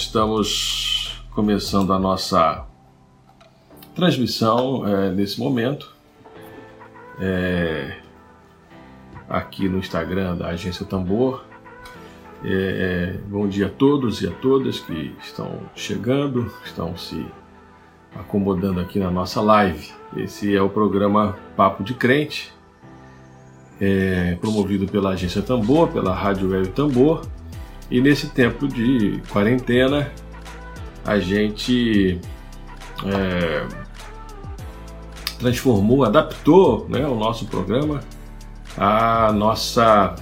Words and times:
estamos 0.00 1.22
começando 1.32 1.92
a 1.92 1.98
nossa 1.98 2.64
transmissão 3.94 4.86
é, 4.88 5.10
nesse 5.10 5.38
momento. 5.38 5.94
É, 7.20 7.98
aqui 9.28 9.68
no 9.68 9.78
Instagram 9.78 10.36
da 10.36 10.48
Agência 10.48 10.86
Tambor. 10.86 11.44
É, 12.42 13.18
bom 13.28 13.46
dia 13.46 13.66
a 13.66 13.68
todos 13.68 14.22
e 14.22 14.26
a 14.26 14.30
todas 14.30 14.80
que 14.80 15.14
estão 15.22 15.60
chegando, 15.74 16.50
estão 16.64 16.96
se 16.96 17.26
acomodando 18.16 18.80
aqui 18.80 18.98
na 18.98 19.10
nossa 19.10 19.42
live. 19.42 19.92
Esse 20.16 20.56
é 20.56 20.62
o 20.62 20.70
programa 20.70 21.38
Papo 21.54 21.84
de 21.84 21.92
Crente, 21.92 22.50
é, 23.78 24.34
promovido 24.40 24.88
pela 24.88 25.10
Agência 25.10 25.42
Tambor, 25.42 25.88
pela 25.88 26.14
Rádio 26.14 26.50
Web 26.50 26.68
Tambor. 26.68 27.20
E 27.90 28.00
nesse 28.00 28.28
tempo 28.28 28.68
de 28.68 29.20
quarentena, 29.30 30.12
a 31.04 31.18
gente 31.18 32.20
é, 33.04 33.66
transformou, 35.38 36.04
adaptou 36.04 36.86
né, 36.88 37.06
o 37.06 37.14
nosso 37.14 37.46
programa 37.46 38.00
à 38.76 39.32
nossa 39.32 40.14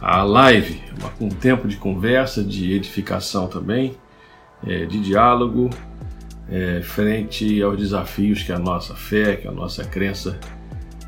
a 0.00 0.22
live, 0.22 0.80
um 1.20 1.28
tempo 1.28 1.66
de 1.66 1.76
conversa, 1.76 2.44
de 2.44 2.72
edificação 2.72 3.48
também, 3.48 3.96
é, 4.66 4.84
de 4.84 5.00
diálogo, 5.00 5.70
é, 6.50 6.80
frente 6.82 7.60
aos 7.62 7.76
desafios 7.78 8.42
que 8.42 8.52
a 8.52 8.58
nossa 8.58 8.94
fé, 8.94 9.36
que 9.36 9.48
a 9.48 9.52
nossa 9.52 9.84
crença 9.84 10.38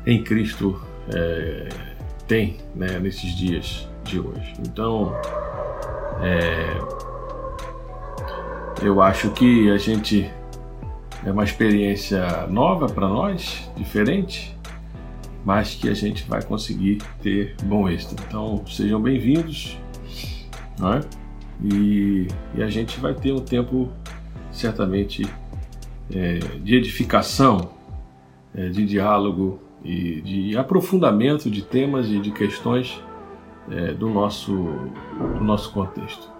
em 0.05 0.23
Cristo 0.23 0.81
é, 1.13 1.69
tem 2.27 2.57
né, 2.75 2.99
nesses 2.99 3.35
dias 3.35 3.87
de 4.03 4.19
hoje. 4.19 4.53
Então, 4.59 5.15
é, 6.21 6.77
eu 8.81 9.01
acho 9.01 9.31
que 9.31 9.69
a 9.71 9.77
gente 9.77 10.31
é 11.25 11.31
uma 11.31 11.43
experiência 11.43 12.47
nova 12.47 12.87
para 12.87 13.07
nós, 13.07 13.69
diferente, 13.75 14.55
mas 15.45 15.75
que 15.75 15.89
a 15.89 15.93
gente 15.93 16.23
vai 16.27 16.41
conseguir 16.43 17.01
ter 17.21 17.55
bom 17.63 17.89
êxito. 17.89 18.15
Então, 18.27 18.63
sejam 18.67 19.01
bem-vindos, 19.01 19.77
é? 20.79 21.01
e, 21.63 22.27
e, 22.55 22.63
a 22.63 22.69
gente 22.69 22.99
vai 22.99 23.13
ter 23.13 23.31
um 23.31 23.39
tempo 23.39 23.89
certamente 24.51 25.27
é, 26.13 26.39
de 26.39 26.75
edificação, 26.75 27.71
é, 28.53 28.69
de 28.69 28.85
diálogo 28.85 29.59
e 29.83 30.21
de 30.21 30.57
aprofundamento 30.57 31.49
de 31.49 31.61
temas 31.61 32.09
e 32.09 32.19
de 32.19 32.31
questões 32.31 33.01
é, 33.69 33.93
do, 33.93 34.09
nosso, 34.09 34.53
do 34.53 35.43
nosso 35.43 35.71
contexto. 35.71 36.31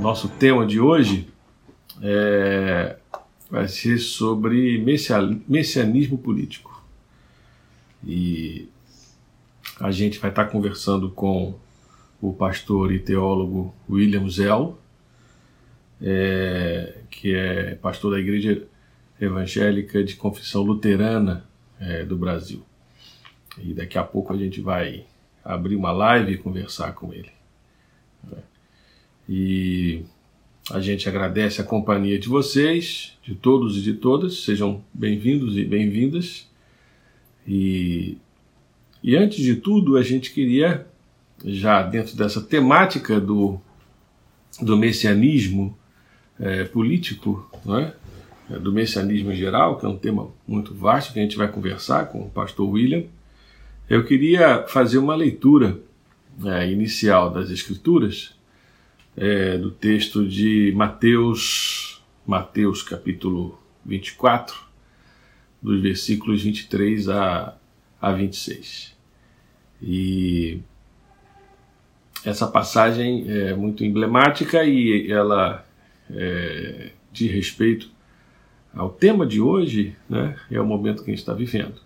Nosso 0.00 0.28
tema 0.28 0.64
de 0.64 0.78
hoje 0.78 1.28
é, 2.00 2.96
vai 3.50 3.68
ser 3.68 3.98
sobre 3.98 4.78
messianismo 5.48 6.16
político. 6.16 6.82
E 8.04 8.68
a 9.80 9.90
gente 9.90 10.18
vai 10.18 10.30
estar 10.30 10.46
conversando 10.46 11.10
com 11.10 11.54
o 12.20 12.32
pastor 12.32 12.92
e 12.92 12.98
teólogo 12.98 13.74
William 13.88 14.28
Zell, 14.28 14.78
é, 16.00 16.98
que 17.10 17.34
é 17.34 17.74
pastor 17.74 18.12
da 18.12 18.20
Igreja 18.20 18.66
Evangélica 19.20 20.02
de 20.02 20.16
Confissão 20.16 20.62
Luterana 20.62 21.44
é, 21.80 22.04
do 22.04 22.16
Brasil. 22.16 22.64
E 23.58 23.72
daqui 23.72 23.96
a 23.96 24.04
pouco 24.04 24.32
a 24.32 24.36
gente 24.36 24.60
vai 24.60 25.06
abrir 25.44 25.76
uma 25.76 25.92
live 25.92 26.32
e 26.32 26.38
conversar 26.38 26.92
com 26.92 27.12
ele. 27.12 27.30
E 29.28 30.04
a 30.70 30.80
gente 30.80 31.08
agradece 31.08 31.60
a 31.60 31.64
companhia 31.64 32.18
de 32.18 32.28
vocês, 32.28 33.16
de 33.22 33.34
todos 33.34 33.76
e 33.76 33.82
de 33.82 33.94
todas. 33.94 34.44
Sejam 34.44 34.84
bem-vindos 34.92 35.56
e 35.56 35.64
bem-vindas. 35.64 36.48
E, 37.46 38.18
e 39.02 39.16
antes 39.16 39.44
de 39.44 39.56
tudo, 39.56 39.96
a 39.96 40.02
gente 40.02 40.32
queria, 40.32 40.86
já 41.46 41.82
dentro 41.82 42.16
dessa 42.16 42.40
temática 42.40 43.20
do, 43.20 43.60
do 44.60 44.76
messianismo 44.76 45.78
é, 46.40 46.64
político, 46.64 47.48
é? 47.68 48.54
é? 48.54 48.58
do 48.58 48.72
messianismo 48.72 49.30
em 49.30 49.36
geral, 49.36 49.78
que 49.78 49.86
é 49.86 49.88
um 49.88 49.96
tema 49.96 50.28
muito 50.46 50.74
vasto 50.74 51.12
que 51.12 51.20
a 51.20 51.22
gente 51.22 51.36
vai 51.36 51.48
conversar 51.48 52.06
com 52.06 52.22
o 52.22 52.30
pastor 52.30 52.68
William, 52.68 53.04
eu 53.88 54.04
queria 54.04 54.64
fazer 54.66 54.98
uma 54.98 55.14
leitura 55.14 55.78
é, 56.44 56.70
inicial 56.70 57.30
das 57.30 57.50
Escrituras 57.50 58.34
é, 59.16 59.56
do 59.56 59.70
texto 59.70 60.26
de 60.26 60.72
Mateus, 60.74 62.02
Mateus 62.26 62.82
capítulo 62.82 63.58
24, 63.84 64.56
dos 65.62 65.80
versículos 65.80 66.42
23 66.42 67.08
a, 67.08 67.56
a 68.00 68.12
26. 68.12 68.94
E 69.80 70.60
essa 72.26 72.46
passagem 72.48 73.24
é 73.28 73.54
muito 73.54 73.84
emblemática 73.84 74.64
e 74.64 75.10
ela 75.10 75.64
é, 76.10 76.90
diz 77.12 77.30
respeito 77.30 77.88
ao 78.74 78.90
tema 78.90 79.24
de 79.24 79.40
hoje, 79.40 79.94
né? 80.10 80.36
É 80.50 80.60
o 80.60 80.66
momento 80.66 81.04
que 81.04 81.10
a 81.10 81.14
gente 81.14 81.20
está 81.20 81.32
vivendo. 81.32 81.80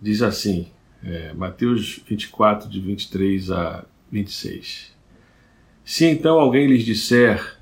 Diz 0.00 0.22
assim, 0.22 0.68
é, 1.04 1.32
Mateus 1.32 2.00
24, 2.06 2.70
de 2.70 2.80
23 2.80 3.50
a 3.50 3.84
26. 4.12 4.96
Se 5.84 6.06
então 6.06 6.38
alguém 6.38 6.68
lhes 6.68 6.84
disser: 6.84 7.58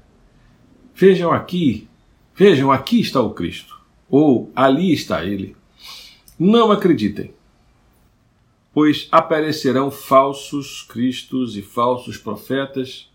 Vejam 0.95 1.33
aqui, 1.33 1.89
vejam, 2.37 2.71
aqui 2.71 3.01
está 3.01 3.23
o 3.23 3.33
Cristo, 3.33 3.81
ou 4.07 4.53
ali 4.55 4.93
está 4.93 5.25
ele, 5.25 5.57
não 6.39 6.71
acreditem, 6.71 7.33
pois 8.73 9.09
aparecerão 9.11 9.91
falsos 9.91 10.83
cristos 10.83 11.57
e 11.57 11.63
falsos 11.63 12.17
profetas 12.17 13.11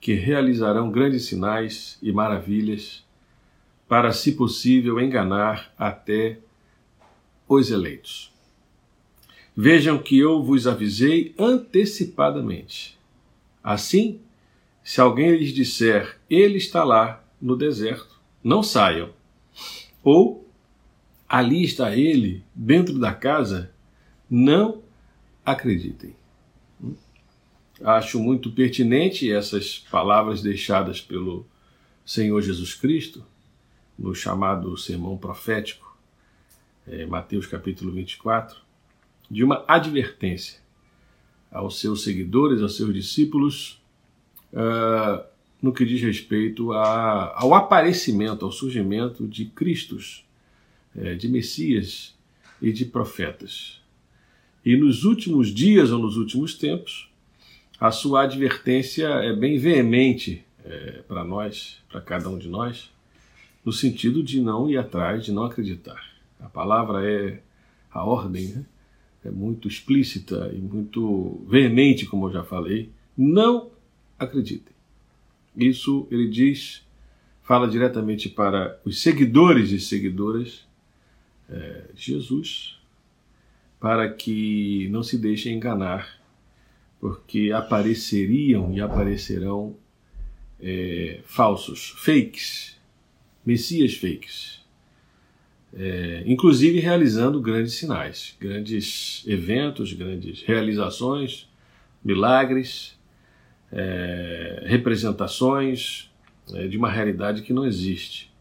que 0.00 0.14
realizarão 0.14 0.90
grandes 0.90 1.26
sinais 1.26 1.98
e 2.02 2.12
maravilhas 2.12 3.04
para, 3.88 4.12
se 4.12 4.32
possível, 4.32 5.00
enganar 5.00 5.72
até 5.78 6.38
os 7.48 7.70
eleitos. 7.70 8.32
Vejam 9.56 9.98
que 9.98 10.18
eu 10.18 10.42
vos 10.42 10.66
avisei 10.66 11.34
antecipadamente. 11.38 12.98
Assim, 13.64 14.20
se 14.84 15.00
alguém 15.00 15.36
lhes 15.36 15.52
disser, 15.52 16.18
ele 16.30 16.58
está 16.58 16.84
lá 16.84 17.24
no 17.40 17.56
deserto, 17.56 18.20
não 18.42 18.62
saiam. 18.62 19.10
Ou, 20.02 20.48
ali 21.28 21.64
está 21.64 21.96
ele, 21.96 22.44
dentro 22.54 22.98
da 22.98 23.12
casa, 23.12 23.72
não 24.30 24.82
acreditem. 25.44 26.14
Acho 27.82 28.18
muito 28.20 28.50
pertinente 28.50 29.30
essas 29.32 29.78
palavras 29.78 30.42
deixadas 30.42 31.00
pelo 31.00 31.46
Senhor 32.04 32.40
Jesus 32.40 32.74
Cristo 32.74 33.24
no 33.98 34.14
chamado 34.14 34.76
sermão 34.76 35.16
profético, 35.16 35.96
é, 36.86 37.04
Mateus 37.06 37.46
capítulo 37.46 37.92
24, 37.92 38.56
de 39.30 39.44
uma 39.44 39.64
advertência 39.66 40.60
aos 41.50 41.80
seus 41.80 42.02
seguidores, 42.02 42.62
aos 42.62 42.76
seus 42.76 42.92
discípulos, 42.94 43.82
uh, 44.52 45.24
no 45.60 45.72
que 45.72 45.84
diz 45.84 46.00
respeito 46.00 46.72
a, 46.72 47.34
ao 47.36 47.54
aparecimento, 47.54 48.44
ao 48.44 48.52
surgimento 48.52 49.26
de 49.26 49.46
Cristos, 49.46 50.24
é, 50.96 51.14
de 51.14 51.28
Messias 51.28 52.16
e 52.60 52.72
de 52.72 52.84
profetas. 52.84 53.80
E 54.68 54.76
nos 54.76 55.04
últimos 55.04 55.48
dias 55.48 55.90
ou 55.90 55.98
nos 55.98 56.18
últimos 56.18 56.52
tempos, 56.52 57.08
a 57.80 57.90
sua 57.90 58.24
advertência 58.24 59.06
é 59.06 59.34
bem 59.34 59.56
veemente 59.56 60.44
é, 60.62 61.02
para 61.08 61.24
nós, 61.24 61.78
para 61.88 62.02
cada 62.02 62.28
um 62.28 62.36
de 62.36 62.48
nós, 62.48 62.92
no 63.64 63.72
sentido 63.72 64.22
de 64.22 64.42
não 64.42 64.68
ir 64.68 64.76
atrás, 64.76 65.24
de 65.24 65.32
não 65.32 65.44
acreditar. 65.44 66.12
A 66.38 66.50
palavra 66.50 67.02
é 67.02 67.40
a 67.90 68.04
ordem, 68.04 68.48
né? 68.48 68.66
é 69.24 69.30
muito 69.30 69.66
explícita 69.68 70.52
e 70.54 70.58
muito 70.58 71.42
veemente, 71.48 72.04
como 72.04 72.26
eu 72.26 72.32
já 72.34 72.44
falei. 72.44 72.90
Não 73.16 73.70
acreditem. 74.18 74.74
Isso 75.56 76.06
ele 76.10 76.28
diz, 76.28 76.86
fala 77.42 77.66
diretamente 77.66 78.28
para 78.28 78.78
os 78.84 79.00
seguidores 79.00 79.70
e 79.70 79.80
seguidoras 79.80 80.66
é, 81.48 81.84
de 81.94 82.02
Jesus, 82.02 82.77
para 83.80 84.08
que 84.08 84.88
não 84.90 85.02
se 85.02 85.16
deixem 85.16 85.56
enganar, 85.56 86.18
porque 87.00 87.52
apareceriam 87.52 88.72
e 88.72 88.80
aparecerão 88.80 89.76
é, 90.60 91.20
falsos, 91.24 91.90
fakes, 91.90 92.76
messias 93.46 93.94
fakes, 93.94 94.60
é, 95.76 96.24
inclusive 96.26 96.80
realizando 96.80 97.40
grandes 97.40 97.74
sinais, 97.74 98.36
grandes 98.40 99.22
eventos, 99.26 99.92
grandes 99.92 100.42
realizações, 100.42 101.48
milagres, 102.04 102.98
é, 103.70 104.64
representações 104.66 106.10
é, 106.54 106.66
de 106.66 106.76
uma 106.76 106.90
realidade 106.90 107.42
que 107.42 107.52
não 107.52 107.66
existe. 107.66 108.32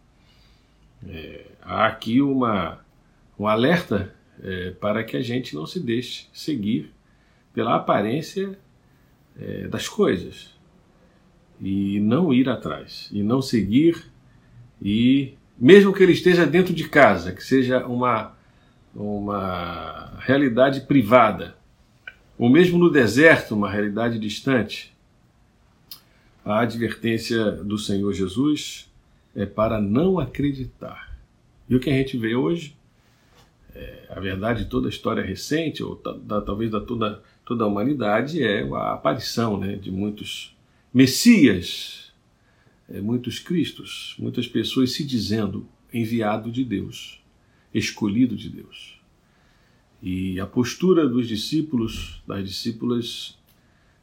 É, 1.08 1.46
há 1.62 1.86
aqui 1.86 2.22
uma, 2.22 2.80
um 3.38 3.46
alerta 3.46 4.16
é, 4.44 4.72
para 4.72 5.04
que 5.04 5.18
a 5.18 5.22
gente 5.22 5.56
não 5.56 5.66
se 5.66 5.80
deixe 5.80 6.28
seguir 6.34 6.92
pela 7.54 7.76
aparência 7.76 8.58
é, 9.40 9.68
das 9.68 9.88
coisas 9.88 10.56
e 11.60 12.00
não 12.00 12.34
ir 12.34 12.50
atrás 12.50 13.10
e 13.12 13.24
não 13.24 13.42
seguir 13.42 14.12
e 14.82 15.34
mesmo 15.58 15.92
que 15.92 16.04
ele 16.04 16.12
esteja 16.12 16.46
dentro 16.46 16.74
de 16.74 16.88
casa, 16.88 17.32
que 17.32 17.44
seja 17.44 17.86
uma 17.86 18.38
uma 18.96 20.14
realidade 20.20 20.82
privada, 20.82 21.56
ou 22.38 22.50
mesmo 22.50 22.78
no 22.78 22.90
deserto, 22.90 23.54
uma 23.54 23.70
realidade 23.70 24.18
distante, 24.18 24.96
a 26.44 26.62
advertência 26.62 27.52
do 27.52 27.78
Senhor 27.78 28.14
Jesus 28.14 28.90
é 29.36 29.46
para 29.46 29.82
não 29.82 30.18
acreditar. 30.18 31.16
E 31.70 31.76
o 31.76 31.80
que 31.80 31.90
a 31.90 31.94
gente 31.94 32.18
vê 32.18 32.36
hoje, 32.36 32.77
é, 33.78 34.08
a 34.10 34.20
verdade 34.20 34.64
de 34.64 34.70
toda 34.70 34.88
a 34.88 34.90
história 34.90 35.24
recente, 35.24 35.84
ou 35.84 35.96
da, 35.96 36.42
talvez 36.42 36.72
da 36.72 36.82
toda, 36.82 37.22
toda 37.46 37.64
a 37.64 37.68
humanidade, 37.68 38.44
é 38.44 38.64
a 38.64 38.94
aparição 38.94 39.60
né, 39.60 39.76
de 39.76 39.92
muitos 39.92 40.56
messias, 40.92 42.12
é, 42.90 43.00
muitos 43.00 43.38
cristos, 43.38 44.16
muitas 44.18 44.48
pessoas 44.48 44.94
se 44.94 45.06
dizendo 45.06 45.68
enviado 45.94 46.52
de 46.52 46.64
Deus, 46.64 47.22
escolhido 47.74 48.36
de 48.36 48.50
Deus. 48.50 49.00
E 50.02 50.40
a 50.40 50.46
postura 50.48 51.08
dos 51.08 51.28
discípulos, 51.28 52.22
das 52.28 52.44
discípulas, 52.48 53.38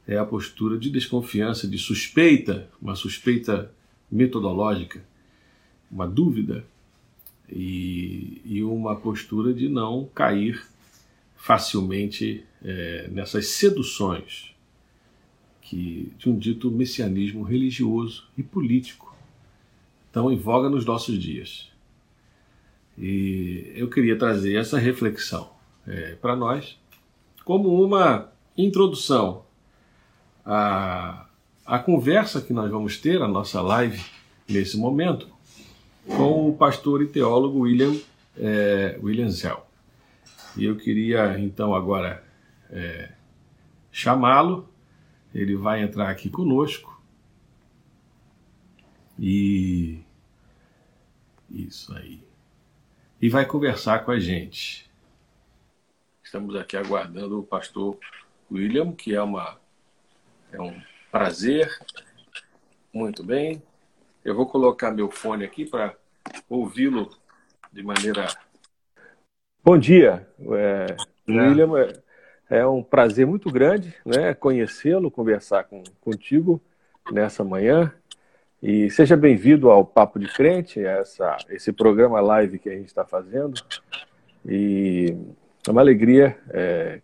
é 0.06 0.16
a 0.16 0.24
postura 0.24 0.78
de 0.78 0.90
desconfiança, 0.90 1.66
de 1.66 1.78
suspeita, 1.78 2.70
uma 2.80 2.94
suspeita 2.94 3.72
metodológica, 4.10 5.04
uma 5.90 6.06
dúvida 6.06 6.64
e, 7.54 8.42
e 8.44 8.62
uma 8.64 8.96
postura 8.96 9.54
de 9.54 9.68
não 9.68 10.08
cair 10.12 10.66
facilmente 11.36 12.44
é, 12.64 13.08
nessas 13.12 13.46
seduções 13.48 14.52
que 15.60 16.12
de 16.18 16.28
um 16.28 16.36
dito 16.36 16.70
messianismo 16.70 17.42
religioso 17.42 18.26
e 18.36 18.42
político 18.42 19.16
tão 20.10 20.30
em 20.30 20.36
voga 20.36 20.68
nos 20.68 20.84
nossos 20.84 21.18
dias. 21.18 21.70
E 22.98 23.72
eu 23.74 23.88
queria 23.88 24.16
trazer 24.16 24.56
essa 24.56 24.78
reflexão 24.78 25.50
é, 25.86 26.14
para 26.16 26.36
nós 26.36 26.78
como 27.44 27.82
uma 27.82 28.32
introdução 28.56 29.44
à, 30.44 31.26
à 31.64 31.78
conversa 31.78 32.40
que 32.40 32.52
nós 32.52 32.70
vamos 32.70 32.96
ter, 32.96 33.20
a 33.22 33.28
nossa 33.28 33.60
live 33.60 34.02
nesse 34.48 34.76
momento, 34.76 35.33
com 36.06 36.48
o 36.48 36.56
pastor 36.56 37.02
e 37.02 37.06
teólogo 37.06 37.60
William, 37.60 37.94
é, 38.36 38.98
William 39.02 39.30
Zell. 39.30 39.64
E 40.56 40.64
eu 40.64 40.76
queria 40.76 41.38
então 41.38 41.74
agora 41.74 42.22
é, 42.70 43.12
chamá-lo 43.90 44.68
ele 45.34 45.56
vai 45.56 45.82
entrar 45.82 46.08
aqui 46.08 46.30
conosco. 46.30 47.02
E. 49.18 50.00
Isso 51.50 51.94
aí. 51.94 52.22
E 53.20 53.28
vai 53.28 53.44
conversar 53.44 54.04
com 54.04 54.10
a 54.10 54.18
gente. 54.18 54.90
Estamos 56.22 56.54
aqui 56.56 56.76
aguardando 56.76 57.38
o 57.38 57.44
pastor 57.44 57.98
William, 58.50 58.92
que 58.92 59.14
é, 59.14 59.22
uma, 59.22 59.58
é 60.52 60.60
um 60.60 60.80
prazer. 61.10 61.70
Muito 62.92 63.22
bem. 63.22 63.62
Eu 64.24 64.34
vou 64.34 64.46
colocar 64.46 64.90
meu 64.90 65.10
fone 65.10 65.44
aqui 65.44 65.66
para 65.66 65.94
ouvi-lo 66.48 67.10
de 67.70 67.82
maneira. 67.82 68.26
Bom 69.62 69.76
dia, 69.76 70.26
é, 70.40 70.96
William. 71.28 71.78
É, 72.48 72.60
é 72.60 72.66
um 72.66 72.82
prazer 72.82 73.26
muito 73.26 73.50
grande 73.50 73.94
né, 74.02 74.32
conhecê-lo, 74.32 75.10
conversar 75.10 75.64
com, 75.64 75.84
contigo 76.00 76.58
nessa 77.12 77.44
manhã. 77.44 77.92
E 78.62 78.88
seja 78.88 79.14
bem-vindo 79.14 79.68
ao 79.68 79.84
Papo 79.84 80.18
de 80.18 80.26
Crente, 80.32 80.82
essa, 80.82 81.36
esse 81.50 81.70
programa 81.70 82.18
live 82.22 82.58
que 82.58 82.70
a 82.70 82.74
gente 82.74 82.86
está 82.86 83.04
fazendo. 83.04 83.60
E 84.46 85.14
é 85.68 85.70
uma 85.70 85.82
alegria 85.82 86.38
é, 86.48 87.02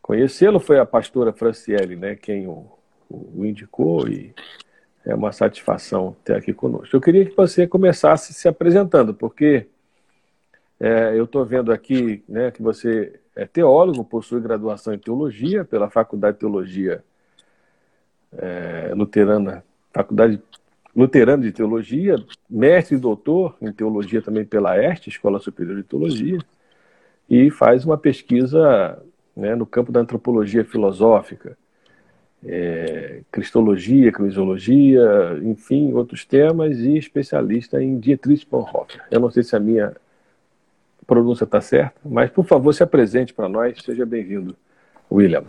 conhecê-lo. 0.00 0.60
Foi 0.60 0.78
a 0.78 0.86
pastora 0.86 1.32
Franciele 1.32 1.96
né, 1.96 2.14
quem 2.14 2.46
o, 2.46 2.70
o 3.10 3.44
indicou 3.44 4.06
e 4.06 4.32
é 5.04 5.14
uma 5.14 5.32
satisfação 5.32 6.16
ter 6.24 6.34
aqui 6.34 6.52
conosco. 6.52 6.94
Eu 6.94 7.00
queria 7.00 7.24
que 7.26 7.36
você 7.36 7.66
começasse 7.66 8.32
se 8.32 8.48
apresentando, 8.48 9.12
porque 9.12 9.66
é, 10.80 11.18
eu 11.18 11.24
estou 11.24 11.44
vendo 11.44 11.72
aqui 11.72 12.24
né, 12.28 12.50
que 12.50 12.62
você 12.62 13.20
é 13.36 13.46
teólogo, 13.46 14.04
possui 14.04 14.40
graduação 14.40 14.94
em 14.94 14.98
teologia 14.98 15.64
pela 15.64 15.90
Faculdade 15.90 16.36
de 16.36 16.40
Teologia 16.40 17.04
é, 18.36 18.92
Luterana, 18.94 19.64
Faculdade 19.92 20.40
Luterana 20.94 21.42
de 21.42 21.52
Teologia, 21.52 22.16
mestre 22.48 22.96
e 22.96 23.00
doutor 23.00 23.56
em 23.60 23.72
teologia 23.72 24.22
também 24.22 24.44
pela 24.44 24.78
EST, 24.78 25.08
Escola 25.08 25.40
Superior 25.40 25.76
de 25.76 25.82
Teologia, 25.82 26.38
e 27.28 27.50
faz 27.50 27.84
uma 27.84 27.98
pesquisa 27.98 29.02
né, 29.36 29.54
no 29.54 29.66
campo 29.66 29.90
da 29.90 30.00
antropologia 30.00 30.64
filosófica, 30.64 31.58
é, 32.46 33.20
cristologia, 33.32 34.12
crisiologia, 34.12 35.38
enfim, 35.42 35.92
outros 35.92 36.24
temas, 36.24 36.78
e 36.78 36.96
especialista 36.96 37.82
em 37.82 37.98
Dietrich 37.98 38.46
Bonhoeffer. 38.50 39.02
Eu 39.10 39.20
não 39.20 39.30
sei 39.30 39.42
se 39.42 39.56
a 39.56 39.60
minha 39.60 39.94
pronúncia 41.06 41.44
está 41.44 41.60
certa, 41.60 41.94
mas 42.04 42.30
por 42.30 42.44
favor 42.44 42.72
se 42.72 42.82
apresente 42.82 43.32
para 43.32 43.48
nós, 43.48 43.78
seja 43.82 44.06
bem-vindo, 44.06 44.56
William. 45.10 45.44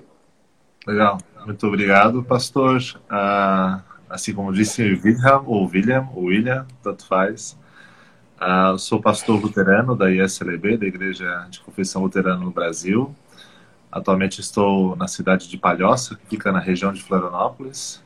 Legal, 0.85 1.17
muito 1.45 1.65
obrigado, 1.67 2.23
pastor. 2.23 2.79
Ah, 3.09 3.81
assim 4.09 4.33
como 4.33 4.53
disse 4.53 4.81
William, 5.03 5.41
ou 5.45 5.67
William, 5.67 6.07
ou 6.13 6.25
William, 6.25 6.65
tanto 6.83 7.05
faz. 7.07 7.57
Ah, 8.39 8.75
sou 8.77 9.01
pastor 9.01 9.41
luterano 9.41 9.95
da 9.95 10.11
ISLB, 10.11 10.77
da 10.77 10.85
Igreja 10.85 11.47
de 11.49 11.59
Confissão 11.61 12.03
Luterana 12.03 12.37
no 12.37 12.51
Brasil. 12.51 13.15
Atualmente 13.95 14.41
estou 14.41 14.95
na 14.95 15.07
cidade 15.07 15.49
de 15.49 15.57
Palhoça, 15.57 16.15
que 16.15 16.27
fica 16.27 16.51
na 16.51 16.59
região 16.59 16.91
de 16.91 17.01
Florianópolis. 17.01 18.03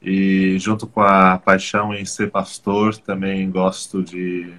E 0.00 0.58
junto 0.58 0.86
com 0.86 1.00
a 1.00 1.38
paixão 1.38 1.94
em 1.94 2.04
ser 2.04 2.30
pastor, 2.30 2.96
também 2.98 3.50
gosto 3.50 4.02
de 4.02 4.54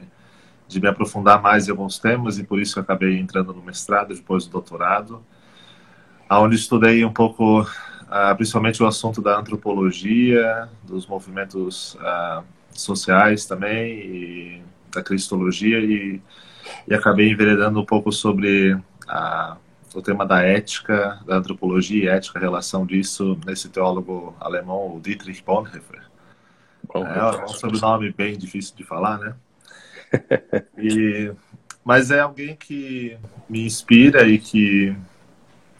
de 0.71 0.79
me 0.79 0.88
aprofundar 0.88 1.41
mais 1.41 1.67
em 1.67 1.71
alguns 1.71 2.00
temas 2.00 2.39
e 2.39 2.45
por 2.45 2.60
isso 2.60 2.79
acabei 2.79 3.19
entrando 3.19 3.53
no 3.53 3.62
mestrado, 3.62 4.15
depois 4.15 4.45
do 4.45 4.51
doutorado, 4.51 5.21
onde 6.29 6.55
estudei 6.55 7.03
um 7.03 7.12
pouco, 7.12 7.62
uh, 7.63 8.36
principalmente 8.38 8.81
o 8.81 8.88
assunto 8.88 9.21
da 9.21 9.38
antropologia, 9.38 10.69
dos 10.81 11.05
movimentos 11.05 11.95
uh, 11.95 12.41
sociais 12.71 13.45
também, 13.45 14.00
e 14.00 14.62
da 14.93 15.03
cristologia, 15.03 15.79
e, 15.79 16.21
e 16.88 16.93
acabei 16.93 17.29
enveredando 17.29 17.81
um 17.81 17.86
pouco 17.86 18.10
sobre 18.10 18.74
uh, 18.74 19.57
o 19.93 20.01
tema 20.01 20.25
da 20.25 20.41
ética, 20.41 21.19
da 21.25 21.36
antropologia 21.36 22.03
e 22.03 22.07
ética, 22.07 22.39
a 22.39 22.41
relação 22.41 22.86
disso 22.86 23.38
nesse 23.45 23.69
teólogo 23.69 24.36
alemão, 24.39 24.95
o 24.95 25.00
Dietrich 25.00 25.43
Bonhoeffer. 25.43 26.01
É 26.93 27.43
um 27.43 27.48
sobrenome 27.48 28.12
bem 28.12 28.38
difícil 28.38 28.75
de 28.75 28.83
falar, 28.83 29.17
né? 29.17 29.36
e, 30.77 31.31
mas 31.83 32.12
é 32.12 32.19
alguém 32.19 32.55
que 32.55 33.17
me 33.50 33.65
inspira 33.65 34.27
e 34.27 34.38
que 34.38 34.95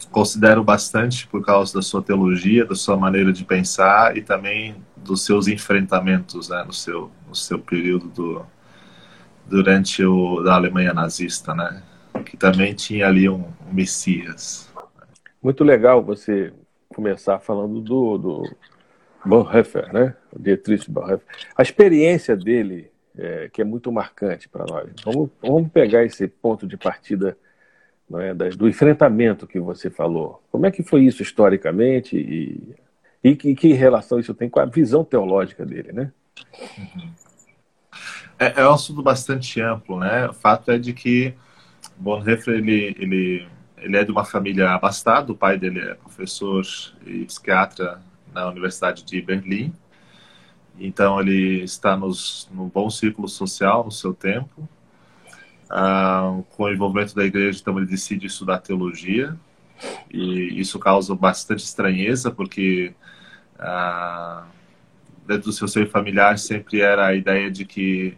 considero 0.10 0.64
bastante 0.64 1.28
por 1.28 1.46
causa 1.46 1.74
da 1.74 1.82
sua 1.82 2.02
teologia, 2.02 2.66
da 2.66 2.76
sua 2.76 2.98
maneira 2.98 3.32
de 3.32 3.44
pensar 3.44 4.18
e 4.18 4.22
também 4.22 4.76
dos 4.96 5.24
seus 5.26 5.48
enfrentamentos 5.48 6.50
né, 6.50 6.64
no, 6.64 6.74
seu, 6.74 7.12
no 7.28 7.36
seu 7.36 7.60
período 7.60 8.08
do, 8.08 8.46
durante 9.48 10.04
o 10.04 10.42
da 10.42 10.56
Alemanha 10.56 10.94
nazista, 10.94 11.54
né? 11.54 11.84
Que 12.26 12.38
também 12.38 12.74
tinha 12.74 13.08
ali 13.08 13.28
um, 13.28 13.46
um 13.68 13.74
Messias. 13.74 14.72
Muito 15.42 15.64
legal 15.64 16.04
você 16.04 16.54
começar 16.90 17.40
falando 17.40 17.82
do, 17.82 18.18
do 18.18 18.56
Bonhoeffer, 19.26 19.92
né? 19.94 20.16
O 20.32 20.40
Dietrich 20.40 20.90
Bonhoeffer. 20.90 21.26
A 21.56 21.62
experiência 21.62 22.36
dele 22.36 22.92
é, 23.18 23.50
que 23.52 23.62
é 23.62 23.66
muito 23.66 23.92
marcante 23.92 24.48
para 24.48 24.66
nós. 24.66 24.90
Vamos, 25.04 25.30
vamos 25.42 25.70
pegar 25.72 26.04
esse 26.04 26.28
ponto 26.28 26.68
de 26.68 26.78
partida 26.78 27.38
é, 28.16 28.34
do 28.34 28.68
enfrentamento 28.68 29.48
que 29.48 29.60
você 29.60 29.90
falou. 29.90 30.42
Como 30.52 30.66
é 30.66 30.72
que 30.72 30.84
foi 30.84 31.04
isso 31.04 31.22
historicamente 31.22 32.18
e, 32.18 32.76
e 33.24 33.36
que, 33.36 33.56
que, 33.56 33.74
relação 33.74 34.20
isso 34.20 34.34
tem 34.34 34.50
com 34.50 34.60
a 34.60 34.66
visão 34.66 35.04
teológica 35.04 35.66
dele, 35.66 35.92
né? 35.92 36.12
é, 38.40 38.62
é 38.62 38.68
um 38.68 38.74
assunto 38.74 39.02
bastante 39.02 39.62
amplo, 39.62 40.00
né? 40.00 40.28
O 40.28 40.34
fato 40.34 40.72
é 40.72 40.78
de 40.78 40.94
que 40.94 41.34
Bonhoeffer 42.02 42.56
ele, 42.56 42.96
ele, 42.98 43.48
ele 43.78 43.98
é 43.98 44.04
de 44.04 44.12
uma 44.12 44.26
família 44.26 44.72
abastada, 44.72 45.32
o 45.32 45.36
pai 45.36 45.58
dele 45.58 45.80
é 45.80 45.94
professor 45.94 46.66
e 47.06 47.26
psiquiatra 47.26 48.02
na 48.34 48.50
Universidade 48.50 49.04
de 49.04 49.22
Berlim, 49.22 49.72
então 50.80 51.22
ele 51.22 51.62
está 51.62 51.96
nos, 51.96 52.50
no 52.52 52.66
bom 52.66 52.90
círculo 52.90 53.28
social 53.28 53.84
no 53.84 53.92
seu 53.92 54.16
tempo, 54.16 54.68
ah, 55.70 56.42
com 56.50 56.64
o 56.64 56.74
envolvimento 56.74 57.14
da 57.14 57.24
igreja, 57.24 57.60
então 57.62 57.78
ele 57.78 57.86
decide 57.86 58.26
estudar 58.26 58.58
teologia, 58.58 59.38
e 60.12 60.60
isso 60.60 60.80
causa 60.80 61.14
bastante 61.14 61.64
estranheza, 61.64 62.32
porque 62.32 62.96
ah, 63.60 64.48
dentro 65.28 65.44
do 65.44 65.54
seu 65.54 65.68
seio 65.68 65.88
familiar 65.88 66.40
sempre 66.40 66.82
era 66.82 67.06
a 67.06 67.14
ideia 67.14 67.52
de 67.52 67.64
que 67.64 68.18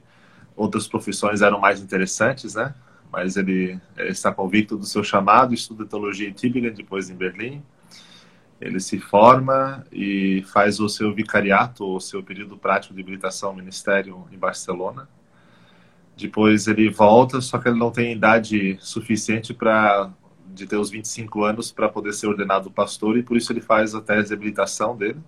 outras 0.55 0.87
profissões 0.87 1.41
eram 1.41 1.59
mais 1.59 1.81
interessantes, 1.81 2.55
né? 2.55 2.73
Mas 3.13 3.37
ele, 3.37 3.79
está 3.95 4.33
convicto 4.33 4.75
do 4.75 4.87
seu 4.87 5.03
chamado, 5.03 5.53
estuda 5.53 5.85
teologia 5.85 6.27
em 6.27 6.33
Tübingen, 6.33 6.73
depois 6.73 7.11
em 7.11 7.15
Berlim. 7.15 7.61
Ele 8.59 8.79
se 8.79 8.97
forma 8.97 9.85
e 9.91 10.43
faz 10.51 10.79
o 10.79 10.89
seu 10.89 11.13
vicariato, 11.13 11.85
o 11.85 11.99
seu 11.99 12.23
período 12.23 12.57
prático 12.57 12.95
de 12.95 13.01
habilitação 13.01 13.49
ao 13.49 13.55
ministério 13.55 14.27
em 14.31 14.37
Barcelona. 14.37 15.07
Depois 16.17 16.67
ele 16.67 16.89
volta, 16.89 17.39
só 17.39 17.59
que 17.59 17.69
ele 17.69 17.77
não 17.77 17.91
tem 17.91 18.13
idade 18.13 18.77
suficiente 18.79 19.53
para 19.53 20.09
de 20.47 20.65
ter 20.65 20.77
os 20.77 20.89
25 20.89 21.43
anos 21.43 21.71
para 21.71 21.89
poder 21.89 22.13
ser 22.13 22.27
ordenado 22.27 22.69
pastor 22.69 23.17
e 23.17 23.23
por 23.23 23.37
isso 23.37 23.51
ele 23.51 23.61
faz 23.61 23.93
a 23.93 24.01
tese 24.01 24.29
de 24.29 24.33
habilitação 24.33 24.97
dele. 24.97 25.19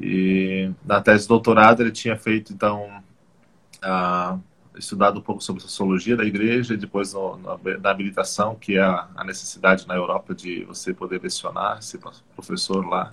E 0.00 0.70
na 0.84 1.00
tese 1.00 1.22
de 1.22 1.28
doutorado 1.28 1.82
ele 1.82 1.92
tinha 1.92 2.16
feito 2.16 2.52
então 2.52 3.02
uh, 3.84 4.40
estudado 4.76 5.18
um 5.18 5.22
pouco 5.22 5.42
sobre 5.42 5.62
sociologia 5.62 6.16
da 6.16 6.24
igreja 6.24 6.74
e 6.74 6.76
depois 6.76 7.12
no, 7.12 7.36
na, 7.38 7.58
na, 7.80 7.90
habilitação, 7.90 8.54
que 8.54 8.76
é 8.76 8.82
a, 8.82 9.08
a, 9.14 9.24
necessidade 9.24 9.86
na 9.86 9.94
Europa 9.94 10.34
de 10.34 10.64
você 10.64 10.92
poder 10.92 11.22
lecionar, 11.22 11.82
ser 11.82 12.00
professor 12.34 12.86
lá, 12.86 13.10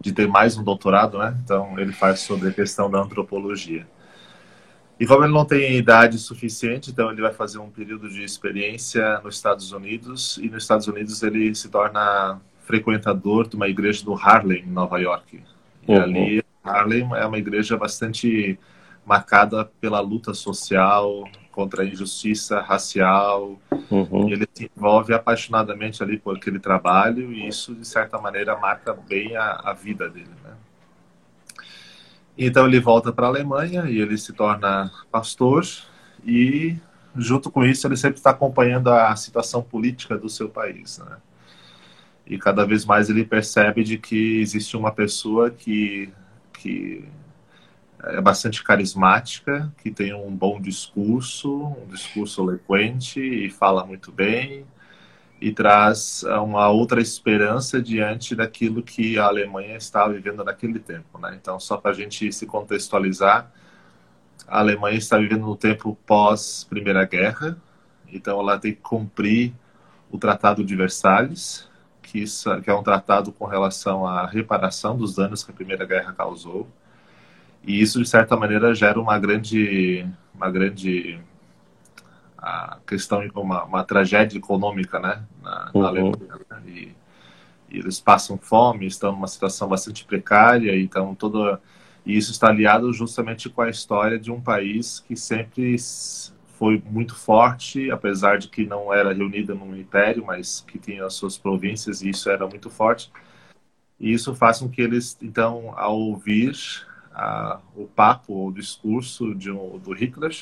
de 0.00 0.12
ter 0.12 0.28
mais 0.28 0.56
um 0.56 0.62
doutorado, 0.62 1.18
né? 1.18 1.36
Então 1.42 1.78
ele 1.78 1.92
faz 1.92 2.20
sobre 2.20 2.48
a 2.48 2.52
questão 2.52 2.90
da 2.90 3.00
antropologia. 3.00 3.86
E 4.98 5.06
como 5.06 5.24
ele 5.24 5.32
não 5.32 5.44
tem 5.44 5.76
idade 5.76 6.18
suficiente, 6.18 6.90
então 6.90 7.10
ele 7.10 7.20
vai 7.20 7.32
fazer 7.32 7.58
um 7.58 7.68
período 7.68 8.08
de 8.08 8.22
experiência 8.22 9.20
nos 9.20 9.36
Estados 9.36 9.72
Unidos 9.72 10.38
e 10.38 10.48
nos 10.48 10.62
Estados 10.62 10.86
Unidos 10.86 11.22
ele 11.22 11.54
se 11.54 11.68
torna 11.68 12.40
frequentador 12.60 13.46
de 13.46 13.56
uma 13.56 13.68
igreja 13.68 14.04
do 14.04 14.14
Harlem, 14.14 14.62
em 14.62 14.70
Nova 14.70 14.98
York. 14.98 15.42
E 15.86 15.92
uhum. 15.92 16.02
ali 16.02 16.42
Harlem 16.64 17.08
é 17.14 17.26
uma 17.26 17.38
igreja 17.38 17.76
bastante 17.76 18.58
marcada 19.06 19.64
pela 19.80 20.00
luta 20.00 20.34
social 20.34 21.24
contra 21.52 21.84
a 21.84 21.86
injustiça 21.86 22.60
racial. 22.60 23.58
Uhum. 23.90 24.28
ele 24.28 24.46
se 24.52 24.70
envolve 24.76 25.14
apaixonadamente 25.14 26.02
ali 26.02 26.18
por 26.18 26.36
aquele 26.36 26.58
trabalho 26.58 27.32
e 27.32 27.46
isso, 27.46 27.74
de 27.74 27.86
certa 27.86 28.18
maneira, 28.18 28.56
marca 28.56 28.92
bem 28.92 29.36
a, 29.36 29.60
a 29.64 29.72
vida 29.72 30.10
dele. 30.10 30.34
Né? 30.44 30.52
Então 32.36 32.66
ele 32.66 32.80
volta 32.80 33.12
para 33.12 33.26
a 33.26 33.30
Alemanha 33.30 33.84
e 33.88 33.98
ele 33.98 34.18
se 34.18 34.32
torna 34.32 34.90
pastor 35.10 35.64
e, 36.24 36.76
junto 37.16 37.50
com 37.50 37.64
isso, 37.64 37.86
ele 37.86 37.96
sempre 37.96 38.18
está 38.18 38.30
acompanhando 38.30 38.90
a 38.90 39.14
situação 39.14 39.62
política 39.62 40.18
do 40.18 40.28
seu 40.28 40.48
país. 40.48 40.98
Né? 40.98 41.16
E 42.26 42.36
cada 42.36 42.66
vez 42.66 42.84
mais 42.84 43.08
ele 43.08 43.24
percebe 43.24 43.84
de 43.84 43.96
que 43.96 44.40
existe 44.40 44.76
uma 44.76 44.90
pessoa 44.90 45.48
que, 45.48 46.12
que 46.52 47.08
é 48.04 48.20
bastante 48.20 48.62
carismática, 48.62 49.72
que 49.78 49.90
tem 49.90 50.14
um 50.14 50.34
bom 50.34 50.60
discurso, 50.60 51.52
um 51.52 51.86
discurso 51.86 52.42
eloquente 52.42 53.20
e 53.20 53.50
fala 53.50 53.84
muito 53.84 54.12
bem 54.12 54.66
e 55.40 55.52
traz 55.52 56.24
é, 56.24 56.34
uma 56.38 56.68
outra 56.68 57.00
esperança 57.00 57.80
diante 57.80 58.34
daquilo 58.34 58.82
que 58.82 59.18
a 59.18 59.26
Alemanha 59.26 59.76
está 59.76 60.08
vivendo 60.08 60.42
naquele 60.44 60.78
tempo, 60.78 61.18
né? 61.18 61.36
Então, 61.40 61.60
só 61.60 61.76
para 61.76 61.90
a 61.90 61.94
gente 61.94 62.32
se 62.32 62.46
contextualizar, 62.46 63.50
a 64.46 64.60
Alemanha 64.60 64.96
está 64.96 65.18
vivendo 65.18 65.42
no 65.42 65.56
tempo 65.56 65.98
pós 66.06 66.64
Primeira 66.64 67.04
Guerra, 67.04 67.56
então 68.08 68.40
ela 68.40 68.58
tem 68.58 68.72
que 68.72 68.80
cumprir 68.80 69.52
o 70.10 70.18
Tratado 70.18 70.64
de 70.64 70.76
Versalhes, 70.76 71.68
que, 72.00 72.20
isso, 72.20 72.48
que 72.62 72.70
é 72.70 72.74
um 72.74 72.82
tratado 72.82 73.32
com 73.32 73.44
relação 73.44 74.06
à 74.06 74.26
reparação 74.26 74.96
dos 74.96 75.16
danos 75.16 75.42
que 75.42 75.50
a 75.50 75.54
Primeira 75.54 75.84
Guerra 75.84 76.12
causou 76.12 76.68
e 77.66 77.80
isso, 77.80 78.00
de 78.00 78.08
certa 78.08 78.36
maneira, 78.36 78.74
gera 78.74 79.00
uma 79.00 79.18
grande, 79.18 80.06
uma 80.32 80.48
grande 80.50 81.18
a 82.38 82.78
questão, 82.86 83.20
uma, 83.34 83.64
uma 83.64 83.84
tragédia 83.84 84.38
econômica 84.38 85.00
né, 85.00 85.24
na, 85.42 85.70
uhum. 85.74 85.82
na 85.82 85.88
Alemanha. 85.88 86.16
Né? 86.48 86.62
E, 86.66 86.94
e, 87.68 87.78
eles 87.78 87.98
passam 87.98 88.38
fome, 88.38 88.86
estão 88.86 89.10
numa 89.10 89.26
situação 89.26 89.68
bastante 89.68 90.04
precária, 90.04 90.78
então 90.78 91.14
toda 91.14 91.60
e 92.06 92.16
isso 92.16 92.30
está 92.30 92.48
aliado 92.50 92.92
justamente 92.92 93.50
com 93.50 93.62
a 93.62 93.68
história 93.68 94.16
de 94.16 94.30
um 94.30 94.40
país 94.40 95.00
que 95.00 95.16
sempre 95.16 95.74
foi 96.56 96.80
muito 96.88 97.16
forte, 97.16 97.90
apesar 97.90 98.38
de 98.38 98.48
que 98.48 98.64
não 98.64 98.94
era 98.94 99.12
reunida 99.12 99.56
num 99.56 99.74
império, 99.74 100.24
mas 100.24 100.64
que 100.68 100.78
tinha 100.78 101.04
as 101.04 101.14
suas 101.14 101.36
províncias 101.36 102.00
e 102.00 102.10
isso 102.10 102.30
era 102.30 102.46
muito 102.46 102.70
forte. 102.70 103.10
E 103.98 104.12
isso 104.12 104.34
faz 104.36 104.60
com 104.60 104.68
que 104.68 104.80
eles, 104.80 105.18
então, 105.20 105.74
ao 105.76 105.98
ouvir 105.98 106.54
a, 107.16 107.60
o 107.74 107.86
papo, 107.86 108.46
o 108.46 108.52
discurso 108.52 109.34
de 109.34 109.50
um, 109.50 109.78
do 109.78 109.92
Hitler, 109.92 110.36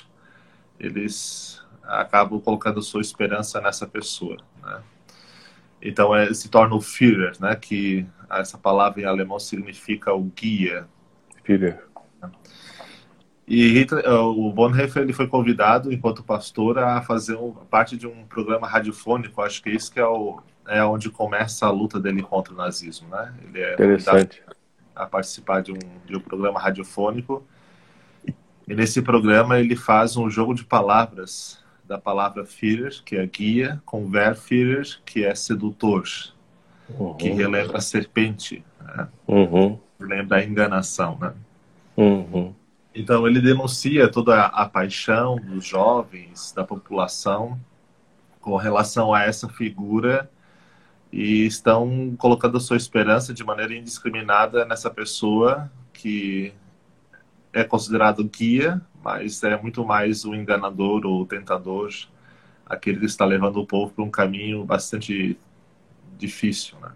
eles 0.79 1.63
acabam 1.85 2.41
colocando 2.41 2.83
sua 2.83 3.01
esperança 3.01 3.61
nessa 3.61 3.87
pessoa. 3.87 4.37
Né? 4.61 4.83
Então 5.81 6.15
é, 6.15 6.35
se 6.35 6.49
torna 6.49 6.75
o 6.75 6.81
Führer, 6.81 7.37
né? 7.41 7.55
que 7.55 8.05
essa 8.29 8.59
palavra 8.59 9.01
em 9.01 9.05
alemão 9.05 9.39
significa 9.39 10.13
o 10.13 10.25
guia. 10.25 10.89
Führer. 11.45 11.87
E 13.47 13.69
Hitler, 13.69 14.05
o 14.09 14.51
Bonhoeffer 14.51 15.03
ele 15.03 15.13
foi 15.13 15.29
convidado, 15.29 15.93
enquanto 15.93 16.25
pastor, 16.25 16.79
a 16.79 17.03
fazer 17.03 17.37
um, 17.37 17.53
parte 17.53 17.97
de 17.97 18.07
um 18.07 18.25
programa 18.25 18.67
radiofônico. 18.67 19.43
Acho 19.43 19.63
que 19.63 19.71
isso 19.71 19.93
que 19.93 20.01
é, 20.01 20.07
o, 20.07 20.41
é 20.67 20.83
onde 20.83 21.11
começa 21.11 21.67
a 21.67 21.71
luta 21.71 22.01
dele 22.01 22.23
contra 22.23 22.55
o 22.55 22.57
nazismo, 22.57 23.07
né? 23.11 23.35
Ele 23.45 23.61
é 23.61 23.75
Interessante 23.75 24.43
a 24.95 25.07
participar 25.07 25.63
de 25.63 25.73
um, 25.73 25.79
de 26.07 26.17
um 26.17 26.21
programa 26.21 26.61
radiofônico. 26.61 27.45
E 28.67 28.75
nesse 28.75 29.03
programa 29.03 29.59
ele 29.59 29.77
faz 29.77 30.17
um 30.17 30.31
jogo 30.31 30.55
de 30.55 30.65
palavras 30.65 31.63
da 31.87 31.99
palavra 31.99 32.47
Führer, 32.47 33.03
que 33.05 33.17
é 33.17 33.27
guia, 33.27 33.83
com 33.85 34.09
ver 34.09 34.35
Führer, 34.35 34.99
que 35.05 35.25
é 35.25 35.35
sedutor, 35.35 36.05
uhum. 36.89 37.15
que 37.15 37.29
relembra 37.29 37.79
a 37.79 37.81
serpente, 37.81 38.65
né? 38.81 39.09
uhum. 39.29 39.79
lembra 40.01 40.39
a 40.39 40.45
enganação. 40.45 41.19
Né? 41.21 41.33
Uhum. 41.97 42.55
Então 42.95 43.27
ele 43.27 43.41
denuncia 43.41 44.09
toda 44.11 44.47
a 44.47 44.67
paixão 44.67 45.37
dos 45.37 45.67
jovens, 45.67 46.53
da 46.53 46.65
população, 46.65 47.59
com 48.41 48.57
relação 48.57 49.13
a 49.13 49.23
essa 49.23 49.49
figura 49.49 50.31
e 51.17 51.47
estão 51.47 52.17
colocando 52.19 52.57
a 52.57 52.61
sua 52.61 52.77
esperança 52.77 53.33
de 53.33 53.45
maneira 53.45 53.73
indiscriminada 53.73 54.65
nessa 54.65 54.91
pessoa 54.91 55.71
que 55.93 56.53
é 57.53 57.63
considerado 57.63 58.25
guia, 58.25 58.83
mas 59.01 59.41
é 59.45 59.57
muito 59.57 59.85
mais 59.85 60.25
o 60.25 60.35
enganador 60.35 61.07
ou 61.07 61.23
o 61.23 61.25
tentador, 61.25 61.89
aquele 62.67 62.99
que 62.99 63.07
está 63.07 63.25
levando 63.25 63.61
o 63.61 63.67
povo 63.67 63.93
para 63.95 64.03
um 64.03 64.11
caminho 64.11 64.65
bastante 64.65 65.39
difícil, 66.19 66.77
né? 66.83 66.91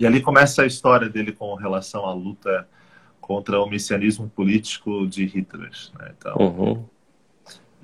E 0.00 0.06
ali 0.06 0.22
começa 0.22 0.62
a 0.62 0.66
história 0.66 1.10
dele 1.10 1.30
com 1.30 1.54
relação 1.54 2.06
à 2.06 2.14
luta 2.14 2.66
contra 3.20 3.60
o 3.60 3.68
messianismo 3.68 4.30
político 4.30 5.06
de 5.06 5.26
Hitler. 5.26 5.70
Né? 5.98 6.14
Então, 6.16 6.36
uhum. 6.38 6.84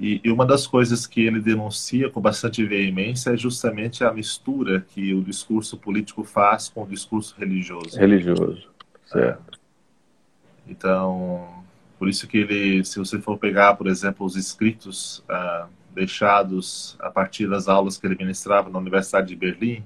E, 0.00 0.18
e, 0.24 0.30
uma 0.30 0.46
das 0.46 0.66
coisas 0.66 1.06
que 1.06 1.20
ele 1.20 1.40
denuncia 1.40 2.08
com 2.08 2.22
bastante 2.22 2.64
veemência 2.64 3.32
é 3.32 3.36
justamente 3.36 4.02
a 4.02 4.10
mistura 4.10 4.80
que 4.80 5.12
o 5.12 5.22
discurso 5.22 5.76
político 5.76 6.24
faz 6.24 6.70
com 6.70 6.84
o 6.84 6.86
discurso 6.86 7.36
religioso. 7.38 7.98
Religioso, 7.98 8.70
certo. 9.04 9.58
É. 10.66 10.70
Então, 10.70 11.62
por 11.98 12.08
isso 12.08 12.26
que 12.26 12.38
ele, 12.38 12.82
se 12.82 12.98
você 12.98 13.20
for 13.20 13.36
pegar, 13.36 13.74
por 13.74 13.86
exemplo, 13.86 14.24
os 14.24 14.36
escritos 14.36 15.22
ah, 15.28 15.66
deixados 15.94 16.96
a 16.98 17.10
partir 17.10 17.46
das 17.46 17.68
aulas 17.68 17.98
que 17.98 18.06
ele 18.06 18.16
ministrava 18.16 18.70
na 18.70 18.78
Universidade 18.78 19.28
de 19.28 19.36
Berlim, 19.36 19.84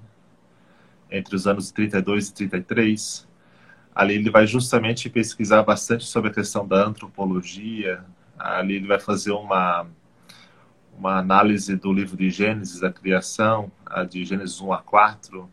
entre 1.11 1.35
os 1.35 1.49
anos 1.49 1.73
32 1.73 2.28
e 2.28 2.35
33, 2.35 3.26
ali 3.92 4.14
ele 4.14 4.30
vai 4.30 4.47
justamente 4.47 5.11
pesquisar 5.11 5.64
bastante 5.64 6.04
sobre 6.04 6.30
a 6.30 6.35
questão 6.35 6.64
da 6.64 6.87
antropologia, 6.87 8.04
ali 8.38 8.75
ele 8.76 8.87
vai 8.87 9.00
fazer 9.00 9.33
uma 9.33 9.88
uma 10.99 11.19
análise 11.19 11.77
do 11.77 11.93
livro 11.93 12.17
de 12.17 12.31
Gênesis, 12.31 12.81
da 12.81 12.93
criação, 12.93 13.71
de 14.09 14.25
Gênesis 14.25 14.61
1 14.61 14.73
a 14.73 14.79
4, 14.79 15.49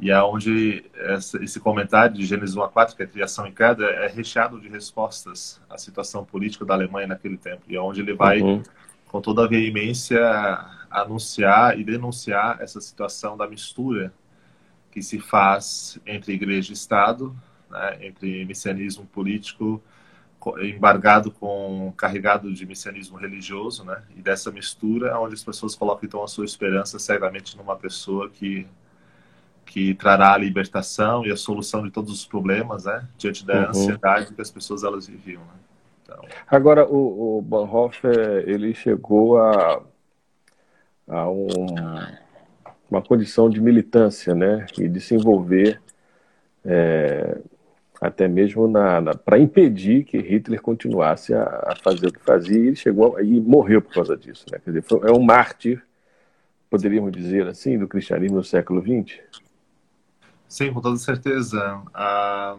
e 0.00 0.12
aonde 0.12 0.84
é 0.94 1.14
esse 1.14 1.58
comentário 1.58 2.14
de 2.14 2.24
Gênesis 2.24 2.54
1 2.54 2.62
a 2.62 2.68
4, 2.68 2.96
que 2.96 3.02
é 3.02 3.06
a 3.06 3.08
criação 3.08 3.46
em 3.46 3.52
queda, 3.52 3.84
é 3.86 4.06
recheado 4.06 4.60
de 4.60 4.68
respostas 4.68 5.60
à 5.68 5.76
situação 5.76 6.24
política 6.24 6.64
da 6.64 6.74
Alemanha 6.74 7.08
naquele 7.08 7.36
tempo, 7.36 7.62
e 7.68 7.76
aonde 7.76 8.00
ele 8.00 8.14
vai, 8.14 8.40
uhum. 8.40 8.62
com 9.08 9.20
toda 9.20 9.44
a 9.44 9.48
veemência, 9.48 10.20
anunciar 10.90 11.78
e 11.78 11.84
denunciar 11.84 12.60
essa 12.60 12.80
situação 12.80 13.36
da 13.36 13.46
mistura 13.46 14.12
que 14.90 15.02
se 15.02 15.18
faz 15.18 15.98
entre 16.06 16.32
igreja 16.32 16.70
e 16.70 16.74
Estado, 16.74 17.36
né, 17.70 17.98
entre 18.06 18.44
messianismo 18.44 19.04
político 19.06 19.82
embargado 20.60 21.30
com 21.30 21.92
carregado 21.96 22.52
de 22.52 22.64
messianismo 22.64 23.16
religioso, 23.16 23.84
né, 23.84 24.02
e 24.16 24.22
dessa 24.22 24.50
mistura, 24.50 25.18
onde 25.18 25.34
as 25.34 25.44
pessoas 25.44 25.74
colocam 25.74 26.06
então 26.06 26.22
a 26.22 26.28
sua 26.28 26.44
esperança 26.44 26.98
cegamente 26.98 27.56
numa 27.56 27.76
pessoa 27.76 28.28
que 28.30 28.66
que 29.68 29.92
trará 29.94 30.32
a 30.32 30.38
libertação 30.38 31.26
e 31.26 31.30
a 31.30 31.36
solução 31.36 31.82
de 31.82 31.90
todos 31.90 32.10
os 32.10 32.24
problemas, 32.24 32.86
né, 32.86 33.06
diante 33.18 33.44
da 33.44 33.64
uhum. 33.64 33.68
ansiedade 33.68 34.32
que 34.34 34.40
as 34.40 34.50
pessoas 34.50 34.82
elas 34.82 35.06
viviam. 35.06 35.42
Né? 35.42 35.54
Então... 36.02 36.24
Agora, 36.46 36.86
o, 36.86 37.38
o 37.38 37.42
Bonhoeffer, 37.42 38.44
ele 38.46 38.72
chegou 38.72 39.38
a, 39.38 39.82
a 41.06 41.28
um, 41.28 41.46
uma 42.90 43.02
condição 43.02 43.50
de 43.50 43.60
militância, 43.60 44.34
né, 44.34 44.64
e 44.78 44.88
de 44.88 45.02
se 45.02 45.14
envolver 45.14 45.82
é, 46.64 47.38
até 48.00 48.28
mesmo 48.28 48.70
para 49.24 49.38
impedir 49.38 50.04
que 50.04 50.18
Hitler 50.18 50.60
continuasse 50.60 51.34
a, 51.34 51.42
a, 51.42 51.76
fazer 51.76 52.06
o 52.08 52.12
que 52.12 52.20
fazia, 52.20 52.58
e 52.58 52.66
ele 52.68 52.76
chegou 52.76 53.20
e 53.20 53.40
morreu 53.40 53.82
por 53.82 53.92
causa 53.92 54.16
disso, 54.16 54.44
né, 54.52 54.58
quer 54.64 54.70
dizer, 54.70 54.82
foi, 54.82 55.08
é 55.08 55.12
um 55.12 55.22
mártir, 55.22 55.82
poderíamos 56.70 57.12
dizer 57.12 57.46
assim, 57.46 57.78
do 57.78 57.88
cristianismo 57.88 58.36
no 58.36 58.44
século 58.44 58.80
XX. 58.80 59.20
Sim, 60.48 60.72
com 60.72 60.80
toda 60.80 60.96
certeza. 60.96 61.82
Ah, 61.92 62.56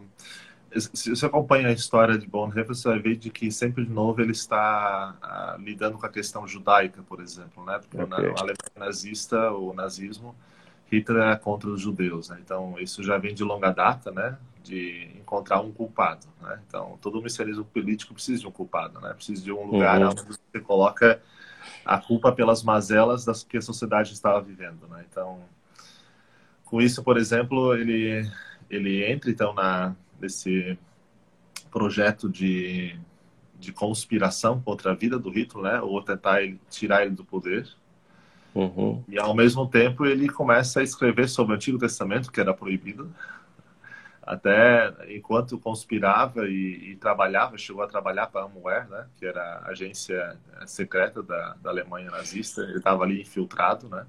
se 0.78 1.10
você 1.10 1.26
acompanha 1.26 1.70
a 1.70 1.72
história 1.72 2.18
de 2.18 2.28
Bonhoeffer, 2.28 2.68
você 2.68 2.88
vai 2.88 3.00
ver 3.00 3.16
de 3.16 3.32
que 3.32 3.52
sempre 3.52 3.84
de 3.84 3.92
novo 3.92 4.22
ele 4.22 4.32
está 4.32 5.16
ah, 5.22 5.58
lidando 5.60 5.98
com 5.98 6.06
a 6.06 6.10
questão 6.10 6.48
judaica, 6.48 7.02
por 7.02 7.20
exemplo, 7.20 7.66
né? 7.66 7.80
Porque 7.80 7.98
okay. 7.98 8.08
na 8.08 8.18
Alemanha 8.18 8.56
nazista, 8.76 9.52
o 9.52 9.74
nazismo, 9.74 10.36
Hitler 10.92 11.24
é 11.24 11.36
contra 11.36 11.70
os 11.70 11.82
judeus, 11.82 12.30
né? 12.30 12.38
Então 12.44 12.76
isso 12.80 13.02
já 13.02 13.18
vem 13.18 13.34
de 13.34 13.44
longa 13.44 13.72
data, 13.72 14.12
né? 14.12 14.38
De 14.64 15.12
encontrar 15.16 15.62
um 15.62 15.72
culpado, 15.72 16.28
né? 16.42 16.60
Então 16.68 16.98
todo 17.02 17.20
o 17.20 17.22
messianismo 17.22 17.66
político 17.66 18.14
precisa 18.14 18.42
de 18.42 18.48
um 18.48 18.52
culpado, 18.52 19.00
né? 19.00 19.14
Precisa 19.14 19.42
de 19.42 19.52
um 19.52 19.66
lugar 19.66 20.02
uhum. 20.02 20.10
onde 20.10 20.24
você 20.24 20.60
coloca 20.62 21.22
a 21.86 21.98
culpa 21.98 22.32
pelas 22.32 22.64
mazelas 22.64 23.26
das 23.26 23.44
que 23.44 23.58
a 23.58 23.62
sociedade 23.62 24.14
estava 24.14 24.42
vivendo, 24.42 24.88
né? 24.88 25.06
Então 25.10 25.40
com 26.66 26.82
isso, 26.82 27.04
por 27.04 27.18
exemplo, 27.18 27.74
ele 27.74 28.30
ele 28.70 29.04
entra 29.04 29.32
então 29.32 29.54
na 29.54 29.96
nesse 30.20 30.78
projeto 31.72 32.30
de 32.30 33.00
de 33.60 33.74
conspiração 33.74 34.62
contra 34.62 34.92
a 34.92 34.96
vida 34.96 35.20
do 35.20 35.30
Hitler, 35.30 35.64
né? 35.64 35.82
Ou 35.82 36.02
tentar 36.02 36.42
ele, 36.42 36.60
tirar 36.70 37.06
ele 37.06 37.16
do 37.16 37.26
poder. 37.26 37.68
Uhum. 38.56 39.04
E 39.08 39.20
ao 39.20 39.36
mesmo 39.36 39.68
tempo 39.68 40.06
ele 40.06 40.30
começa 40.30 40.80
a 40.80 40.84
escrever 40.84 41.28
sobre 41.28 41.54
o 41.54 41.56
Antigo 41.56 41.78
Testamento, 41.78 42.32
que 42.32 42.40
era 42.40 42.54
proibido. 42.54 43.14
Até 44.22 44.94
enquanto 45.10 45.58
conspirava 45.58 46.48
e, 46.48 46.92
e 46.92 46.96
trabalhava, 46.96 47.58
chegou 47.58 47.84
a 47.84 47.88
trabalhar 47.88 48.28
para 48.28 48.42
a 48.42 48.46
Amware, 48.46 48.90
né? 48.90 49.08
Que 49.18 49.26
era 49.26 49.42
a 49.60 49.70
agência 49.70 50.38
secreta 50.66 51.24
da, 51.24 51.56
da 51.62 51.70
Alemanha 51.70 52.12
nazista. 52.12 52.62
Ele 52.62 52.78
estava 52.78 53.04
ali 53.04 53.22
infiltrado, 53.22 53.90
né? 53.90 54.06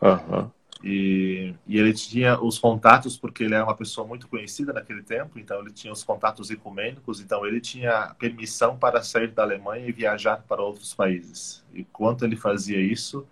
Uhum. 0.00 0.50
E, 0.82 1.54
e, 1.66 1.78
ele 1.78 1.94
tinha 1.94 2.38
os 2.38 2.58
contatos, 2.58 3.16
porque 3.16 3.44
ele 3.44 3.54
era 3.54 3.64
uma 3.64 3.74
pessoa 3.74 4.06
muito 4.06 4.28
conhecida 4.28 4.70
naquele 4.70 5.02
tempo, 5.02 5.38
então 5.38 5.60
ele 5.60 5.72
tinha 5.72 5.90
os 5.90 6.04
contatos 6.04 6.50
ecumênicos, 6.50 7.20
então 7.20 7.46
ele 7.46 7.58
tinha 7.58 8.14
permissão 8.18 8.76
para 8.76 9.02
sair 9.02 9.28
da 9.28 9.42
Alemanha 9.42 9.86
e 9.88 9.92
viajar 9.92 10.44
para 10.46 10.60
outros 10.60 10.92
países. 10.92 11.64
E 11.72 11.84
quanto 11.84 12.24
ele 12.24 12.36
fazia 12.36 12.78
isso, 12.78 13.26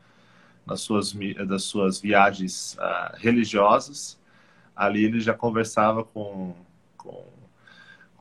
nas 0.65 0.81
suas, 0.81 1.13
das 1.47 1.65
suas 1.65 2.01
viagens 2.01 2.75
uh, 2.79 3.17
religiosas, 3.17 4.19
ali 4.75 5.05
ele 5.05 5.21
já 5.21 5.35
conversava 5.35 6.05
com, 6.05 6.55
com 6.97 7.25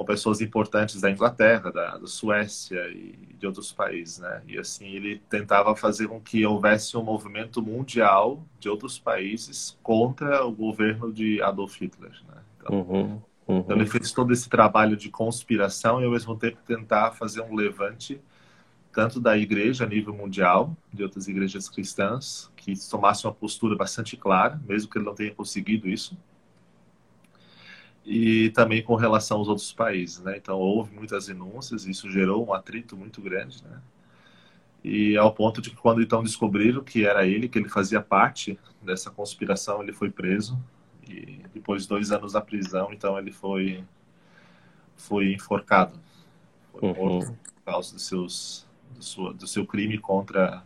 com 0.02 0.06
pessoas 0.06 0.42
importantes 0.42 1.00
da 1.00 1.12
Inglaterra, 1.12 1.72
da, 1.72 1.98
da, 1.98 2.08
Suécia 2.08 2.88
e 2.90 3.36
de 3.38 3.46
outros 3.46 3.72
países, 3.72 4.18
né? 4.18 4.42
E 4.48 4.58
assim 4.58 4.88
ele 4.88 5.22
tentava 5.30 5.76
fazer 5.76 6.08
com 6.08 6.20
que 6.20 6.44
houvesse 6.44 6.98
um 6.98 7.04
movimento 7.04 7.62
mundial 7.62 8.44
de 8.60 8.68
outros 8.68 8.98
países 8.98 9.78
contra 9.84 10.44
o 10.44 10.52
governo 10.52 11.14
de 11.14 11.40
Adolf 11.42 11.80
Hitler, 11.80 12.12
né? 12.28 12.42
Então, 12.58 12.80
uhum, 12.80 13.22
uhum. 13.48 13.60
então 13.60 13.76
ele 13.76 13.86
fez 13.86 14.12
todo 14.12 14.34
esse 14.34 14.50
trabalho 14.50 14.98
de 14.98 15.10
conspiração 15.10 16.02
e 16.02 16.06
ao 16.06 16.12
mesmo 16.12 16.36
tempo 16.36 16.58
tentar 16.66 17.12
fazer 17.12 17.42
um 17.42 17.54
levante 17.54 18.20
tanto 18.92 19.22
da 19.22 19.38
igreja 19.38 19.86
a 19.86 19.88
nível 19.88 20.14
mundial, 20.14 20.76
de 20.92 21.04
outras 21.04 21.28
igrejas 21.28 21.70
cristãs, 21.70 22.52
que 22.58 22.74
tomassem 22.90 23.30
uma 23.30 23.34
postura 23.34 23.76
bastante 23.76 24.18
clara, 24.18 24.60
mesmo 24.68 24.90
que 24.90 24.98
ele 24.98 25.06
não 25.06 25.16
tenha 25.16 25.34
conseguido 25.34 25.88
isso 25.88 26.18
e 28.06 28.50
também 28.52 28.82
com 28.82 28.96
relação 28.96 29.38
aos 29.38 29.48
outros 29.48 29.72
países, 29.72 30.20
né? 30.22 30.38
Então 30.38 30.58
houve 30.58 30.94
muitas 30.94 31.28
denúncias, 31.28 31.86
isso 31.86 32.10
gerou 32.10 32.48
um 32.48 32.54
atrito 32.54 32.98
muito 32.98 33.22
grande, 33.22 33.64
né? 33.64 33.80
E 34.84 35.16
ao 35.16 35.32
ponto 35.32 35.62
de 35.62 35.70
que 35.70 35.76
quando 35.76 36.02
então 36.02 36.24
descobriram 36.24 36.84
que 36.84 37.06
era 37.06 37.26
ele, 37.26 37.48
que 37.48 37.60
ele 37.60 37.70
fazia 37.70 38.02
parte 38.02 38.60
dessa 38.82 39.12
conspiração, 39.12 39.84
ele 39.84 39.94
foi 39.94 40.10
preso 40.10 40.58
e 41.08 41.44
depois 41.54 41.84
de 41.84 41.90
dois 41.90 42.12
anos 42.12 42.34
da 42.34 42.42
prisão, 42.42 42.92
então 42.92 43.18
ele 43.18 43.32
foi 43.32 43.84
foi 44.96 45.34
enforcado, 45.34 46.00
foi 46.72 46.90
uhum. 46.90 46.96
morto 46.96 47.38
por 47.56 47.64
causa 47.64 47.94
dos 47.94 48.08
seus 48.08 48.68
do, 48.96 49.04
sua, 49.04 49.34
do 49.34 49.48
seu 49.48 49.66
crime 49.66 49.98
contra 49.98 50.64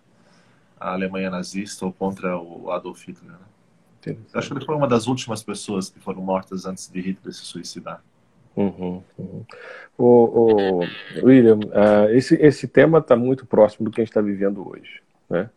a 0.80 0.92
Alemanha 0.94 1.30
nazista 1.30 1.86
ou 1.86 1.92
contra 1.92 2.38
o 2.38 2.72
Adolf 2.72 3.06
Hitler. 3.08 3.32
Né? 3.32 3.40
Acho 4.34 4.50
que 4.50 4.58
ele 4.58 4.66
foi 4.66 4.76
uma 4.76 4.88
das 4.88 5.08
últimas 5.08 5.44
pessoas 5.44 5.90
que 5.90 6.00
foram 6.00 6.22
mortas 6.22 6.66
antes 6.66 6.90
de 6.90 7.00
Hitler 7.00 7.34
se 7.34 7.46
suicidar. 7.46 8.04
Uhum, 8.56 9.02
uhum. 9.18 9.46
O, 9.98 10.06
o, 10.06 10.80
William, 11.24 11.58
uh, 11.58 12.10
esse, 12.12 12.36
esse 12.36 12.68
tema 12.68 13.00
está 13.00 13.16
muito 13.16 13.46
próximo 13.46 13.86
do 13.86 13.92
que 13.92 14.00
a 14.00 14.04
gente 14.04 14.12
está 14.12 14.22
vivendo 14.22 14.68
hoje, 14.68 15.02
né? 15.30 15.50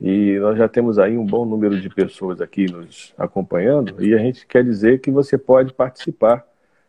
E 0.00 0.38
nós 0.38 0.58
já 0.58 0.68
temos 0.68 0.98
aí 0.98 1.16
um 1.16 1.24
bom 1.24 1.44
número 1.44 1.80
de 1.80 1.88
pessoas 1.88 2.40
aqui 2.40 2.66
nos 2.70 3.14
acompanhando 3.16 4.02
e 4.04 4.12
a 4.12 4.18
gente 4.18 4.46
quer 4.46 4.64
dizer 4.64 5.00
que 5.00 5.10
você 5.10 5.38
pode 5.38 5.72
participar, 5.72 6.44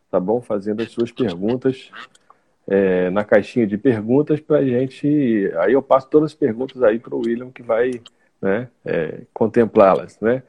tá 0.10 0.20
bom? 0.20 0.42
Fazendo 0.42 0.82
as 0.82 0.92
suas 0.92 1.12
perguntas 1.12 1.92
é, 2.68 3.10
na 3.12 3.24
caixinha 3.24 3.68
de 3.68 3.78
perguntas 3.78 4.40
para 4.40 4.58
a 4.58 4.66
gente. 4.66 5.08
Aí 5.60 5.74
eu 5.74 5.82
passo 5.82 6.10
todas 6.10 6.32
as 6.32 6.36
perguntas 6.36 6.82
aí 6.82 6.98
para 7.00 7.16
o 7.16 7.20
William 7.20 7.52
que 7.52 7.62
vai 7.62 8.02
né, 8.46 8.70
é, 8.86 9.24
contemplá-las, 9.34 10.20
né? 10.20 10.44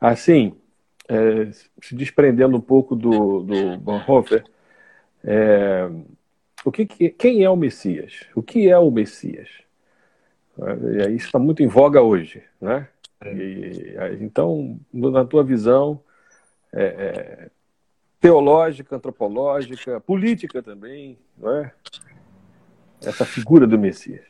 Assim, 0.00 0.56
é, 1.06 1.50
se 1.82 1.94
desprendendo 1.94 2.56
um 2.56 2.60
pouco 2.60 2.96
do, 2.96 3.42
do 3.42 3.78
Bonhoeffer, 3.78 4.44
é, 5.22 5.90
o 6.64 6.72
que, 6.72 6.86
quem 6.86 7.44
é 7.44 7.50
o 7.50 7.56
Messias? 7.56 8.22
O 8.34 8.42
que 8.42 8.70
é 8.70 8.78
o 8.78 8.90
Messias? 8.90 9.50
É, 10.58 11.10
isso 11.10 11.26
está 11.26 11.38
muito 11.38 11.62
em 11.62 11.66
voga 11.66 12.00
hoje, 12.00 12.42
né? 12.58 12.88
E, 13.26 13.94
então, 14.20 14.80
na 14.90 15.24
tua 15.26 15.44
visão 15.44 16.00
é, 16.72 16.84
é, 16.84 17.50
teológica, 18.20 18.96
antropológica, 18.96 20.00
política 20.00 20.62
também, 20.62 21.18
não 21.36 21.58
é? 21.58 21.72
Essa 23.02 23.26
figura 23.26 23.66
do 23.66 23.78
Messias 23.78 24.24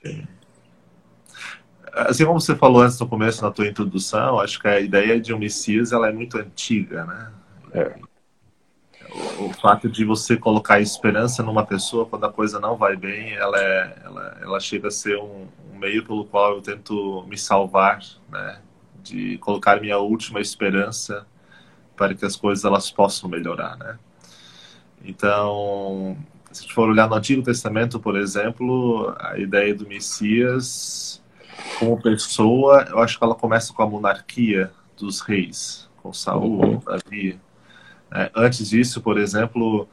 assim 1.95 2.25
como 2.25 2.41
você 2.41 2.57
falou 2.57 2.83
antes 2.83 2.99
no 2.99 3.07
começo 3.07 3.43
na 3.43 3.51
tua 3.51 3.67
introdução, 3.67 4.41
acho 4.41 4.61
que 4.61 4.67
a 4.67 4.81
ideia 4.81 5.21
de 5.21 5.33
um 5.33 5.39
Messias 5.39 5.93
ela 5.93 6.09
é 6.09 6.13
muito 6.13 6.39
antiga, 6.39 7.05
né? 7.05 7.33
É. 7.73 7.95
O, 9.39 9.47
o, 9.47 9.53
fato 9.53 9.89
de 9.89 10.05
você 10.05 10.37
colocar 10.37 10.81
esperança 10.81 11.43
numa 11.43 11.65
pessoa 11.65 12.05
quando 12.07 12.25
a 12.25 12.33
coisa 12.33 12.59
não 12.59 12.77
vai 12.77 12.97
bem, 12.97 13.33
ela, 13.35 13.59
é, 13.59 13.99
ela, 14.05 14.39
ela 14.43 14.61
chega 14.61 14.89
a 14.89 14.91
ser 14.91 15.17
um, 15.19 15.47
um 15.73 15.79
meio 15.79 16.05
pelo 16.05 16.25
qual 16.25 16.57
eu 16.57 16.63
tento 16.63 17.25
me 17.29 17.39
salvar, 17.39 18.01
né? 18.31 18.61
De 19.03 19.39
colocar 19.39 19.81
minha 19.81 19.99
última 19.99 20.41
esperança 20.41 21.27
para 21.97 22.15
que 22.15 22.25
as 22.25 22.35
coisas 22.35 22.65
elas 22.65 22.91
possam 22.91 23.29
melhorar, 23.31 23.77
né? 23.77 23.99
Então, 25.05 26.17
se 26.51 26.61
a 26.61 26.63
gente 26.63 26.75
for 26.75 26.89
olhar 26.89 27.09
no 27.09 27.15
Antigo 27.15 27.43
Testamento, 27.43 28.01
por 28.01 28.17
exemplo, 28.17 29.15
a 29.21 29.39
ideia 29.39 29.75
do 29.75 29.87
Messias 29.87 31.23
como 31.79 32.01
pessoa, 32.01 32.87
eu 32.91 32.99
acho 32.99 33.19
que 33.19 33.25
ela 33.25 33.35
começa 33.35 33.73
com 33.73 33.83
a 33.83 33.87
monarquia 33.87 34.71
dos 34.97 35.21
reis, 35.21 35.89
com 36.03 36.13
Saul, 36.13 36.65
uhum. 36.65 36.81
Davi. 36.85 37.41
É, 38.13 38.31
antes 38.35 38.69
disso, 38.69 39.01
por 39.01 39.19
exemplo, 39.19 39.89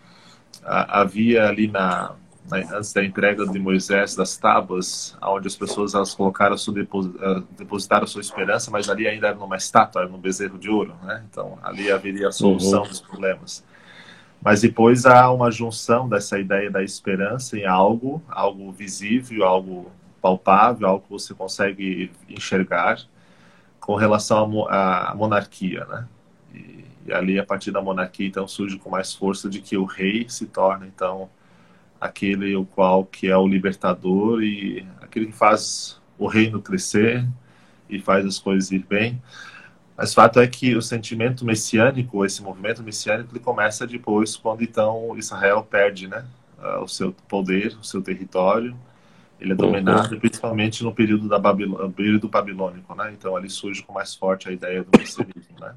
havia 0.63 1.47
ali 1.47 1.67
na, 1.67 2.13
né, 2.49 2.67
antes 2.73 2.93
da 2.93 3.03
entrega 3.03 3.45
de 3.45 3.59
Moisés 3.59 4.15
das 4.15 4.37
tábuas, 4.37 5.17
onde 5.21 5.47
as 5.47 5.55
pessoas 5.55 5.93
elas 5.93 6.13
colocaram 6.13 6.57
sua 6.57 6.79
eh, 6.79 7.43
depositaram 7.57 8.05
sua 8.05 8.21
esperança, 8.21 8.69
mas 8.69 8.89
ali 8.89 9.07
ainda 9.07 9.27
era 9.27 9.35
numa 9.35 9.55
estátua, 9.55 10.01
era 10.01 10.11
num 10.11 10.19
bezerro 10.19 10.57
de 10.57 10.69
ouro, 10.69 10.93
né? 11.03 11.23
Então 11.29 11.57
ali 11.63 11.91
haveria 11.91 12.27
a 12.27 12.31
solução 12.31 12.83
uhum. 12.83 12.87
dos 12.89 12.99
problemas. 13.01 13.63
Mas 14.43 14.61
depois 14.61 15.05
há 15.05 15.31
uma 15.31 15.51
junção 15.51 16.09
dessa 16.09 16.39
ideia 16.39 16.69
da 16.69 16.83
esperança 16.83 17.57
em 17.57 17.65
algo, 17.65 18.21
algo 18.27 18.71
visível, 18.71 19.45
algo 19.45 19.91
palpável, 20.21 20.87
algo 20.87 21.03
que 21.03 21.11
você 21.11 21.33
consegue 21.33 22.11
enxergar, 22.29 22.99
com 23.79 23.95
relação 23.95 24.67
à 24.69 25.13
monarquia, 25.15 25.85
né? 25.85 26.07
E, 26.53 26.85
e 27.07 27.13
ali 27.13 27.39
a 27.39 27.45
partir 27.45 27.71
da 27.71 27.81
monarquia 27.81 28.27
então 28.27 28.47
surge 28.47 28.77
com 28.77 28.89
mais 28.89 29.13
força 29.13 29.49
de 29.49 29.59
que 29.59 29.75
o 29.75 29.85
rei 29.85 30.27
se 30.29 30.45
torna 30.45 30.85
então 30.85 31.29
aquele 31.99 32.55
o 32.55 32.65
qual 32.65 33.05
que 33.05 33.27
é 33.27 33.37
o 33.37 33.47
libertador 33.47 34.43
e 34.43 34.85
aquele 35.01 35.27
que 35.27 35.31
faz 35.31 35.99
o 36.17 36.27
reino 36.27 36.61
crescer 36.61 37.27
e 37.89 37.99
faz 37.99 38.25
as 38.25 38.39
coisas 38.39 38.71
ir 38.71 38.85
bem. 38.87 39.21
Mas 39.95 40.11
o 40.11 40.15
fato 40.15 40.39
é 40.39 40.47
que 40.47 40.75
o 40.75 40.81
sentimento 40.81 41.45
messiânico, 41.45 42.25
esse 42.25 42.41
movimento 42.41 42.81
messiânico, 42.81 43.31
ele 43.33 43.39
começa 43.39 43.85
depois, 43.85 44.35
quando 44.35 44.63
então 44.63 45.15
Israel 45.17 45.63
perde 45.63 46.07
né, 46.07 46.25
o 46.81 46.87
seu 46.87 47.13
poder, 47.27 47.77
o 47.79 47.83
seu 47.83 48.01
território. 48.01 48.75
Ele 49.41 49.53
é 49.53 49.55
dominado 49.55 50.13
uhum. 50.13 50.19
principalmente 50.19 50.83
no 50.83 50.93
período, 50.93 51.27
da 51.27 51.39
Babilô 51.39 51.89
período 51.89 52.29
babilônico. 52.29 52.93
Né? 52.95 53.11
Então 53.17 53.35
ali 53.35 53.49
surge 53.49 53.81
com 53.81 53.91
mais 53.91 54.13
forte 54.13 54.47
a 54.47 54.51
ideia 54.51 54.83
do 54.83 54.97
messianismo. 54.97 55.59
Né? 55.59 55.73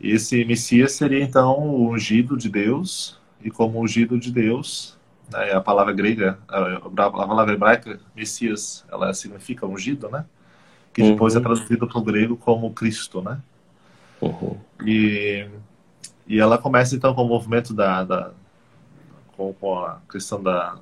E 0.00 0.10
esse 0.10 0.44
Messias 0.44 0.92
seria 0.92 1.22
então 1.22 1.60
o 1.60 1.90
ungido 1.90 2.36
de 2.36 2.48
Deus, 2.48 3.20
e 3.40 3.50
como 3.50 3.80
ungido 3.80 4.18
de 4.18 4.32
Deus, 4.32 4.98
né, 5.30 5.52
a 5.52 5.60
palavra 5.60 5.92
grega, 5.92 6.38
a 6.48 6.90
palavra 6.90 7.54
hebraica, 7.54 8.00
Messias, 8.14 8.84
ela 8.90 9.14
significa 9.14 9.64
ungido, 9.64 10.08
né? 10.08 10.24
Que 10.92 11.02
depois 11.02 11.34
é 11.34 11.38
uhum. 11.38 11.42
é 11.42 11.44
traduzido 11.44 11.86
para 11.86 11.98
o 11.98 12.02
grego 12.02 12.36
como 12.36 12.72
Cristo, 12.72 13.22
né? 13.22 13.40
Uhum. 14.20 14.56
E, 14.84 15.46
e 16.26 16.38
ela 16.38 16.58
começa 16.58 16.94
então 16.96 17.14
com 17.14 17.22
o 17.22 17.28
movimento 17.28 17.72
da, 17.72 18.04
da 18.04 18.30
com, 19.36 19.52
com, 19.54 19.78
a 19.78 20.00
questão 20.10 20.42
da, 20.42 20.76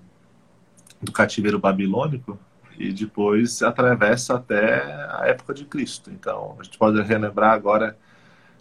do 1.03 1.13
cativeiro 1.13 1.59
babilônico 1.59 2.39
e 2.79 2.93
depois 2.93 3.63
atravessa 3.63 4.35
até 4.35 4.83
a 5.11 5.27
época 5.27 5.53
de 5.55 5.65
Cristo. 5.65 6.11
Então 6.11 6.57
a 6.59 6.63
gente 6.63 6.79
pode 6.79 7.01
relembrar 7.03 7.53
agora 7.53 7.97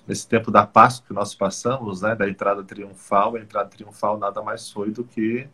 nesse 0.08 0.28
tempo 0.28 0.50
da 0.52 0.66
Páscoa 0.66 1.08
que 1.08 1.14
nós 1.14 1.36
passamos, 1.36 2.02
né, 2.02 2.16
da 2.16 2.28
entrada 2.28 2.64
triunfal, 2.64 3.36
a 3.36 3.40
entrada 3.40 3.70
triunfal 3.70 4.18
nada 4.18 4.42
mais 4.42 4.70
foi 4.70 4.92
do 4.92 5.04
que 5.04 5.48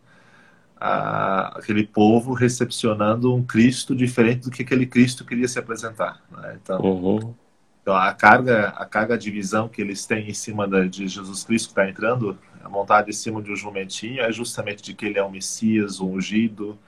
a, 0.80 1.58
aquele 1.58 1.86
povo 1.86 2.32
recepcionando 2.32 3.34
um 3.34 3.42
Cristo 3.42 3.94
diferente 3.94 4.44
do 4.44 4.50
que 4.50 4.62
aquele 4.62 4.86
Cristo 4.86 5.24
queria 5.24 5.48
se 5.48 5.58
apresentar. 5.58 6.22
Né? 6.30 6.58
Então, 6.62 6.80
uhum. 6.80 7.34
então, 7.82 7.94
a 7.94 8.12
carga, 8.12 8.68
a 8.68 8.84
carga 8.84 9.16
de 9.16 9.30
visão 9.30 9.68
que 9.68 9.80
eles 9.80 10.06
têm 10.06 10.28
em 10.28 10.34
cima 10.34 10.66
da, 10.66 10.84
de 10.84 11.06
Jesus 11.06 11.44
Cristo 11.44 11.66
que 11.66 11.72
está 11.72 11.88
entrando, 11.88 12.38
montada 12.68 13.10
em 13.10 13.12
cima 13.12 13.42
de 13.42 13.52
um 13.52 13.56
jumentinho, 13.56 14.20
é 14.20 14.32
justamente 14.32 14.82
de 14.82 14.94
que 14.94 15.06
ele 15.06 15.18
é 15.18 15.22
o 15.22 15.30
Messias, 15.30 16.00
o 16.00 16.06
ungido, 16.06 16.78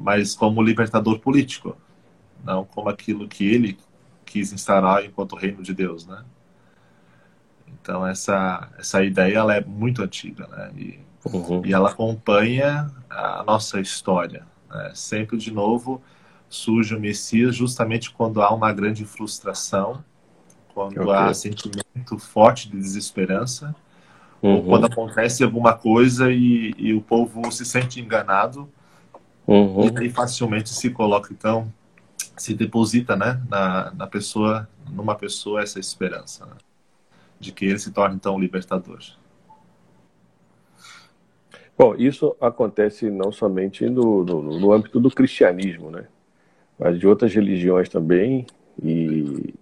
mas 0.00 0.34
como 0.34 0.62
libertador 0.62 1.18
político, 1.18 1.76
não 2.44 2.64
como 2.64 2.88
aquilo 2.88 3.28
que 3.28 3.44
ele 3.46 3.78
quis 4.24 4.52
instaurar 4.52 5.04
enquanto 5.04 5.36
reino 5.36 5.62
de 5.62 5.72
Deus, 5.74 6.06
né? 6.06 6.24
Então 7.68 8.06
essa 8.06 8.70
essa 8.78 9.04
ideia 9.04 9.38
ela 9.38 9.54
é 9.54 9.64
muito 9.64 10.02
antiga, 10.02 10.46
né? 10.48 10.70
E 10.76 11.04
Uhum. 11.32 11.64
E 11.64 11.72
ela 11.72 11.90
acompanha 11.90 12.90
a 13.08 13.42
nossa 13.44 13.80
história. 13.80 14.46
Né? 14.68 14.92
Sempre 14.94 15.36
de 15.36 15.50
novo 15.50 16.02
surge 16.48 16.94
o 16.94 17.00
Messias 17.00 17.56
justamente 17.56 18.10
quando 18.10 18.42
há 18.42 18.52
uma 18.52 18.72
grande 18.72 19.04
frustração, 19.04 20.04
quando 20.72 21.00
okay. 21.00 21.14
há 21.14 21.34
sentimento 21.34 22.18
forte 22.18 22.68
de 22.68 22.76
desesperança, 22.76 23.74
uhum. 24.44 24.56
ou 24.56 24.64
quando 24.64 24.84
acontece 24.84 25.42
alguma 25.42 25.72
coisa 25.72 26.30
e, 26.30 26.74
e, 26.76 26.92
o 26.92 27.00
povo 27.00 27.50
se 27.50 27.64
sente 27.64 28.00
enganado, 28.00 28.68
uhum. 29.46 29.86
e 29.86 29.98
aí 29.98 30.10
facilmente 30.10 30.68
se 30.68 30.90
coloca, 30.90 31.32
então, 31.32 31.72
se 32.36 32.54
deposita 32.54 33.16
né, 33.16 33.40
na, 33.48 33.92
na 33.92 34.06
pessoa, 34.06 34.68
numa 34.90 35.14
pessoa 35.14 35.62
essa 35.62 35.80
esperança, 35.80 36.44
né? 36.46 36.56
de 37.40 37.52
que 37.52 37.64
ele 37.64 37.78
se 37.78 37.90
torne, 37.90 38.16
então, 38.16 38.38
libertador. 38.38 39.00
Bom, 41.76 41.96
isso 41.96 42.36
acontece 42.40 43.10
não 43.10 43.32
somente 43.32 43.88
no, 43.88 44.24
no, 44.24 44.60
no, 44.60 44.72
âmbito 44.72 45.00
do 45.00 45.10
cristianismo, 45.10 45.90
né? 45.90 46.06
mas 46.78 46.98
de 46.98 47.06
outras 47.06 47.34
religiões 47.34 47.88
também. 47.88 48.46
E, 48.80 49.54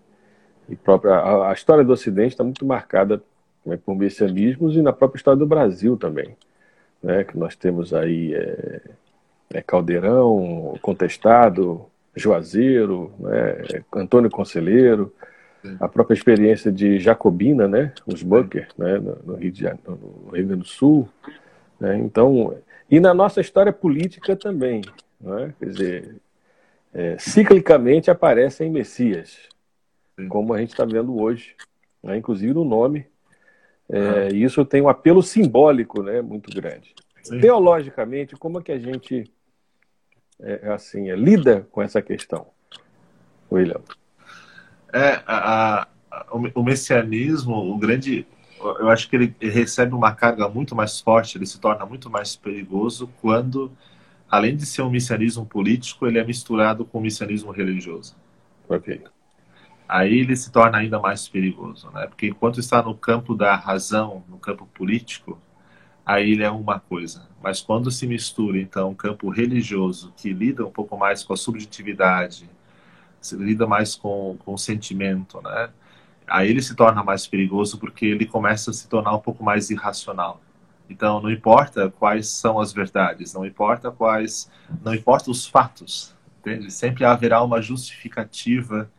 e 0.68 0.76
própria, 0.76 1.14
a, 1.14 1.50
a, 1.50 1.52
história 1.52 1.82
do 1.82 1.92
Ocidente 1.92 2.34
está 2.34 2.44
muito 2.44 2.64
marcada 2.66 3.22
né, 3.64 3.76
por 3.76 3.96
messianismos 3.96 4.76
e 4.76 4.82
na 4.82 4.92
própria 4.92 5.18
história 5.18 5.38
do 5.38 5.46
Brasil 5.46 5.96
também. 5.96 6.36
Né? 7.02 7.24
Que 7.24 7.36
nós 7.36 7.56
temos 7.56 7.92
aí 7.92 8.34
é, 8.34 8.80
é 9.54 9.62
Caldeirão, 9.62 10.78
Contestado, 10.80 11.86
Juazeiro, 12.14 13.12
né, 13.18 13.82
Antônio 13.94 14.30
Conselheiro, 14.30 15.12
a 15.80 15.88
própria 15.88 16.14
experiência 16.14 16.72
de 16.72 16.98
Jacobina, 16.98 17.68
né, 17.68 17.92
os 18.06 18.22
Bunker, 18.22 18.68
né, 18.76 18.98
no, 18.98 19.34
Rio 19.34 19.52
de, 19.52 19.64
no 19.86 20.30
Rio 20.32 20.46
Grande 20.46 20.56
do 20.56 20.64
Sul. 20.64 21.08
Né? 21.78 21.96
Então, 21.98 22.56
e 22.90 23.00
na 23.00 23.14
nossa 23.14 23.40
história 23.40 23.72
política 23.72 24.36
também, 24.36 24.82
né? 25.20 25.54
quer 25.58 25.66
dizer, 25.66 26.16
é, 26.92 27.16
ciclicamente 27.18 28.10
aparecem 28.10 28.70
Messias, 28.70 29.48
Sim. 30.18 30.28
como 30.28 30.52
a 30.52 30.58
gente 30.58 30.70
está 30.70 30.84
vendo 30.84 31.18
hoje, 31.18 31.54
né? 32.02 32.16
inclusive 32.16 32.52
no 32.52 32.64
nome. 32.64 33.06
É, 33.92 34.28
isso 34.32 34.64
tem 34.64 34.80
um 34.80 34.88
apelo 34.88 35.22
simbólico 35.22 36.02
né, 36.02 36.22
muito 36.22 36.50
grande. 36.50 36.94
Sim. 37.22 37.38
Teologicamente, 37.38 38.34
como 38.36 38.58
é 38.58 38.62
que 38.62 38.72
a 38.72 38.78
gente 38.78 39.30
é, 40.40 40.72
assim, 40.72 41.10
é, 41.10 41.14
lida 41.14 41.68
com 41.70 41.82
essa 41.82 42.00
questão, 42.00 42.46
William? 43.50 43.80
É, 44.92 45.22
a, 45.26 45.82
a, 45.82 45.88
o 46.54 46.62
messianismo, 46.62 47.54
o 47.54 47.78
grande 47.78 48.26
eu 48.78 48.88
acho 48.88 49.08
que 49.08 49.16
ele 49.16 49.34
recebe 49.40 49.94
uma 49.94 50.14
carga 50.14 50.48
muito 50.48 50.74
mais 50.74 51.00
forte, 51.00 51.36
ele 51.36 51.46
se 51.46 51.58
torna 51.58 51.84
muito 51.84 52.08
mais 52.08 52.36
perigoso 52.36 53.10
quando, 53.20 53.72
além 54.30 54.56
de 54.56 54.64
ser 54.64 54.82
um 54.82 54.90
messianismo 54.90 55.44
político, 55.44 56.06
ele 56.06 56.18
é 56.18 56.24
misturado 56.24 56.84
com 56.84 56.98
um 56.98 57.02
messianismo 57.02 57.50
religioso. 57.50 58.14
Ok. 58.68 59.02
Aí 59.88 60.18
ele 60.18 60.34
se 60.36 60.50
torna 60.50 60.78
ainda 60.78 60.98
mais 60.98 61.28
perigoso, 61.28 61.90
né? 61.90 62.06
Porque 62.06 62.28
enquanto 62.28 62.60
está 62.60 62.82
no 62.82 62.94
campo 62.94 63.34
da 63.34 63.54
razão, 63.54 64.24
no 64.28 64.38
campo 64.38 64.66
político, 64.66 65.38
aí 66.04 66.32
ele 66.32 66.42
é 66.42 66.50
uma 66.50 66.80
coisa. 66.80 67.28
Mas 67.42 67.60
quando 67.60 67.90
se 67.90 68.06
mistura, 68.06 68.58
então, 68.58 68.90
o 68.90 68.94
campo 68.94 69.28
religioso, 69.28 70.12
que 70.16 70.32
lida 70.32 70.64
um 70.66 70.70
pouco 70.70 70.96
mais 70.96 71.22
com 71.22 71.32
a 71.32 71.36
subjetividade, 71.36 72.48
lida 73.32 73.66
mais 73.66 73.94
com, 73.94 74.36
com 74.44 74.54
o 74.54 74.58
sentimento, 74.58 75.40
né? 75.42 75.70
aí 76.26 76.48
ele 76.48 76.62
se 76.62 76.74
torna 76.74 77.02
mais 77.02 77.26
perigoso 77.26 77.78
porque 77.78 78.06
ele 78.06 78.26
começa 78.26 78.70
a 78.70 78.74
se 78.74 78.88
tornar 78.88 79.14
um 79.14 79.20
pouco 79.20 79.44
mais 79.44 79.70
irracional. 79.70 80.40
Então, 80.88 81.20
não 81.20 81.30
importa 81.30 81.90
quais 81.90 82.28
são 82.28 82.58
as 82.58 82.72
verdades, 82.72 83.32
não 83.34 83.46
importa 83.46 83.90
quais, 83.90 84.50
não 84.82 84.94
importa 84.94 85.30
os 85.30 85.46
fatos, 85.46 86.14
entende? 86.40 86.70
Sempre 86.70 87.04
haverá 87.04 87.42
uma 87.42 87.62
justificativa 87.62 88.90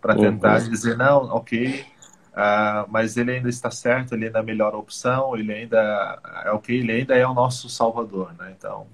para 0.00 0.14
tentar 0.14 0.60
uhum. 0.62 0.68
dizer 0.68 0.96
não, 0.96 1.24
ok, 1.24 1.84
uh, 2.32 2.88
mas 2.88 3.16
ele 3.16 3.32
ainda 3.32 3.48
está 3.48 3.70
certo, 3.70 4.14
ele 4.14 4.26
ainda 4.26 4.38
é 4.38 4.42
a 4.42 4.44
melhor 4.44 4.74
opção, 4.74 5.36
ele 5.36 5.52
ainda 5.52 6.18
é 6.44 6.50
ok, 6.50 6.78
ele 6.78 6.92
ainda 6.92 7.14
é 7.14 7.26
o 7.26 7.34
nosso 7.34 7.68
salvador, 7.68 8.34
né? 8.38 8.54
Então, 8.56 8.86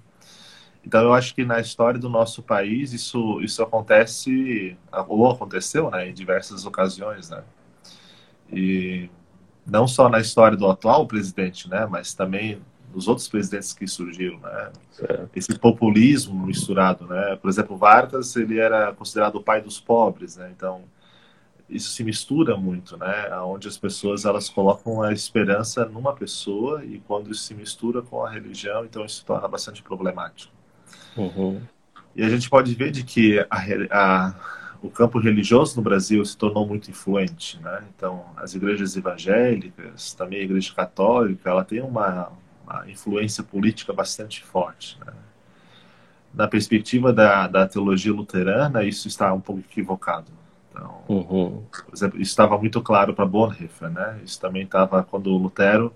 então 0.85 1.03
eu 1.03 1.13
acho 1.13 1.35
que 1.35 1.45
na 1.45 1.61
história 1.61 1.99
do 1.99 2.09
nosso 2.09 2.43
país 2.43 2.93
isso 2.93 3.41
isso 3.41 3.63
acontece 3.63 4.77
ou 5.09 5.31
aconteceu, 5.31 5.91
né, 5.91 6.09
em 6.09 6.15
diversas 6.15 6.67
ocasiões, 6.67 7.31
né? 7.31 7.43
E 8.53 9.11
não 9.67 9.89
só 9.89 10.09
na 10.09 10.21
história 10.21 10.57
do 10.57 10.69
atual 10.71 11.07
presidente, 11.07 11.69
né, 11.69 11.87
mas 11.91 12.15
também 12.15 12.61
nos 12.97 13.09
outros 13.09 13.29
presidentes 13.29 13.75
que 13.75 13.87
surgiram, 13.87 14.39
né? 14.39 14.73
Esse 15.35 15.59
populismo 15.59 16.47
misturado, 16.47 17.07
né? 17.07 17.37
Por 17.37 17.51
exemplo, 17.51 17.77
Vargas, 17.77 18.35
ele 18.37 18.59
era 18.59 18.91
considerado 18.95 19.37
o 19.37 19.43
pai 19.43 19.61
dos 19.61 19.79
pobres, 19.79 20.37
né? 20.37 20.51
Então, 20.57 20.83
isso 21.69 21.91
se 21.91 22.05
mistura 22.05 22.57
muito, 22.57 22.97
né? 22.97 23.29
Onde 23.41 23.67
as 23.67 23.77
pessoas 23.77 24.25
elas 24.25 24.49
colocam 24.49 25.03
a 25.03 25.13
esperança 25.13 25.85
numa 25.85 26.15
pessoa 26.15 26.85
e 26.85 27.01
quando 27.01 27.31
isso 27.31 27.43
se 27.43 27.55
mistura 27.55 28.03
com 28.03 28.25
a 28.25 28.31
religião, 28.31 28.85
então 28.85 29.05
isso 29.05 29.17
se 29.17 29.25
torna 29.25 29.49
bastante 29.49 29.83
problemático. 29.83 30.53
Uhum. 31.17 31.61
E 32.15 32.23
a 32.23 32.29
gente 32.29 32.49
pode 32.49 32.75
ver 32.75 32.91
de 32.91 33.05
que 33.05 33.45
a, 33.51 33.57
a 33.91 34.35
o 34.83 34.91
campo 34.91 35.19
religioso 35.19 35.77
no 35.77 35.83
Brasil 35.83 36.25
se 36.25 36.37
tornou 36.37 36.67
muito 36.67 36.91
influente, 36.91 37.61
né? 37.61 37.83
Então, 37.95 38.25
as 38.37 38.55
igrejas 38.55 38.97
evangélicas, 38.97 40.13
também 40.15 40.41
a 40.41 40.45
igreja 40.45 40.73
católica, 40.75 41.51
ela 41.51 41.65
tem 41.65 41.81
uma, 41.83 42.31
uma 42.65 42.89
influência 42.89 43.43
política 43.43 43.93
bastante 43.93 44.45
forte. 44.45 44.99
Né? 45.05 45.13
Na 46.33 46.47
perspectiva 46.47 47.13
da, 47.13 47.49
da 47.49 47.67
teologia 47.67 48.13
luterana, 48.13 48.85
isso 48.85 49.09
está 49.09 49.33
um 49.33 49.41
pouco 49.41 49.61
equivocado. 49.61 50.31
Então, 50.77 51.03
uhum. 51.09 51.63
por 51.87 51.95
exemplo, 51.95 52.21
isso 52.21 52.31
estava 52.31 52.59
muito 52.59 52.83
claro 52.83 53.15
para 53.15 53.25
Bonhoeffer, 53.25 53.89
né? 53.91 54.21
Isso 54.23 54.39
também 54.39 54.65
estava 54.65 55.03
quando 55.03 55.31
Lutero 55.31 55.93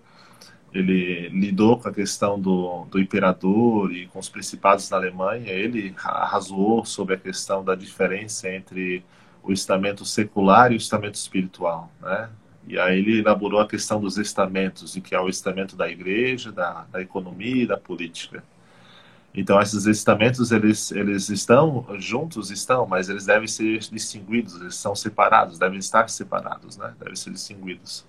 ele 0.72 1.28
lidou 1.30 1.78
com 1.78 1.88
a 1.88 1.92
questão 1.92 2.40
do, 2.40 2.84
do 2.84 3.00
imperador 3.00 3.92
e 3.92 4.06
com 4.06 4.20
os 4.20 4.28
principados 4.28 4.88
na 4.88 4.96
Alemanha, 4.96 5.50
ele 5.50 5.92
arrasou 6.02 6.84
sobre 6.84 7.14
a 7.14 7.18
questão 7.18 7.64
da 7.64 7.74
diferença 7.74 8.48
entre 8.48 9.04
o 9.42 9.52
estamento 9.52 10.04
secular 10.04 10.70
e 10.70 10.76
o 10.76 10.78
estamento 10.78 11.16
espiritual, 11.16 11.90
né? 12.00 12.30
E 12.68 12.78
aí 12.78 12.98
ele 12.98 13.18
elaborou 13.18 13.58
a 13.58 13.66
questão 13.66 14.00
dos 14.00 14.16
estamentos, 14.16 14.94
e 14.94 15.00
que 15.00 15.14
é 15.14 15.20
o 15.20 15.28
estamento 15.28 15.74
da 15.74 15.90
igreja, 15.90 16.52
da, 16.52 16.84
da 16.92 17.02
economia 17.02 17.64
e 17.64 17.66
da 17.66 17.76
política. 17.76 18.44
Então 19.34 19.60
esses 19.60 19.86
estamentos 19.86 20.50
eles 20.50 20.90
eles 20.90 21.28
estão 21.28 21.86
juntos 21.98 22.50
estão, 22.50 22.86
mas 22.86 23.08
eles 23.08 23.26
devem 23.26 23.46
ser 23.46 23.78
distinguidos, 23.78 24.60
eles 24.60 24.74
são 24.74 24.94
separados, 24.94 25.58
devem 25.58 25.78
estar 25.78 26.10
separados, 26.10 26.76
né? 26.76 26.92
Devem 26.98 27.14
ser 27.14 27.30
distinguidos. 27.30 28.04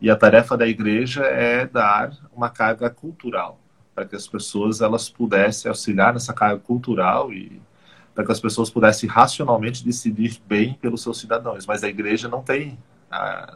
E 0.00 0.10
a 0.10 0.16
tarefa 0.16 0.56
da 0.56 0.66
igreja 0.66 1.22
é 1.24 1.66
dar 1.66 2.12
uma 2.34 2.50
carga 2.50 2.90
cultural 2.90 3.58
para 3.94 4.04
que 4.04 4.16
as 4.16 4.26
pessoas 4.26 4.80
elas 4.80 5.08
pudessem 5.08 5.68
auxiliar 5.68 6.12
nessa 6.12 6.34
carga 6.34 6.58
cultural 6.58 7.32
e 7.32 7.62
para 8.14 8.24
que 8.24 8.32
as 8.32 8.40
pessoas 8.40 8.70
pudessem 8.70 9.08
racionalmente 9.08 9.84
decidir 9.84 10.40
bem 10.46 10.74
pelos 10.74 11.02
seus 11.02 11.18
cidadãos. 11.18 11.66
Mas 11.66 11.82
a 11.82 11.88
igreja 11.88 12.28
não 12.28 12.42
tem, 12.42 12.78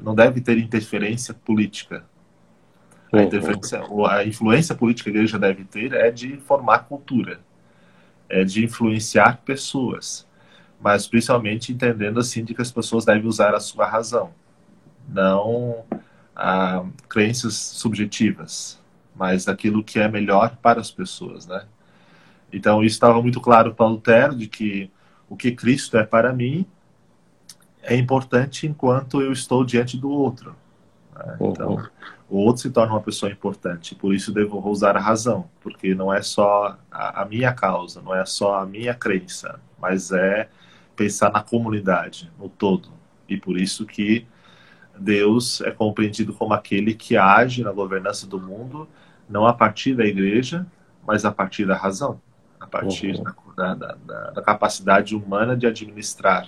não 0.00 0.14
deve 0.14 0.40
ter 0.40 0.58
interferência 0.58 1.34
política. 1.34 2.04
A, 3.12 3.22
interferência, 3.22 3.82
a 4.10 4.24
influência 4.24 4.74
política 4.74 5.10
que 5.10 5.16
a 5.16 5.20
igreja 5.20 5.38
deve 5.38 5.64
ter 5.64 5.92
é 5.92 6.10
de 6.10 6.36
formar 6.38 6.80
cultura, 6.80 7.40
é 8.28 8.44
de 8.44 8.64
influenciar 8.64 9.38
pessoas, 9.44 10.26
mas 10.80 11.06
principalmente 11.06 11.72
entendendo 11.72 12.20
assim 12.20 12.44
de 12.44 12.54
que 12.54 12.62
as 12.62 12.70
pessoas 12.70 13.04
devem 13.04 13.26
usar 13.26 13.54
a 13.54 13.60
sua 13.60 13.86
razão, 13.86 14.30
não 15.08 15.84
ah, 16.36 16.84
crenças 17.08 17.54
subjetivas, 17.54 18.78
mas 19.16 19.46
daquilo 19.46 19.82
que 19.82 19.98
é 19.98 20.08
melhor 20.08 20.56
para 20.56 20.80
as 20.80 20.90
pessoas, 20.90 21.46
né? 21.46 21.64
Então 22.52 22.82
isso 22.82 22.94
estava 22.94 23.20
muito 23.20 23.40
claro 23.40 23.74
para 23.74 23.86
Lutero 23.86 24.36
de 24.36 24.46
que 24.46 24.90
o 25.28 25.36
que 25.36 25.52
Cristo 25.52 25.98
é 25.98 26.04
para 26.04 26.32
mim 26.32 26.66
é 27.82 27.96
importante 27.96 28.66
enquanto 28.66 29.20
eu 29.20 29.32
estou 29.32 29.64
diante 29.64 29.96
do 29.96 30.10
outro. 30.10 30.54
Né? 31.26 31.36
Então 31.40 31.88
o 32.28 32.38
outro 32.38 32.62
se 32.62 32.70
torna 32.70 32.92
uma 32.92 33.00
pessoa 33.00 33.32
importante. 33.32 33.94
Por 33.94 34.14
isso 34.14 34.32
devo 34.32 34.58
usar 34.68 34.96
a 34.96 35.00
razão, 35.00 35.48
porque 35.60 35.94
não 35.94 36.12
é 36.12 36.20
só 36.20 36.76
a, 36.90 37.22
a, 37.22 37.24
minha 37.24 37.52
causa, 37.52 38.02
não 38.02 38.14
é 38.14 38.24
só 38.26 38.60
a 38.60 38.66
minha 38.66 38.94
crença, 38.94 39.58
mas 39.80 40.12
é 40.12 40.48
pensar 40.94 41.32
na 41.32 41.42
comunidade, 41.42 42.30
no 42.38 42.48
todo. 42.48 42.90
E 43.28 43.36
por 43.36 43.58
isso 43.58 43.86
que 43.86 44.26
Deus 44.98 45.60
é 45.62 45.70
compreendido 45.70 46.34
como 46.34 46.52
aquele 46.52 46.94
que 46.94 47.16
age 47.16 47.62
na 47.62 47.72
governança 47.72 48.26
do 48.26 48.38
mundo, 48.38 48.88
não 49.28 49.46
a 49.46 49.52
partir 49.52 49.94
da 49.94 50.04
igreja, 50.04 50.66
mas 51.06 51.24
a 51.24 51.32
partir 51.32 51.64
da 51.64 51.76
razão, 51.76 52.20
a 52.60 52.66
partir 52.66 53.16
uhum. 53.16 53.54
da, 53.56 53.74
da, 53.74 53.94
da, 53.94 54.30
da, 54.32 54.42
capacidade 54.42 55.14
humana 55.14 55.56
de 55.56 55.66
administrar 55.66 56.46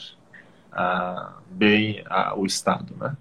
ah, 0.72 1.36
bem 1.50 2.02
a, 2.06 2.34
o 2.36 2.44
Estado, 2.44 2.94
né? 2.98 3.16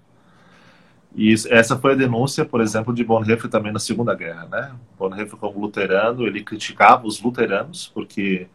E 1.14 1.34
essa 1.48 1.76
foi 1.76 1.92
a 1.92 1.96
denúncia, 1.96 2.44
por 2.44 2.60
exemplo, 2.60 2.94
de 2.94 3.02
Bonhoeffer 3.02 3.50
também 3.50 3.72
na 3.72 3.80
Segunda 3.80 4.14
Guerra, 4.14 4.46
né? 4.46 4.72
Bonhoeffer 4.98 5.36
como 5.38 5.60
luterano, 5.60 6.26
ele 6.26 6.42
criticava 6.42 7.06
os 7.06 7.20
luteranos, 7.20 7.88
porque, 7.88 8.46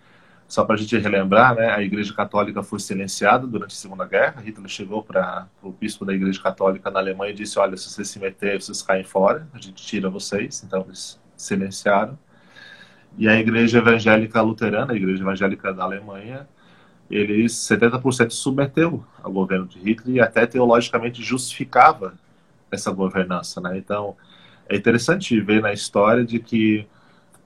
só 0.48 0.64
para 0.64 0.76
a 0.76 0.78
gente 0.78 0.98
relembrar, 0.98 1.54
né, 1.54 1.72
a 1.72 1.82
Igreja 1.84 2.14
Católica 2.14 2.64
foi 2.64 2.80
silenciada 2.80 3.46
durante 3.46 3.74
a 3.74 3.76
Segunda 3.76 4.06
Guerra. 4.06 4.42
Hitler 4.42 4.70
chegou 4.70 5.04
para 5.04 5.48
o 5.62 5.70
bispo 5.70 6.06
da 6.06 6.14
Igreja 6.14 6.42
Católica 6.42 6.90
na 6.90 7.00
Alemanha 7.00 7.32
e 7.34 7.36
disse, 7.36 7.60
olha, 7.60 7.76
se 7.76 7.90
vocês 7.90 8.08
se 8.08 8.20
meterem, 8.20 8.60
vocês 8.60 8.82
caem 8.82 9.04
fora, 9.04 9.48
a 9.54 9.60
gente 9.60 9.86
tira 9.86 10.10
vocês. 10.10 10.64
Então, 10.66 10.86
eles 10.88 11.20
silenciaram. 11.36 12.18
E 13.18 13.28
a 13.28 13.38
Igreja 13.38 13.80
Evangélica 13.80 14.42
Luterana, 14.42 14.94
a 14.94 14.96
Igreja 14.96 15.22
Evangélica 15.24 15.74
da 15.74 15.84
Alemanha, 15.84 16.48
eles 17.12 17.54
70% 17.54 18.32
submeteu 18.32 19.06
ao 19.22 19.32
governo 19.32 19.68
de 19.68 19.78
Hitler 19.80 20.16
e 20.16 20.22
até 20.22 20.46
teologicamente 20.46 21.22
justificava 21.22 22.14
essa 22.76 22.92
governança, 22.92 23.60
né? 23.60 23.78
Então, 23.78 24.16
é 24.70 24.76
interessante 24.76 25.40
ver 25.42 25.62
na 25.62 25.74
história 25.74 26.24
de 26.24 26.40
que 26.40 26.88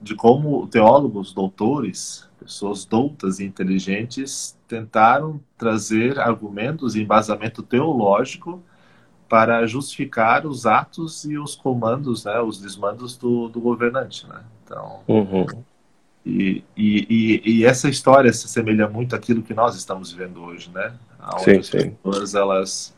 de 0.00 0.14
como 0.14 0.66
teólogos, 0.66 1.32
doutores, 1.32 2.26
pessoas 2.38 2.84
doutas 2.86 3.38
e 3.38 3.44
inteligentes 3.44 4.58
tentaram 4.66 5.40
trazer 5.58 6.18
argumentos 6.18 6.96
e 6.96 7.02
embasamento 7.02 7.62
teológico 7.62 8.62
para 9.28 9.66
justificar 9.66 10.46
os 10.46 10.66
atos 10.66 11.24
e 11.24 11.38
os 11.38 11.54
comandos, 11.54 12.24
né, 12.24 12.40
os 12.40 12.60
desmandos 12.60 13.16
do, 13.16 13.48
do 13.48 13.60
governante, 13.60 14.26
né? 14.26 14.40
Então, 14.64 15.00
uhum. 15.06 15.46
e, 16.24 16.64
e, 16.76 17.42
e, 17.44 17.64
essa 17.64 17.88
história 17.88 18.32
se 18.32 18.46
assemelha 18.46 18.88
muito 18.88 19.14
àquilo 19.14 19.42
que 19.42 19.54
nós 19.54 19.76
estamos 19.76 20.10
vivendo 20.10 20.42
hoje, 20.42 20.70
né? 20.70 20.94
Onde 21.34 21.44
sim, 21.44 21.58
as 21.58 21.66
sim. 21.66 21.90
pessoas 21.90 22.34
elas 22.34 22.96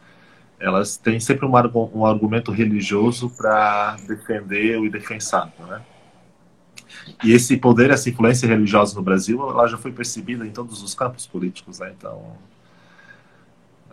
elas 0.62 0.96
têm 0.96 1.18
sempre 1.18 1.44
um, 1.44 1.52
um 1.94 2.06
argumento 2.06 2.52
religioso 2.52 3.28
para 3.30 3.96
defender 4.06 4.78
o 4.78 4.86
indefensável, 4.86 5.66
né? 5.66 5.82
E 7.24 7.32
esse 7.32 7.56
poder, 7.56 7.90
essa 7.90 8.08
influência 8.08 8.46
religiosa 8.46 8.94
no 8.94 9.02
Brasil, 9.02 9.40
ela 9.50 9.66
já 9.66 9.76
foi 9.76 9.90
percebida 9.90 10.46
em 10.46 10.50
todos 10.50 10.82
os 10.82 10.94
campos 10.94 11.26
políticos, 11.26 11.80
né? 11.80 11.92
Então, 11.98 12.36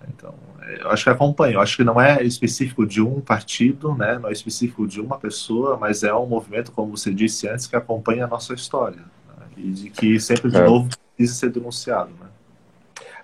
então, 0.08 0.34
eu 0.80 0.90
acho 0.90 1.04
que 1.04 1.10
acompanha. 1.10 1.56
Eu 1.56 1.62
acho 1.62 1.76
que 1.76 1.84
não 1.84 2.00
é 2.00 2.24
específico 2.24 2.86
de 2.86 3.02
um 3.02 3.20
partido, 3.20 3.96
né? 3.96 4.18
Não 4.18 4.30
é 4.30 4.32
específico 4.32 4.88
de 4.88 5.02
uma 5.02 5.18
pessoa, 5.18 5.78
mas 5.78 6.04
é 6.04 6.14
um 6.14 6.26
movimento, 6.26 6.72
como 6.72 6.96
você 6.96 7.14
disse 7.14 7.48
antes, 7.48 7.68
que 7.68 7.76
acompanha 7.76 8.26
a 8.26 8.28
nossa 8.28 8.54
história 8.54 9.02
né? 9.28 9.46
e 9.58 9.72
de 9.72 9.90
que 9.90 10.20
sempre 10.20 10.50
de 10.50 10.58
é. 10.58 10.66
novo 10.66 10.90
precisa 11.16 11.40
ser 11.40 11.50
denunciado, 11.50 12.12
né? 12.20 12.28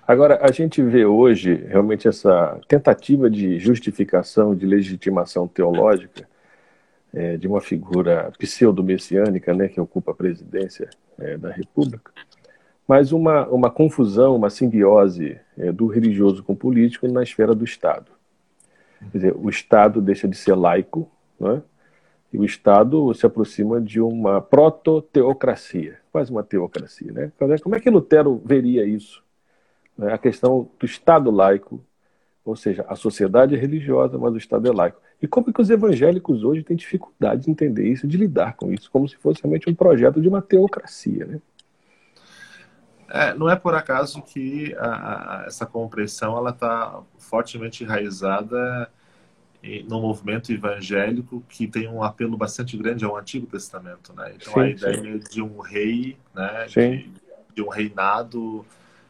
Agora, 0.06 0.38
a 0.40 0.52
gente 0.52 0.80
vê 0.80 1.04
hoje 1.04 1.54
realmente 1.66 2.06
essa 2.06 2.60
tentativa 2.68 3.28
de 3.28 3.58
justificação, 3.58 4.54
de 4.54 4.64
legitimação 4.64 5.48
teológica 5.48 6.28
é, 7.12 7.36
de 7.36 7.48
uma 7.48 7.60
figura 7.60 8.30
pseudo-messiânica, 8.38 9.52
né, 9.52 9.66
que 9.66 9.80
ocupa 9.80 10.12
a 10.12 10.14
presidência 10.14 10.88
é, 11.18 11.36
da 11.36 11.50
República, 11.50 12.12
mas 12.86 13.10
uma, 13.10 13.48
uma 13.48 13.68
confusão, 13.68 14.36
uma 14.36 14.48
simbiose 14.48 15.40
é, 15.58 15.72
do 15.72 15.88
religioso 15.88 16.44
com 16.44 16.52
o 16.52 16.56
político 16.56 17.08
na 17.08 17.24
esfera 17.24 17.52
do 17.52 17.64
Estado. 17.64 18.12
Quer 19.10 19.18
dizer, 19.18 19.36
o 19.36 19.48
Estado 19.48 20.00
deixa 20.00 20.28
de 20.28 20.36
ser 20.36 20.54
laico, 20.54 21.10
né, 21.40 21.60
e 22.32 22.38
o 22.38 22.44
Estado 22.44 23.12
se 23.12 23.26
aproxima 23.26 23.80
de 23.80 24.00
uma 24.00 24.40
proto-teocracia, 24.40 25.98
quase 26.12 26.30
uma 26.30 26.44
teocracia. 26.44 27.10
Né? 27.10 27.32
Como 27.60 27.74
é 27.74 27.80
que 27.80 27.90
Lutero 27.90 28.40
veria 28.44 28.84
isso? 28.84 29.25
Né, 29.96 30.12
a 30.12 30.18
questão 30.18 30.68
do 30.78 30.86
Estado 30.86 31.30
laico, 31.30 31.82
ou 32.44 32.54
seja, 32.54 32.84
a 32.88 32.94
sociedade 32.94 33.54
é 33.54 33.58
religiosa, 33.58 34.18
mas 34.18 34.32
o 34.32 34.38
Estado 34.38 34.68
é 34.68 34.72
laico. 34.72 35.00
E 35.20 35.26
como 35.26 35.52
que 35.52 35.60
os 35.60 35.70
evangélicos 35.70 36.44
hoje 36.44 36.62
têm 36.62 36.76
dificuldade 36.76 37.44
de 37.44 37.50
entender 37.50 37.88
isso, 37.88 38.06
de 38.06 38.16
lidar 38.16 38.54
com 38.54 38.72
isso, 38.72 38.90
como 38.90 39.08
se 39.08 39.16
fosse 39.16 39.42
realmente 39.42 39.68
um 39.68 39.74
projeto 39.74 40.20
de 40.20 40.28
uma 40.28 40.42
teocracia, 40.42 41.24
né? 41.24 41.40
É, 43.08 43.32
não 43.34 43.48
é 43.48 43.54
por 43.54 43.74
acaso 43.74 44.20
que 44.20 44.74
a, 44.78 45.42
a, 45.42 45.44
essa 45.46 45.64
compreensão 45.64 46.36
ela 46.36 46.50
está 46.50 47.00
fortemente 47.16 47.84
enraizada 47.84 48.90
no 49.88 50.00
movimento 50.00 50.52
evangélico 50.52 51.42
que 51.48 51.66
tem 51.66 51.88
um 51.88 52.02
apelo 52.02 52.36
bastante 52.36 52.76
grande 52.76 53.04
ao 53.04 53.16
Antigo 53.16 53.46
Testamento, 53.46 54.12
né? 54.14 54.32
Então 54.36 54.52
sim, 54.52 54.60
a 54.60 54.68
ideia 54.68 55.02
sim. 55.02 55.18
de 55.30 55.42
um 55.42 55.58
rei, 55.58 56.16
né? 56.34 56.66
De, 56.66 57.10
de, 57.54 57.62
um 57.62 57.68
reinado 57.68 58.64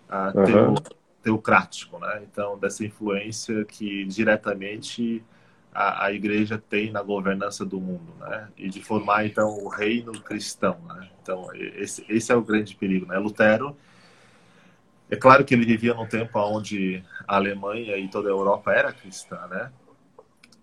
uh, 0.08 0.38
uhum. 0.38 0.74
teocrático, 1.22 1.98
né? 1.98 2.22
Então, 2.30 2.58
dessa 2.58 2.84
influência 2.84 3.64
que 3.64 4.04
diretamente 4.04 5.24
a, 5.72 6.06
a, 6.06 6.12
igreja 6.12 6.56
tem 6.58 6.90
na 6.90 7.02
governança 7.02 7.64
do 7.64 7.80
mundo, 7.80 8.14
né? 8.20 8.48
E 8.56 8.68
de 8.68 8.82
formar, 8.82 9.26
então, 9.26 9.48
o 9.48 9.68
reino 9.68 10.12
cristão, 10.20 10.78
né? 10.88 11.08
Então, 11.22 11.48
esse, 11.54 12.04
esse 12.08 12.32
é 12.32 12.36
o 12.36 12.42
grande 12.42 12.74
perigo, 12.74 13.06
né? 13.06 13.18
Lutero, 13.18 13.76
é 15.08 15.16
claro 15.16 15.44
que 15.44 15.54
ele 15.54 15.64
vivia 15.64 15.94
num 15.94 16.06
tempo 16.06 16.38
onde 16.38 17.02
a 17.26 17.36
Alemanha 17.36 17.96
e 17.96 18.08
toda 18.08 18.28
a 18.28 18.32
Europa 18.32 18.72
era 18.72 18.92
cristã, 18.92 19.46
né? 19.48 19.70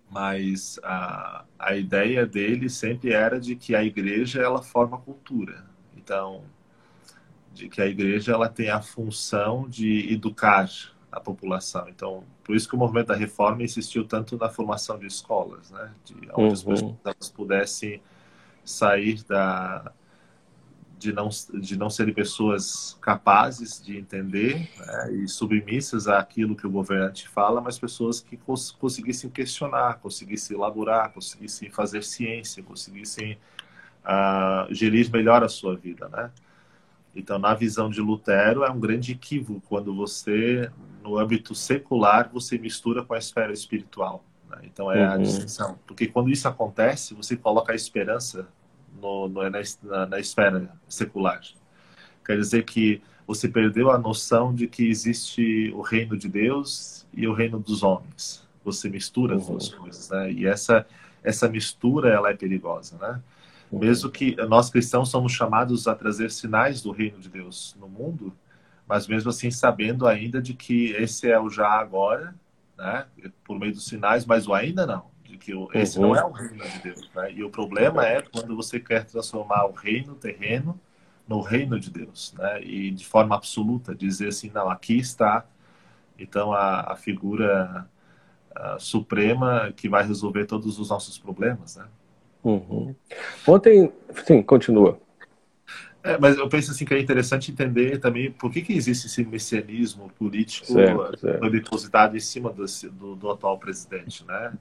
Mas 0.10 0.79
a, 0.84 1.45
a 1.58 1.75
ideia 1.75 2.25
dele 2.25 2.69
sempre 2.69 3.13
era 3.13 3.39
de 3.39 3.56
que 3.56 3.73
a 3.73 3.84
igreja, 3.84 4.41
ela 4.41 4.62
forma 4.62 4.97
cultura. 4.97 5.65
Então, 5.95 6.43
de 7.53 7.69
que 7.69 7.81
a 7.81 7.85
igreja 7.85 8.33
ela 8.33 8.49
tem 8.49 8.69
a 8.69 8.81
função 8.81 9.67
de 9.69 10.11
educar 10.11 10.69
a 11.11 11.19
população. 11.19 11.87
Então, 11.87 12.23
por 12.43 12.55
isso 12.55 12.67
que 12.67 12.75
o 12.75 12.77
movimento 12.77 13.07
da 13.07 13.15
reforma 13.15 13.63
insistiu 13.63 14.05
tanto 14.05 14.37
na 14.37 14.49
formação 14.49 14.97
de 14.97 15.05
escolas, 15.05 15.69
né? 15.69 15.91
De 16.03 16.15
onde 16.33 16.41
uhum. 16.41 16.51
as 16.51 16.63
pessoas 16.63 17.29
pudessem 17.29 18.01
sair 18.65 19.23
da 19.23 19.91
de 20.97 21.11
não 21.11 21.27
de 21.59 21.77
não 21.77 21.89
serem 21.89 22.13
pessoas 22.13 22.97
capazes 23.01 23.83
de 23.83 23.97
entender 23.97 24.69
né, 24.77 25.13
e 25.15 25.27
submissas 25.27 26.07
àquilo 26.07 26.55
que 26.55 26.65
o 26.65 26.69
governante 26.69 27.27
fala, 27.27 27.59
mas 27.59 27.77
pessoas 27.77 28.21
que 28.21 28.37
cons 28.37 28.71
conseguissem 28.71 29.29
questionar, 29.29 29.99
conseguissem 29.99 30.55
elaborar, 30.55 31.11
conseguissem 31.11 31.69
fazer 31.69 32.03
ciência, 32.03 32.63
conseguissem 32.63 33.37
uh, 34.05 34.73
gerir 34.73 35.11
melhor 35.11 35.43
a 35.43 35.49
sua 35.49 35.75
vida, 35.75 36.07
né? 36.07 36.31
Então, 37.15 37.38
na 37.38 37.54
visão 37.54 37.89
de 37.89 38.02
Lutero, 38.02 38.63
é 38.63 38.71
um 38.71 38.80
grande 38.80 39.12
equívoco 39.12 39.62
quando 39.67 39.93
você, 39.93 40.69
no 41.04 41.17
âmbito 41.17 41.54
secular, 41.54 42.30
você 42.32 42.58
mistura 42.58 43.04
com 43.04 43.13
a 43.13 43.17
esfera 43.17 43.54
espiritual. 43.54 44.23
Né? 44.49 44.60
Então, 44.63 44.91
é 44.91 45.06
uhum. 45.06 45.13
a 45.13 45.17
distinção. 45.17 45.80
Porque 45.86 46.08
quando 46.08 46.30
isso 46.30 46.47
acontece, 46.47 47.13
você 47.13 47.38
coloca 47.38 47.71
a 47.71 47.76
esperança 47.76 48.47
no, 48.99 49.28
no 49.28 49.41
na, 49.49 50.06
na, 50.08 50.19
esfera 50.19 50.71
secular. 50.88 51.41
Quer 52.26 52.38
dizer 52.38 52.63
que 52.63 53.02
você 53.28 53.47
perdeu 53.47 53.91
a 53.91 53.97
noção 53.97 54.54
de 54.54 54.67
que 54.67 54.88
existe 54.89 55.71
o 55.76 55.82
reino 55.82 56.17
de 56.17 56.28
Deus 56.28 57.06
e 57.13 57.28
o 57.28 57.34
reino 57.34 57.60
dos 57.60 57.84
homens. 57.84 58.43
Você 58.65 58.89
mistura 58.89 59.34
uhum. 59.34 59.39
as 59.39 59.47
duas 59.47 59.69
coisas, 59.69 60.10
né? 60.10 60.32
E 60.32 60.45
essa 60.47 60.86
essa 61.23 61.47
mistura 61.47 62.10
ela 62.10 62.30
é 62.30 62.34
perigosa, 62.34 62.97
né? 62.97 63.21
Mesmo 63.79 64.09
que 64.09 64.36
nós 64.47 64.69
cristãos 64.69 65.09
somos 65.09 65.31
chamados 65.31 65.88
a 65.88 65.95
trazer 65.95 66.31
sinais 66.31 66.81
do 66.81 66.91
reino 66.91 67.19
de 67.19 67.29
Deus 67.29 67.75
no 67.79 67.88
mundo, 67.88 68.33
mas 68.88 69.07
mesmo 69.07 69.29
assim 69.29 69.49
sabendo 69.49 70.07
ainda 70.07 70.41
de 70.41 70.53
que 70.53 70.91
esse 70.91 71.29
é 71.29 71.39
o 71.39 71.49
já 71.49 71.69
agora, 71.69 72.36
né? 72.77 73.05
Por 73.43 73.57
meio 73.57 73.73
dos 73.73 73.88
sinais, 73.88 74.25
mas 74.25 74.47
o 74.47 74.53
ainda 74.53 74.86
não, 74.86 75.05
de 75.23 75.38
que 75.38 75.53
esse 75.73 75.97
uhum. 75.97 76.09
não 76.09 76.15
é 76.15 76.23
o 76.25 76.31
reino 76.31 76.63
de 76.63 76.79
Deus. 76.79 77.09
Né? 77.15 77.33
E 77.33 77.43
o 77.43 77.49
problema 77.49 78.05
é 78.05 78.21
quando 78.21 78.55
você 78.55 78.79
quer 78.79 79.05
transformar 79.05 79.65
o 79.65 79.71
reino 79.71 80.15
terreno 80.15 80.79
no 81.27 81.41
reino 81.41 81.79
de 81.79 81.89
Deus, 81.89 82.33
né? 82.38 82.62
E 82.62 82.91
de 82.91 83.05
forma 83.05 83.36
absoluta 83.36 83.95
dizer 83.95 84.27
assim, 84.27 84.51
não, 84.53 84.69
aqui 84.69 84.97
está. 84.97 85.45
Então 86.19 86.53
a, 86.53 86.91
a 86.91 86.95
figura 86.95 87.88
a 88.55 88.77
suprema 88.77 89.73
que 89.75 89.89
vai 89.89 90.05
resolver 90.05 90.45
todos 90.45 90.77
os 90.77 90.89
nossos 90.89 91.17
problemas, 91.17 91.77
né? 91.77 91.86
Uhum. 92.43 92.93
Ontem, 93.47 93.91
sim, 94.25 94.41
continua. 94.41 94.99
É, 96.03 96.17
mas 96.17 96.38
eu 96.38 96.49
penso 96.49 96.71
assim 96.71 96.84
que 96.84 96.93
é 96.93 96.99
interessante 96.99 97.49
entender 97.49 97.97
também 97.97 98.29
por 98.29 98.51
que, 98.51 98.62
que 98.62 98.73
existe 98.73 99.08
esse 99.08 99.23
messianismo 99.23 100.12
político 100.19 100.73
certo, 100.73 101.49
depositado 101.49 102.17
em 102.17 102.19
cima 102.19 102.51
do, 102.51 102.65
do, 102.91 103.15
do, 103.15 103.32
atual 103.32 103.58
presidente, 103.58 104.25
né? 104.25 104.53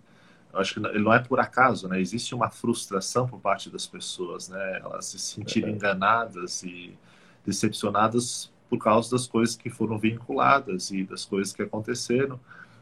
Eu 0.53 0.61
acho 0.61 0.75
que 0.75 0.87
ele 0.87 1.03
não 1.03 1.13
é 1.13 1.19
por 1.19 1.41
acaso, 1.41 1.89
né? 1.89 2.01
Existe 2.01 2.33
uma 2.33 2.49
frustração 2.49 3.27
por 3.27 3.41
parte 3.41 3.69
das 3.69 3.87
pessoas, 3.87 4.49
né? 4.49 4.81
Elas 4.85 5.07
se 5.07 5.19
sentirem 5.19 5.73
é. 5.73 5.75
enganadas 5.75 6.63
e 6.63 6.97
decepcionadas 7.45 8.53
por 8.71 8.79
causa 8.79 9.11
das 9.11 9.27
coisas 9.27 9.57
que 9.57 9.69
foram 9.69 9.99
vinculadas 9.99 10.93
e 10.93 11.03
das 11.03 11.25
coisas 11.25 11.53
que 11.53 11.63
aconteceram. 11.63 12.39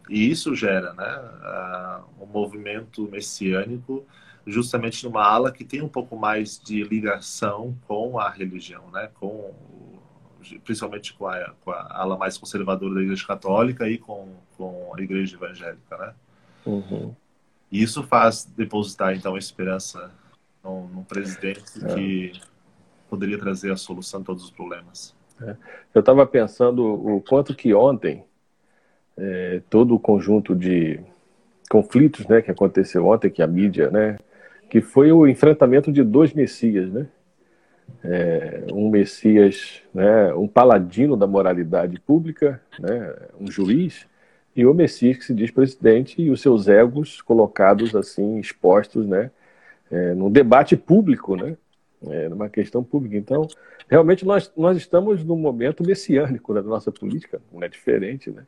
E 0.08 0.30
isso 0.30 0.54
gera, 0.54 0.92
né? 0.92 2.04
Uh, 2.18 2.24
um 2.24 2.26
movimento 2.26 3.08
messiânico 3.10 4.04
justamente 4.46 5.04
numa 5.04 5.24
ala 5.24 5.52
que 5.52 5.64
tem 5.64 5.82
um 5.82 5.88
pouco 5.88 6.16
mais 6.16 6.58
de 6.58 6.82
ligação 6.84 7.76
com 7.86 8.18
a 8.18 8.30
religião, 8.30 8.90
né? 8.92 9.10
Com 9.14 9.52
principalmente 10.64 11.12
com 11.12 11.26
a, 11.26 11.52
com 11.60 11.70
a 11.70 11.86
ala 11.90 12.16
mais 12.16 12.38
conservadora 12.38 12.94
da 12.94 13.02
Igreja 13.02 13.26
Católica 13.26 13.88
e 13.88 13.98
com, 13.98 14.28
com 14.56 14.92
a 14.96 15.00
Igreja 15.00 15.36
Evangélica, 15.36 15.96
né? 15.96 16.14
Uhum. 16.66 17.14
E 17.70 17.82
isso 17.82 18.02
faz 18.02 18.44
depositar 18.44 19.14
então 19.14 19.34
a 19.34 19.38
esperança 19.38 20.10
num, 20.64 20.88
num 20.88 21.04
presidente 21.04 21.62
é. 21.84 21.94
que 21.94 22.32
poderia 23.08 23.38
trazer 23.38 23.70
a 23.72 23.76
solução 23.76 24.20
a 24.20 24.24
todos 24.24 24.44
os 24.44 24.50
problemas. 24.50 25.14
É. 25.40 25.56
Eu 25.94 26.00
estava 26.00 26.26
pensando 26.26 26.84
o 26.84 27.20
quanto 27.20 27.54
que 27.54 27.72
ontem 27.72 28.24
é, 29.16 29.62
todo 29.68 29.94
o 29.94 30.00
conjunto 30.00 30.54
de 30.54 31.00
conflitos, 31.68 32.26
né, 32.26 32.42
que 32.42 32.50
aconteceu 32.50 33.06
ontem, 33.06 33.30
que 33.30 33.42
a 33.42 33.46
mídia, 33.46 33.90
né, 33.90 34.18
que 34.70 34.80
foi 34.80 35.10
o 35.10 35.26
enfrentamento 35.26 35.92
de 35.92 36.02
dois 36.02 36.32
messias, 36.32 36.90
né? 36.90 37.06
É, 38.04 38.66
um 38.72 38.88
messias, 38.88 39.82
né, 39.92 40.32
um 40.34 40.46
paladino 40.46 41.16
da 41.16 41.26
moralidade 41.26 42.00
pública, 42.00 42.62
né, 42.78 43.14
um 43.38 43.50
juiz, 43.50 44.06
e 44.54 44.64
o 44.64 44.72
messias 44.72 45.18
que 45.18 45.24
se 45.24 45.34
diz 45.34 45.50
presidente 45.50 46.22
e 46.22 46.30
os 46.30 46.40
seus 46.40 46.68
egos 46.68 47.20
colocados 47.20 47.94
assim, 47.96 48.38
expostos, 48.38 49.04
né, 49.04 49.32
é, 49.90 50.14
num 50.14 50.30
debate 50.30 50.76
público, 50.76 51.34
né, 51.34 51.56
é, 52.06 52.28
numa 52.28 52.48
questão 52.48 52.82
pública. 52.82 53.16
Então, 53.16 53.46
realmente 53.88 54.24
nós, 54.24 54.52
nós 54.56 54.76
estamos 54.76 55.24
num 55.24 55.36
momento 55.36 55.84
messiânico 55.84 56.54
da 56.54 56.62
nossa 56.62 56.92
política, 56.92 57.40
não 57.52 57.60
é 57.60 57.68
diferente, 57.68 58.30
né? 58.30 58.46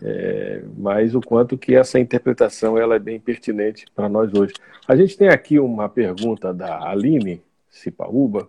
É, 0.00 0.62
mas 0.76 1.14
o 1.14 1.20
quanto 1.20 1.58
que 1.58 1.74
essa 1.74 1.98
interpretação 1.98 2.78
ela 2.78 2.94
é 2.94 2.98
bem 2.98 3.18
pertinente 3.18 3.86
para 3.94 4.08
nós 4.08 4.32
hoje. 4.32 4.54
A 4.86 4.94
gente 4.96 5.16
tem 5.16 5.28
aqui 5.28 5.58
uma 5.58 5.88
pergunta 5.88 6.54
da 6.54 6.88
Aline 6.88 7.42
Cipaúba. 7.68 8.48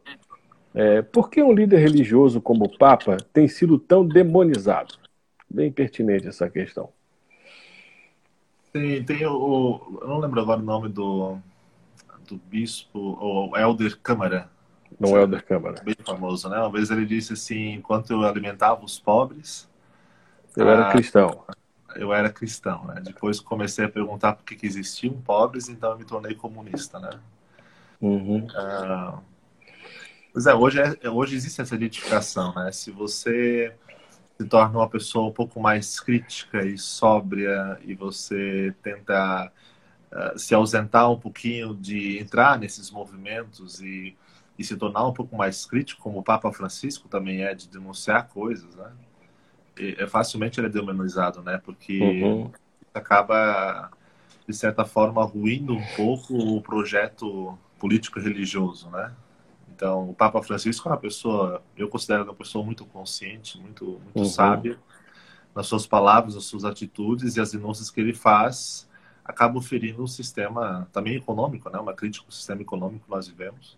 É, 0.73 1.01
por 1.01 1.29
que 1.29 1.41
um 1.41 1.51
líder 1.51 1.79
religioso 1.79 2.39
como 2.39 2.65
o 2.65 2.77
Papa 2.77 3.17
tem 3.33 3.47
sido 3.47 3.79
tão 3.79 4.07
demonizado? 4.07 4.95
Bem 5.49 5.71
pertinente 5.71 6.27
essa 6.27 6.47
questão. 6.49 6.89
Tem, 8.71 9.03
tem 9.03 9.25
o, 9.25 9.99
eu 10.01 10.07
não 10.07 10.19
lembro 10.19 10.39
agora 10.39 10.59
o 10.59 10.63
nome 10.63 10.89
do, 10.89 11.37
do 12.27 12.37
bispo, 12.37 12.99
o 12.99 13.57
Elder 13.57 13.97
Câmara. 13.99 14.49
Não, 14.99 15.17
Elder 15.17 15.43
Câmara. 15.43 15.81
Bem 15.83 15.95
famoso, 16.05 16.47
né? 16.49 16.59
Uma 16.59 16.71
vez 16.71 16.91
ele 16.91 17.05
disse 17.05 17.33
assim: 17.33 17.73
enquanto 17.73 18.11
eu 18.11 18.23
alimentava 18.23 18.83
os 18.83 18.99
pobres, 18.99 19.68
eu 20.55 20.67
ah, 20.67 20.71
era 20.71 20.91
cristão. 20.91 21.43
Eu 21.95 22.13
era 22.13 22.29
cristão, 22.29 22.85
né? 22.85 23.01
Depois 23.01 23.39
comecei 23.39 23.85
a 23.85 23.89
perguntar 23.89 24.33
por 24.33 24.45
que, 24.45 24.55
que 24.55 24.65
existiam 24.65 25.13
pobres, 25.21 25.69
então 25.69 25.91
eu 25.91 25.97
me 25.97 26.05
tornei 26.05 26.35
comunista, 26.35 26.99
né? 26.99 27.11
Uhum. 28.01 28.47
Ah, 28.55 29.19
pois 30.31 30.45
é, 30.45 30.53
hoje, 30.53 30.79
é, 30.79 31.09
hoje 31.09 31.35
existe 31.35 31.61
essa 31.61 31.75
identificação, 31.75 32.53
né? 32.55 32.71
Se 32.71 32.91
você 32.91 33.73
se 34.39 34.47
torna 34.47 34.79
uma 34.79 34.89
pessoa 34.89 35.27
um 35.27 35.33
pouco 35.33 35.59
mais 35.59 35.99
crítica 35.99 36.65
e 36.65 36.77
sóbria 36.77 37.77
e 37.83 37.93
você 37.93 38.73
tenta 38.81 39.51
uh, 40.11 40.39
se 40.39 40.55
ausentar 40.55 41.11
um 41.11 41.19
pouquinho 41.19 41.75
de 41.75 42.17
entrar 42.19 42.57
nesses 42.57 42.89
movimentos 42.89 43.81
e, 43.81 44.15
e 44.57 44.63
se 44.63 44.77
tornar 44.77 45.05
um 45.05 45.13
pouco 45.13 45.35
mais 45.35 45.65
crítico, 45.65 46.01
como 46.01 46.19
o 46.19 46.23
Papa 46.23 46.53
Francisco 46.53 47.09
também 47.09 47.43
é, 47.43 47.53
de 47.53 47.67
denunciar 47.67 48.29
coisas, 48.29 48.73
né? 48.75 48.89
É, 49.79 50.07
facilmente 50.07 50.59
ele 50.59 50.67
é 50.67 50.69
demonizado, 50.69 51.41
né? 51.41 51.59
Porque 51.63 51.99
uhum. 51.99 52.51
acaba, 52.93 53.89
de 54.47 54.53
certa 54.53 54.85
forma, 54.85 55.23
ruindo 55.23 55.73
um 55.73 55.85
pouco 55.95 56.35
o 56.35 56.61
projeto 56.61 57.57
político-religioso, 57.79 58.89
né? 58.89 59.13
Então, 59.73 60.09
o 60.09 60.13
Papa 60.13 60.41
Francisco 60.43 60.89
é 60.89 60.91
uma 60.91 60.97
pessoa, 60.97 61.63
eu 61.77 61.87
considero 61.87 62.23
uma 62.25 62.33
pessoa 62.33 62.65
muito 62.65 62.85
consciente, 62.85 63.57
muito, 63.57 64.01
muito 64.03 64.19
uhum. 64.19 64.25
sábia 64.25 64.77
nas 65.55 65.67
suas 65.67 65.87
palavras, 65.87 66.35
nas 66.35 66.43
suas 66.43 66.65
atitudes 66.65 67.37
e 67.37 67.41
as 67.41 67.51
denúncias 67.51 67.89
que 67.89 68.01
ele 68.01 68.13
faz 68.13 68.87
acabam 69.23 69.61
ferindo 69.61 70.03
o 70.03 70.07
sistema 70.07 70.87
também 70.91 71.15
econômico, 71.15 71.69
né? 71.69 71.79
Uma 71.79 71.93
crítica 71.93 72.25
ao 72.25 72.31
sistema 72.31 72.61
econômico 72.61 73.05
que 73.05 73.11
nós 73.11 73.27
vivemos. 73.27 73.77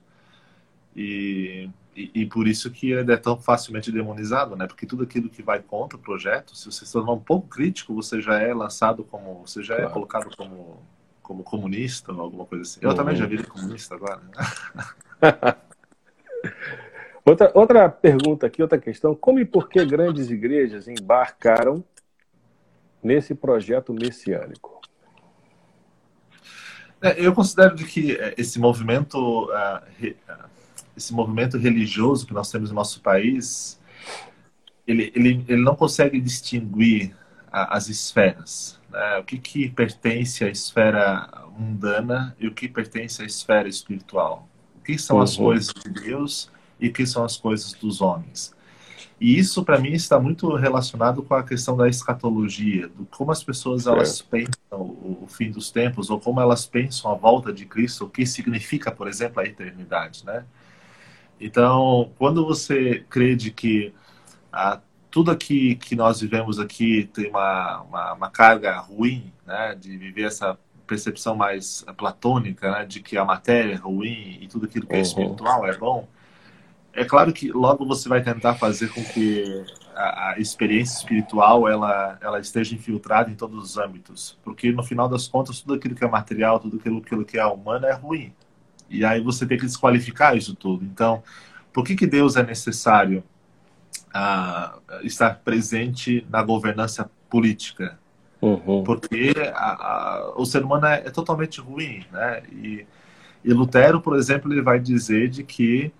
E 0.95 1.69
e, 1.95 2.09
e, 2.13 2.25
por 2.25 2.47
isso 2.47 2.71
que 2.71 2.91
ele 2.91 3.11
é 3.11 3.17
tão 3.17 3.37
facilmente 3.37 3.91
demonizado, 3.91 4.55
né? 4.55 4.65
Porque 4.65 4.85
tudo 4.85 5.03
aquilo 5.03 5.29
que 5.29 5.41
vai 5.41 5.59
contra 5.59 5.97
o 5.97 6.01
projeto, 6.01 6.55
se 6.55 6.71
você 6.71 6.85
se 6.85 6.93
tornar 6.93 7.11
um 7.11 7.19
pouco 7.19 7.47
crítico, 7.47 7.93
você 7.93 8.21
já 8.21 8.39
é 8.39 8.53
lançado 8.53 9.03
como, 9.03 9.45
você 9.45 9.61
já 9.61 9.73
é 9.73 9.77
claro. 9.77 9.91
é 9.91 9.93
colocado 9.93 10.37
como, 10.37 10.81
como 11.21 11.43
comunista 11.43 12.13
ou 12.13 12.21
alguma 12.21 12.45
coisa 12.45 12.63
assim. 12.63 12.79
Eu 12.81 12.89
uhum. 12.89 12.95
também 12.95 13.15
já 13.15 13.25
virei 13.25 13.45
comunista 13.45 13.95
agora. 13.95 14.21
Né? 14.21 14.31
outra, 17.25 17.51
outra 17.53 17.89
pergunta 17.89 18.47
aqui, 18.47 18.61
outra 18.61 18.77
questão: 18.77 19.13
como 19.13 19.39
e 19.39 19.45
por 19.45 19.67
que 19.67 19.83
grandes 19.85 20.29
igrejas 20.29 20.87
embarcaram 20.87 21.83
nesse 23.03 23.35
projeto 23.35 23.93
messiânico? 23.93 24.79
É, 27.01 27.19
eu 27.19 27.33
considero 27.33 27.75
que 27.75 28.15
é, 28.15 28.35
esse 28.37 28.59
movimento 28.59 29.45
uh, 29.45 30.15
esse 31.01 31.13
movimento 31.13 31.57
religioso 31.57 32.27
que 32.27 32.33
nós 32.33 32.51
temos 32.51 32.69
no 32.69 32.75
nosso 32.75 33.01
país, 33.01 33.79
ele, 34.87 35.11
ele, 35.15 35.43
ele 35.47 35.61
não 35.61 35.75
consegue 35.75 36.21
distinguir 36.21 37.15
a, 37.51 37.75
as 37.75 37.89
esferas. 37.89 38.79
Né? 38.89 39.17
O 39.17 39.23
que, 39.23 39.37
que 39.37 39.69
pertence 39.69 40.43
à 40.43 40.49
esfera 40.49 41.27
mundana 41.57 42.35
e 42.39 42.47
o 42.47 42.53
que 42.53 42.67
pertence 42.67 43.21
à 43.21 43.25
esfera 43.25 43.67
espiritual. 43.67 44.47
O 44.75 44.83
que 44.83 44.97
são 44.97 45.17
uhum. 45.17 45.23
as 45.23 45.35
coisas 45.35 45.73
de 45.73 45.89
Deus 45.89 46.49
e 46.79 46.87
o 46.87 46.93
que 46.93 47.05
são 47.05 47.23
as 47.23 47.37
coisas 47.37 47.73
dos 47.73 48.01
homens. 48.01 48.55
E 49.19 49.37
isso, 49.37 49.63
para 49.63 49.77
mim, 49.77 49.91
está 49.91 50.19
muito 50.19 50.55
relacionado 50.55 51.21
com 51.21 51.35
a 51.35 51.43
questão 51.43 51.77
da 51.77 51.87
escatologia, 51.87 52.87
do 52.87 53.05
como 53.05 53.31
as 53.31 53.43
pessoas 53.43 53.85
elas 53.85 54.19
pensam 54.19 54.51
o, 54.71 55.19
o, 55.23 55.27
fim 55.27 55.51
dos 55.51 55.69
tempos 55.69 56.09
ou 56.09 56.19
como 56.19 56.41
elas 56.41 56.65
pensam 56.65 57.11
a 57.11 57.13
volta 57.13 57.53
de 57.53 57.65
Cristo, 57.65 58.05
o 58.05 58.09
que 58.09 58.25
significa, 58.25 58.91
por 58.91 59.07
exemplo, 59.07 59.39
a 59.39 59.45
eternidade, 59.45 60.25
né? 60.25 60.43
Então, 61.41 62.11
quando 62.19 62.45
você 62.45 63.03
crê 63.09 63.35
de 63.35 63.51
que 63.51 63.93
ah, 64.53 64.79
tudo 65.09 65.31
aqui 65.31 65.75
que 65.75 65.95
nós 65.95 66.21
vivemos 66.21 66.59
aqui 66.59 67.09
tem 67.13 67.29
uma, 67.29 67.81
uma, 67.81 68.13
uma, 68.13 68.29
carga 68.29 68.77
ruim, 68.77 69.33
né, 69.45 69.75
de 69.75 69.97
viver 69.97 70.23
essa 70.23 70.57
percepção 70.85 71.35
mais 71.35 71.83
platônica, 71.97 72.71
né, 72.71 72.85
de 72.85 73.01
que 73.01 73.17
a 73.17 73.25
matéria 73.25 73.73
é 73.73 73.75
ruim 73.75 74.37
e 74.39 74.47
tudo 74.47 74.65
aquilo 74.65 74.85
que 74.85 74.93
é 74.93 74.97
uhum. 74.97 75.01
espiritual 75.01 75.65
é 75.65 75.75
bom, 75.75 76.07
é 76.93 77.05
claro 77.05 77.31
que 77.33 77.51
logo 77.51 77.85
você 77.85 78.07
vai 78.07 78.21
tentar 78.21 78.55
fazer 78.55 78.89
com 78.89 79.03
que 79.03 79.65
a, 79.95 80.31
a, 80.31 80.39
experiência 80.39 80.97
espiritual 80.97 81.67
ela, 81.67 82.17
ela 82.21 82.39
esteja 82.39 82.75
infiltrada 82.75 83.31
em 83.31 83.35
todos 83.35 83.63
os 83.63 83.77
âmbitos, 83.77 84.37
porque 84.43 84.71
no 84.71 84.83
final 84.83 85.07
das 85.07 85.27
contas 85.27 85.61
tudo 85.61 85.73
aquilo 85.73 85.95
que 85.95 86.03
é 86.03 86.07
material, 86.07 86.59
tudo 86.59 86.77
aquilo, 86.77 86.97
aquilo 86.99 87.25
que 87.25 87.39
é 87.39 87.45
humano 87.45 87.85
é 87.85 87.93
ruim. 87.93 88.33
E 88.91 89.05
aí 89.05 89.21
você 89.21 89.45
tem 89.45 89.57
que 89.57 89.65
desqualificar 89.65 90.35
isso 90.35 90.53
tudo. 90.55 90.83
Então, 90.83 91.23
por 91.71 91.85
que, 91.85 91.95
que 91.95 92.05
Deus 92.05 92.35
é 92.35 92.43
necessário 92.43 93.23
uh, 94.09 94.79
estar 95.03 95.35
presente 95.43 96.25
na 96.29 96.43
governança 96.43 97.09
política? 97.29 97.97
Uhum. 98.41 98.83
Porque 98.83 99.33
a, 99.53 99.71
a, 99.71 100.33
o 100.35 100.45
ser 100.45 100.63
humano 100.63 100.87
é, 100.87 101.03
é, 101.05 101.09
totalmente 101.11 101.61
ruim, 101.61 102.03
né? 102.11 102.43
E, 102.51 102.85
e 103.43 103.53
Lutero, 103.53 104.01
por 104.01 104.17
exemplo, 104.17 104.51
ele 104.51 104.61
vai 104.61 104.79
dizer 104.79 105.29
de 105.29 105.43
que 105.43 105.91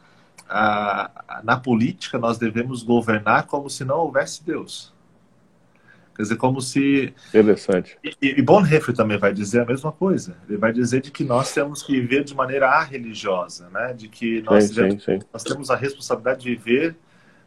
uh, 0.50 1.44
na 1.44 1.58
política 1.58 2.18
nós 2.18 2.38
devemos 2.38 2.84
governar 2.84 3.46
como 3.46 3.70
se 3.70 3.86
não 3.86 3.98
houvesse 4.00 4.44
Deus. 4.44 4.94
Quer 6.16 6.24
dizer, 6.24 6.36
como 6.36 6.62
se. 6.62 7.14
Interessante. 7.30 7.98
E, 8.04 8.16
e 8.22 8.42
Bonhoeffer 8.42 8.94
também 8.94 9.18
vai 9.18 9.34
dizer 9.34 9.62
a 9.62 9.66
mesma 9.66 9.92
coisa. 9.92 10.36
Ele 10.48 10.58
vai 10.58 10.74
dizer 10.74 11.02
de 11.02 11.12
que 11.12 11.24
nós 11.24 11.54
temos 11.54 11.82
que 11.84 12.00
viver 12.00 12.24
de 12.24 12.36
maneira 12.36 12.70
arreligiosa, 12.70 13.70
né? 13.70 13.94
De 13.94 14.08
que 14.08 14.42
nós, 14.42 14.66
sim, 14.66 14.92
sim, 14.92 15.00
sim. 15.00 15.20
nós 15.32 15.44
temos 15.44 15.70
a 15.70 15.76
responsabilidade 15.76 16.42
de 16.42 16.50
viver 16.50 16.96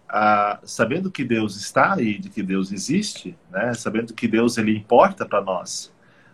ah, 0.08 0.60
sabendo 0.62 1.10
que 1.10 1.24
Deus 1.24 1.56
está 1.56 1.94
aí, 1.94 2.18
de 2.18 2.28
que 2.28 2.42
Deus 2.42 2.72
existe, 2.72 3.36
né? 3.50 3.74
Sabendo 3.74 4.14
que 4.14 4.28
Deus 4.28 4.56
ele 4.56 4.76
importa 4.76 5.26
para 5.26 5.42
nós, 5.42 5.92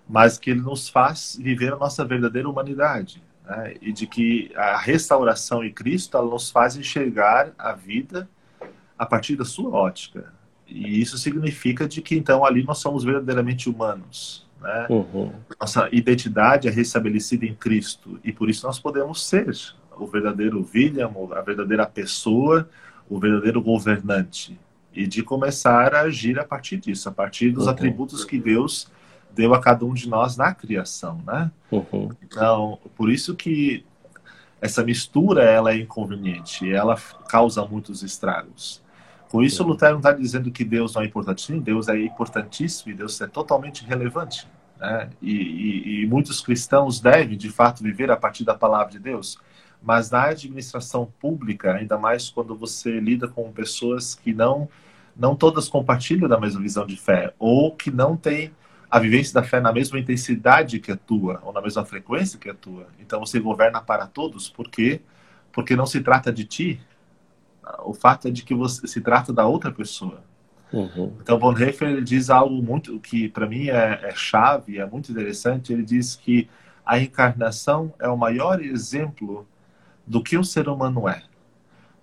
mas 0.09 0.39
que 0.39 0.51
ele 0.51 0.61
nos 0.61 0.89
faz 0.89 1.39
viver 1.41 1.73
a 1.73 1.77
nossa 1.77 2.05
verdadeira 2.05 2.49
humanidade, 2.49 3.23
né? 3.45 3.75
E 3.81 3.93
de 3.93 4.07
que 4.07 4.53
a 4.55 4.77
restauração 4.77 5.65
em 5.65 5.73
Cristo 5.73 6.17
ela 6.17 6.29
nos 6.29 6.51
faz 6.51 6.77
enxergar 6.77 7.53
a 7.59 7.73
vida 7.73 8.29
a 8.99 9.07
partir 9.07 9.35
da 9.35 9.45
sua 9.45 9.71
ótica, 9.71 10.33
e 10.71 11.01
isso 11.01 11.19
significa 11.19 11.87
de 11.87 12.01
que 12.01 12.17
então 12.17 12.45
ali 12.45 12.63
nós 12.63 12.79
somos 12.79 13.05
verdadeiramente 13.05 13.69
humanos. 13.69 14.49
Né? 14.61 14.87
Uhum. 14.89 15.33
Nossa 15.59 15.89
identidade 15.91 16.69
é 16.69 16.71
restabelecida 16.71 17.45
em 17.45 17.55
Cristo 17.55 18.21
e 18.23 18.33
por 18.33 18.49
isso 18.49 18.67
nós 18.67 18.79
podemos 18.79 19.27
ser 19.27 19.55
o 19.97 20.07
verdadeiro 20.07 20.67
William, 20.75 21.11
a 21.33 21.41
verdadeira 21.41 21.87
pessoa, 21.87 22.69
o 23.09 23.19
verdadeiro 23.19 23.61
governante 23.61 24.59
e 24.95 25.07
de 25.07 25.23
começar 25.23 25.95
a 25.95 26.03
agir 26.03 26.39
a 26.39 26.45
partir 26.45 26.77
disso, 26.77 27.09
a 27.09 27.13
partir 27.13 27.51
dos 27.51 27.65
uhum. 27.65 27.71
atributos 27.71 28.25
que 28.25 28.39
Deus 28.39 28.89
deu 29.33 29.55
a 29.55 29.61
cada 29.61 29.85
um 29.85 29.95
de 29.95 30.09
nós 30.09 30.37
na 30.37 30.53
criação, 30.53 31.23
né? 31.27 31.51
Uhum. 31.71 32.11
Então, 32.23 32.79
por 32.97 33.11
isso 33.11 33.35
que 33.35 33.85
essa 34.61 34.85
mistura 34.85 35.43
ela 35.45 35.73
é 35.73 35.79
inconveniente, 35.79 36.71
ela 36.71 36.97
causa 37.29 37.65
muitos 37.65 38.03
estragos. 38.03 38.83
Com 39.31 39.45
isso, 39.45 39.63
Lutero 39.63 39.93
não 39.93 40.01
está 40.01 40.13
dizendo 40.13 40.51
que 40.51 40.65
Deus 40.65 40.93
não 40.93 41.03
é 41.03 41.07
importante. 41.07 41.47
Sim, 41.47 41.61
Deus 41.61 41.89
é 41.89 41.97
importantíssimo 41.97 42.91
e 42.91 42.95
Deus 42.95 43.21
é 43.21 43.29
totalmente 43.29 43.85
relevante. 43.85 44.45
Né? 44.77 45.09
E, 45.23 45.33
e, 45.33 46.03
e, 46.03 46.07
muitos 46.07 46.41
cristãos 46.41 46.99
devem, 46.99 47.39
de 47.39 47.49
fato, 47.49 47.81
viver 47.81 48.11
a 48.11 48.17
partir 48.17 48.43
da 48.45 48.57
palavra 48.57 48.91
de 48.91 48.99
Deus. 48.99 49.39
Mas 49.81 50.11
na 50.11 50.25
administração 50.25 51.07
pública, 51.21 51.75
ainda 51.75 51.97
mais 51.97 52.29
quando 52.29 52.57
você 52.57 52.99
lida 52.99 53.29
com 53.29 53.53
pessoas 53.53 54.17
que 54.17 54.35
não, 54.35 54.69
não 55.17 55.37
todas 55.37 55.69
compartilham 55.69 56.29
da 56.29 56.39
mesma 56.39 56.61
visão 56.61 56.85
de 56.85 56.97
fé, 56.97 57.33
ou 57.39 57.77
que 57.77 57.89
não 57.89 58.17
têm 58.17 58.51
a 58.91 58.99
vivência 58.99 59.33
da 59.33 59.45
fé 59.45 59.61
na 59.61 59.73
mesma 59.73 59.97
intensidade 59.97 60.81
que 60.81 60.91
a 60.91 60.97
tua, 60.97 61.41
ou 61.45 61.53
na 61.53 61.61
mesma 61.61 61.85
frequência 61.85 62.37
que 62.37 62.51
a 62.51 62.55
tua. 62.55 62.89
Então 62.99 63.21
você 63.21 63.39
governa 63.39 63.81
para 63.81 64.09
todos, 64.09 64.49
por 64.49 64.69
quê? 64.69 65.01
Porque 65.53 65.77
não 65.77 65.87
se 65.87 66.01
trata 66.01 66.33
de 66.33 66.45
ti, 66.45 66.81
o 67.85 67.93
fato 67.93 68.29
é 68.29 68.31
de 68.31 68.43
que 68.43 68.55
você 68.55 68.87
se 68.87 69.01
trata 69.01 69.33
da 69.33 69.47
outra 69.47 69.71
pessoa. 69.71 70.23
Uhum. 70.73 71.13
Então, 71.21 71.39
Bonhoeffer 71.39 71.89
ele 71.89 72.03
diz 72.03 72.31
algo 72.31 72.63
muito 72.63 72.99
que 73.01 73.29
para 73.29 73.47
mim 73.47 73.69
é, 73.69 74.01
é 74.03 74.15
chave, 74.15 74.79
é 74.79 74.87
muito 74.87 75.11
interessante. 75.11 75.73
Ele 75.73 75.83
diz 75.83 76.15
que 76.15 76.49
a 76.85 76.99
encarnação 76.99 77.93
é 77.99 78.09
o 78.09 78.17
maior 78.17 78.63
exemplo 78.63 79.47
do 80.07 80.23
que 80.23 80.37
o 80.37 80.45
ser 80.45 80.69
humano 80.69 81.09
é. 81.09 81.23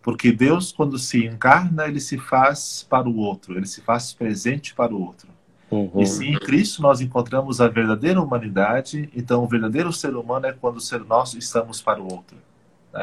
Porque 0.02 0.32
Deus, 0.32 0.72
quando 0.72 0.98
se 0.98 1.26
encarna, 1.26 1.88
ele 1.88 2.00
se 2.00 2.18
faz 2.18 2.86
para 2.90 3.10
o 3.10 3.18
outro, 3.18 3.58
ele 3.58 3.66
se 3.66 3.82
faz 3.82 4.14
presente 4.14 4.74
para 4.74 4.94
o 4.94 5.02
outro. 5.02 5.28
Uhum. 5.70 6.02
E 6.02 6.06
se 6.06 6.26
em 6.26 6.40
Cristo 6.40 6.82
nós 6.82 7.02
encontramos 7.02 7.60
a 7.60 7.68
verdadeira 7.68 8.22
humanidade, 8.22 9.10
então 9.14 9.44
o 9.44 9.48
verdadeiro 9.48 9.92
ser 9.92 10.16
humano 10.16 10.46
é 10.46 10.54
quando 10.54 10.80
ser 10.80 11.04
nós 11.04 11.34
estamos 11.34 11.82
para 11.82 12.02
o 12.02 12.10
outro? 12.10 12.38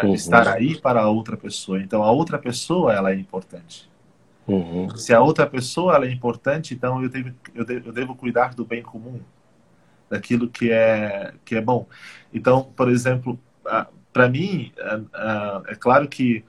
Uhum. 0.03 0.15
estar 0.15 0.49
aí 0.49 0.79
para 0.81 1.03
a 1.03 1.09
outra 1.09 1.37
pessoa. 1.37 1.81
Então, 1.81 2.03
a 2.03 2.11
outra 2.11 2.39
pessoa 2.39 2.93
ela 2.93 3.13
é 3.13 3.15
importante. 3.15 3.89
Uhum. 4.47 4.95
Se 4.97 5.15
a 5.15 5.21
outra 5.21 5.47
pessoa 5.47 5.95
ela 5.95 6.07
é 6.07 6.11
importante, 6.11 6.75
então 6.75 7.03
eu 7.03 7.09
devo, 7.09 7.31
eu, 7.55 7.65
devo, 7.65 7.89
eu 7.89 7.93
devo 7.93 8.15
cuidar 8.15 8.55
do 8.55 8.65
bem 8.65 8.83
comum, 8.83 9.21
daquilo 10.11 10.49
que 10.49 10.71
é, 10.71 11.33
que 11.45 11.55
é 11.55 11.61
bom. 11.61 11.87
Então, 12.33 12.71
por 12.77 12.91
exemplo, 12.91 13.39
para 14.13 14.29
mim, 14.29 14.73
é 15.67 15.75
claro 15.75 16.09
que 16.09 16.45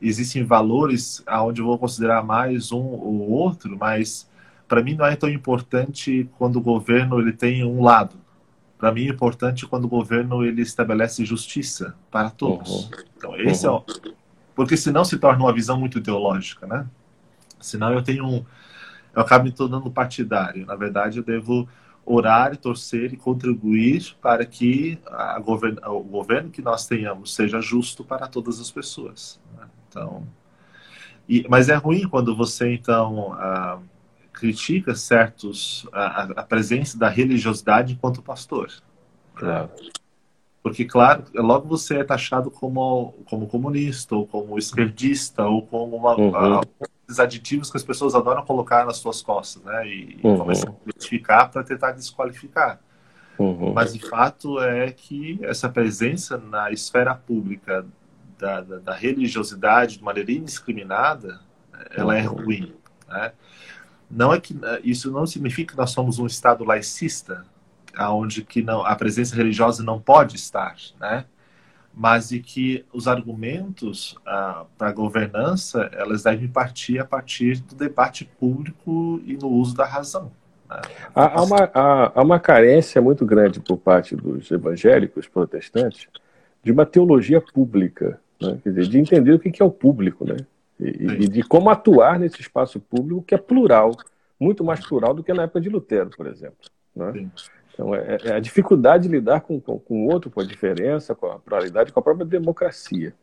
existem 0.00 0.44
valores 0.44 1.22
aonde 1.26 1.60
eu 1.60 1.66
vou 1.66 1.78
considerar 1.78 2.22
mais 2.22 2.72
um 2.72 2.82
ou 2.82 3.30
outro, 3.30 3.76
mas 3.78 4.28
para 4.68 4.82
mim 4.82 4.94
não 4.94 5.06
é 5.06 5.16
tão 5.16 5.28
importante 5.28 6.28
quando 6.38 6.56
o 6.56 6.60
governo 6.60 7.20
ele 7.20 7.32
tem 7.32 7.64
um 7.64 7.82
lado 7.82 8.21
para 8.82 8.90
mim 8.90 9.06
é 9.06 9.10
importante 9.10 9.64
quando 9.64 9.84
o 9.84 9.88
governo 9.88 10.44
ele 10.44 10.60
estabelece 10.60 11.24
justiça 11.24 11.94
para 12.10 12.30
todos. 12.30 12.68
Uhum. 12.68 12.90
Então 13.16 13.36
esse 13.36 13.64
uhum. 13.64 13.76
é 13.76 13.76
o... 13.76 13.84
porque 14.56 14.76
senão 14.76 15.04
se 15.04 15.18
torna 15.18 15.44
uma 15.44 15.52
visão 15.52 15.78
muito 15.78 15.98
ideológica, 15.98 16.66
né? 16.66 16.84
Senão 17.60 17.92
eu 17.92 18.02
tenho 18.02 18.26
um 18.26 18.44
eu 19.14 19.22
acabo 19.22 19.44
me 19.44 19.52
tornando 19.52 19.88
partidário. 19.88 20.66
Na 20.66 20.74
verdade, 20.74 21.18
eu 21.18 21.22
devo 21.22 21.68
orar, 22.04 22.56
torcer 22.56 23.12
e 23.12 23.16
contribuir 23.16 24.16
para 24.20 24.44
que 24.44 24.98
govern... 25.44 25.78
o 25.86 26.00
governo 26.00 26.50
que 26.50 26.60
nós 26.60 26.84
tenhamos 26.84 27.36
seja 27.36 27.60
justo 27.60 28.02
para 28.02 28.26
todas 28.26 28.58
as 28.58 28.68
pessoas. 28.68 29.40
Né? 29.56 29.64
Então, 29.88 30.26
e... 31.28 31.46
mas 31.48 31.68
é 31.68 31.76
ruim 31.76 32.08
quando 32.08 32.34
você 32.34 32.74
então 32.74 33.32
ah, 33.34 33.78
critica 34.32 34.94
certos 34.94 35.86
a, 35.92 36.22
a, 36.22 36.42
presença 36.42 36.98
da 36.98 37.08
religiosidade 37.08 37.92
enquanto 37.92 38.22
pastor. 38.22 38.72
Claro. 39.34 39.70
Porque, 40.62 40.84
claro, 40.84 41.24
logo 41.34 41.68
você 41.68 41.98
é 41.98 42.04
taxado 42.04 42.50
como, 42.50 43.14
como 43.28 43.48
comunista, 43.48 44.14
ou 44.14 44.26
como 44.26 44.56
esquerdista, 44.56 45.44
ou 45.44 45.66
como 45.66 45.96
uma, 45.96 46.16
uhum. 46.16 46.60
esses 47.08 47.18
aditivos 47.18 47.68
que 47.68 47.76
as 47.76 47.82
pessoas 47.82 48.14
adoram 48.14 48.44
colocar 48.44 48.86
nas 48.86 48.98
suas 48.98 49.20
costas, 49.20 49.62
né? 49.64 49.88
E, 49.88 50.20
uhum. 50.22 50.38
começam 50.38 50.70
a 50.70 50.88
identificar 50.88 51.48
para 51.48 51.64
tentar 51.64 51.92
desqualificar. 51.92 52.80
Uhum. 53.38 53.72
Mas, 53.72 53.92
de 53.92 54.08
fato, 54.08 54.60
é 54.60 54.92
que 54.92 55.40
essa 55.42 55.68
presença 55.68 56.38
na 56.38 56.70
esfera 56.70 57.12
pública 57.14 57.84
da, 58.38 58.60
da, 58.60 58.78
da 58.78 58.94
religiosidade 58.94 59.98
de 59.98 60.04
maneira 60.04 60.30
indiscriminada, 60.30 61.40
ela 61.90 62.16
é 62.16 62.28
uhum. 62.28 62.36
ruim, 62.36 62.74
né? 63.08 63.32
Não 64.12 64.30
é 64.32 64.38
que 64.38 64.54
eh, 64.62 64.80
isso 64.84 65.10
não 65.10 65.26
significa 65.26 65.72
que 65.72 65.78
nós 65.78 65.90
somos 65.90 66.18
um 66.18 66.26
estado 66.26 66.64
laicista, 66.64 67.46
aonde 67.96 68.44
que 68.44 68.62
não 68.62 68.84
a 68.84 68.94
presença 68.94 69.34
religiosa 69.34 69.82
não 69.82 69.98
pode 69.98 70.36
estar, 70.36 70.76
né? 71.00 71.24
Mas 71.94 72.28
de 72.28 72.40
que 72.40 72.84
os 72.92 73.08
argumentos 73.08 74.16
ah, 74.26 74.64
para 74.78 74.88
a 74.88 74.92
governança 74.92 75.90
elas 75.92 76.22
devem 76.22 76.48
partir 76.48 76.98
a 76.98 77.04
partir 77.04 77.60
do 77.60 77.74
debate 77.74 78.24
público 78.38 79.20
e 79.26 79.36
no 79.36 79.48
uso 79.48 79.74
da 79.74 79.84
razão. 79.84 80.30
Né? 80.68 80.80
Há, 81.14 81.38
há, 81.38 81.42
uma, 81.42 81.70
há, 81.74 82.12
há 82.14 82.22
uma 82.22 82.40
carência 82.40 83.00
muito 83.00 83.26
grande 83.26 83.60
por 83.60 83.76
parte 83.76 84.16
dos 84.16 84.50
evangélicos 84.50 85.26
protestantes 85.26 86.08
de 86.62 86.72
uma 86.72 86.86
teologia 86.86 87.40
pública, 87.40 88.20
né? 88.40 88.58
Quer 88.62 88.70
dizer, 88.70 88.88
de 88.88 88.98
entender 88.98 89.32
o 89.32 89.38
que 89.38 89.62
é 89.62 89.64
o 89.64 89.70
público, 89.70 90.24
né? 90.26 90.36
E, 90.82 91.24
e, 91.24 91.28
de 91.28 91.42
como 91.42 91.70
atuar 91.70 92.18
nesse 92.18 92.40
espaço 92.40 92.80
público 92.80 93.22
que 93.22 93.34
é 93.34 93.38
plural, 93.38 93.92
muito 94.38 94.64
mais 94.64 94.84
plural 94.84 95.14
do 95.14 95.22
que 95.22 95.32
na 95.32 95.44
época 95.44 95.60
de 95.60 95.68
Lutero, 95.68 96.10
por 96.10 96.26
exemplo. 96.26 96.56
Né? 96.94 97.30
Então, 97.72 97.94
é, 97.94 98.18
é, 98.24 98.32
a 98.34 98.40
dificuldade 98.40 99.04
de 99.04 99.08
lidar 99.08 99.40
com, 99.40 99.60
com, 99.60 99.78
com 99.78 100.06
outro, 100.06 100.30
com 100.30 100.40
a 100.40 100.44
diferença, 100.44 101.14
com 101.14 101.26
a 101.26 101.38
pluralidade, 101.38 101.92
com 101.92 102.00
a 102.00 102.02
própria 102.02 102.26
democracia. 102.26 103.14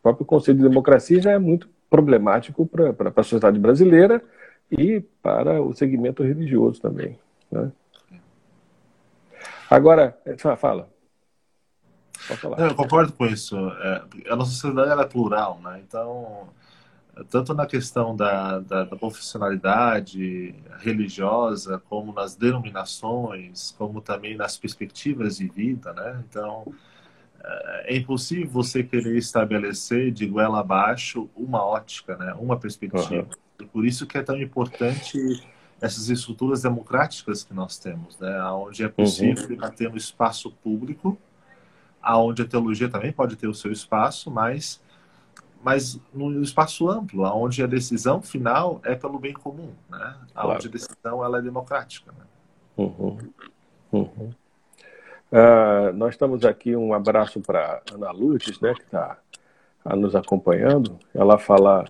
O 0.00 0.02
próprio 0.02 0.26
conceito 0.26 0.58
de 0.58 0.68
democracia 0.68 1.20
já 1.20 1.30
é 1.30 1.38
muito 1.38 1.68
problemático 1.88 2.66
para 2.66 3.12
a 3.14 3.22
sociedade 3.22 3.58
brasileira 3.58 4.22
e 4.70 5.00
para 5.22 5.62
o 5.62 5.72
segmento 5.72 6.22
religioso 6.22 6.80
também. 6.80 7.18
Né? 7.50 7.70
Agora, 9.70 10.16
fala. 10.58 10.88
Não, 12.58 12.68
eu 12.68 12.74
concordo 12.74 13.12
com 13.12 13.26
isso. 13.26 13.56
É, 13.56 14.02
a 14.30 14.36
nossa 14.36 14.52
sociedade 14.52 15.00
é 15.00 15.06
plural, 15.06 15.60
né? 15.62 15.82
Então, 15.86 16.48
tanto 17.30 17.54
na 17.54 17.66
questão 17.66 18.14
da, 18.16 18.58
da, 18.60 18.84
da, 18.84 18.96
profissionalidade 18.96 20.54
religiosa, 20.78 21.80
como 21.88 22.12
nas 22.12 22.34
denominações, 22.34 23.74
como 23.78 24.00
também 24.00 24.36
nas 24.36 24.56
perspectivas 24.56 25.36
de 25.36 25.48
vida, 25.48 25.92
né? 25.92 26.24
Então, 26.28 26.74
é, 27.42 27.94
é 27.94 27.96
impossível 27.96 28.48
você 28.48 28.82
querer 28.82 29.16
estabelecer 29.16 30.10
de 30.10 30.26
goela 30.26 30.60
abaixo 30.60 31.28
uma 31.36 31.64
ótica, 31.64 32.16
né? 32.16 32.34
Uma 32.34 32.58
perspectiva. 32.58 33.28
Uhum. 33.60 33.66
por 33.68 33.86
isso 33.86 34.06
que 34.06 34.18
é 34.18 34.22
tão 34.22 34.40
importante 34.40 35.18
essas 35.80 36.08
estruturas 36.08 36.62
democráticas 36.62 37.44
que 37.44 37.54
nós 37.54 37.78
temos, 37.78 38.18
né? 38.18 38.42
Onde 38.50 38.82
é 38.82 38.88
possível 38.88 39.48
uhum. 39.50 39.70
ter 39.70 39.88
um 39.88 39.96
espaço 39.96 40.50
público 40.50 41.18
aonde 42.04 42.42
a 42.42 42.44
teologia 42.46 42.88
também 42.88 43.12
pode 43.12 43.34
ter 43.34 43.48
o 43.48 43.54
seu 43.54 43.72
espaço, 43.72 44.30
mas 44.30 44.80
mas 45.64 45.98
no 46.12 46.42
espaço 46.42 46.88
amplo, 46.90 47.24
aonde 47.24 47.62
a 47.62 47.66
decisão 47.66 48.20
final 48.20 48.82
é 48.84 48.94
pelo 48.94 49.18
bem 49.18 49.32
comum, 49.32 49.70
né? 49.88 50.14
Claro. 50.34 50.50
Aonde 50.50 50.68
a 50.68 50.70
decisão 50.70 51.24
ela 51.24 51.38
é 51.38 51.42
democrática. 51.42 52.12
Né? 52.12 52.24
Uhum. 52.76 53.18
Uhum. 53.90 54.30
Uh, 55.32 55.92
nós 55.94 56.10
estamos 56.14 56.44
aqui, 56.44 56.76
um 56.76 56.92
abraço 56.92 57.40
para 57.40 57.80
Ana 57.92 58.10
Lourdes, 58.10 58.60
né, 58.60 58.74
que 58.74 58.82
está 58.82 59.16
tá 59.82 59.96
nos 59.96 60.14
acompanhando. 60.14 60.98
Ela 61.14 61.38
fala, 61.38 61.86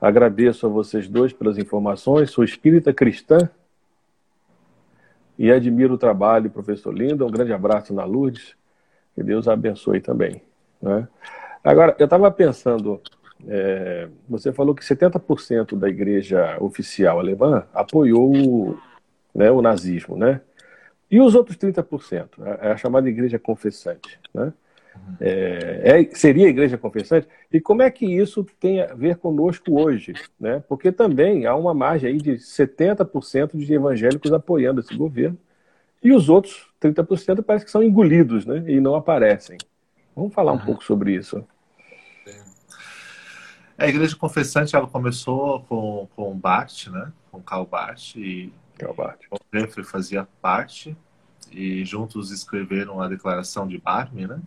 agradeço 0.00 0.66
a 0.66 0.68
vocês 0.70 1.08
dois 1.08 1.32
pelas 1.32 1.58
informações, 1.58 2.30
sou 2.30 2.44
espírita 2.44 2.94
cristã 2.94 3.50
e 5.36 5.50
admiro 5.50 5.94
o 5.94 5.98
trabalho, 5.98 6.48
professor 6.48 6.94
Linda. 6.94 7.26
Um 7.26 7.30
grande 7.30 7.52
abraço, 7.52 7.92
Ana 7.92 8.04
Lourdes. 8.04 8.54
Que 9.16 9.22
Deus 9.22 9.48
a 9.48 9.54
abençoe 9.54 10.00
também. 10.00 10.40
Né? 10.80 11.08
Agora, 11.66 11.96
eu 11.98 12.04
estava 12.04 12.30
pensando, 12.30 13.00
é, 13.46 14.08
você 14.28 14.52
falou 14.52 14.74
que 14.74 14.82
70% 14.82 15.76
da 15.76 15.88
igreja 15.88 16.56
oficial 16.60 17.18
alemã 17.18 17.66
apoiou 17.74 18.34
o, 18.34 18.78
né, 19.34 19.50
o 19.50 19.60
nazismo, 19.60 20.16
né? 20.16 20.40
E 21.10 21.20
os 21.20 21.34
outros 21.34 21.56
30%? 21.56 22.28
É 22.60 22.72
a 22.72 22.76
chamada 22.76 23.08
igreja 23.08 23.38
confessante, 23.38 24.18
né? 24.34 24.52
É, 25.20 26.00
é, 26.00 26.14
seria 26.14 26.46
a 26.46 26.50
igreja 26.50 26.76
confessante? 26.76 27.28
E 27.52 27.60
como 27.60 27.82
é 27.82 27.90
que 27.90 28.06
isso 28.06 28.44
tem 28.58 28.80
a 28.80 28.94
ver 28.94 29.16
conosco 29.16 29.80
hoje? 29.80 30.14
Né? 30.38 30.62
Porque 30.68 30.90
também 30.90 31.46
há 31.46 31.54
uma 31.54 31.74
margem 31.74 32.10
aí 32.10 32.18
de 32.18 32.32
70% 32.32 33.56
de 33.56 33.74
evangélicos 33.74 34.32
apoiando 34.32 34.80
esse 34.80 34.96
governo 34.96 35.38
e 36.02 36.12
os 36.12 36.28
outros 36.28 36.68
30% 36.80 37.42
parece 37.42 37.64
que 37.64 37.70
são 37.70 37.82
engolidos 37.82 38.46
né, 38.46 38.64
e 38.66 38.80
não 38.80 38.94
aparecem. 38.94 39.58
Vamos 40.14 40.34
falar 40.34 40.52
um 40.52 40.56
uhum. 40.56 40.64
pouco 40.64 40.84
sobre 40.84 41.14
isso. 41.14 41.44
A 43.78 43.86
igreja 43.86 44.16
confessante 44.16 44.74
ela 44.74 44.86
começou 44.86 45.60
com, 45.64 46.08
com 46.16 46.36
Barth, 46.36 46.86
né? 46.86 47.12
com 47.30 47.42
Karl 47.42 47.66
Barth, 47.66 48.16
e 48.16 48.52
Karl 48.78 48.94
Barth. 48.94 49.20
o 49.30 49.38
Jeffrey 49.52 49.84
fazia 49.84 50.26
parte, 50.40 50.96
e 51.52 51.84
juntos 51.84 52.30
escreveram 52.30 53.00
a 53.00 53.08
Declaração 53.08 53.66
de 53.68 53.78
Barme, 53.78 54.26
né? 54.26 54.40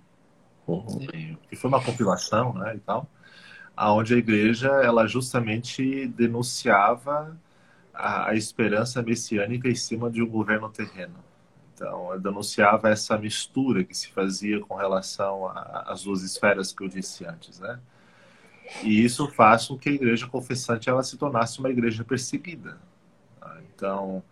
Uhum. 0.68 1.08
Que 1.50 1.56
foi 1.56 1.70
uma 1.70 1.84
compilação 1.84 2.54
né, 2.54 2.76
e 2.76 2.80
tal, 2.80 3.08
aonde 3.76 4.14
a 4.14 4.18
igreja 4.18 4.68
ela 4.84 5.08
justamente 5.08 6.08
denunciava 6.08 7.36
a, 7.94 8.30
a 8.30 8.36
esperança 8.36 9.02
messiânica 9.02 9.68
em 9.68 9.76
cima 9.76 10.12
de 10.12 10.22
um 10.22 10.28
governo 10.28 10.70
terreno. 10.70 11.16
Então, 11.74 12.20
denunciava 12.20 12.90
essa 12.90 13.18
mistura 13.18 13.84
que 13.84 13.96
se 13.96 14.10
fazia 14.10 14.60
com 14.60 14.76
relação 14.76 15.50
às 15.56 16.04
duas 16.04 16.22
esferas 16.24 16.74
que 16.74 16.84
eu 16.84 16.90
disse 16.90 17.26
antes, 17.26 17.60
né? 17.60 17.80
E 18.84 19.04
isso 19.04 19.28
faz 19.28 19.68
com 19.68 19.78
que 19.78 19.90
a 19.90 19.94
igreja 19.94 20.28
confessante 20.28 20.90
ela 20.90 21.04
se 21.04 21.18
tornasse 21.18 21.60
uma 21.60 21.70
igreja 21.70 22.04
perseguida. 22.04 22.78
Então, 23.76 24.24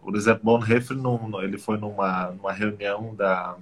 por 0.00 0.16
exemplo, 0.16 0.44
Bonhoeffer, 0.44 0.96
ele 1.42 1.58
foi 1.58 1.76
numa, 1.76 2.30
numa 2.30 2.52
reunião 2.52 3.14
da, 3.14 3.56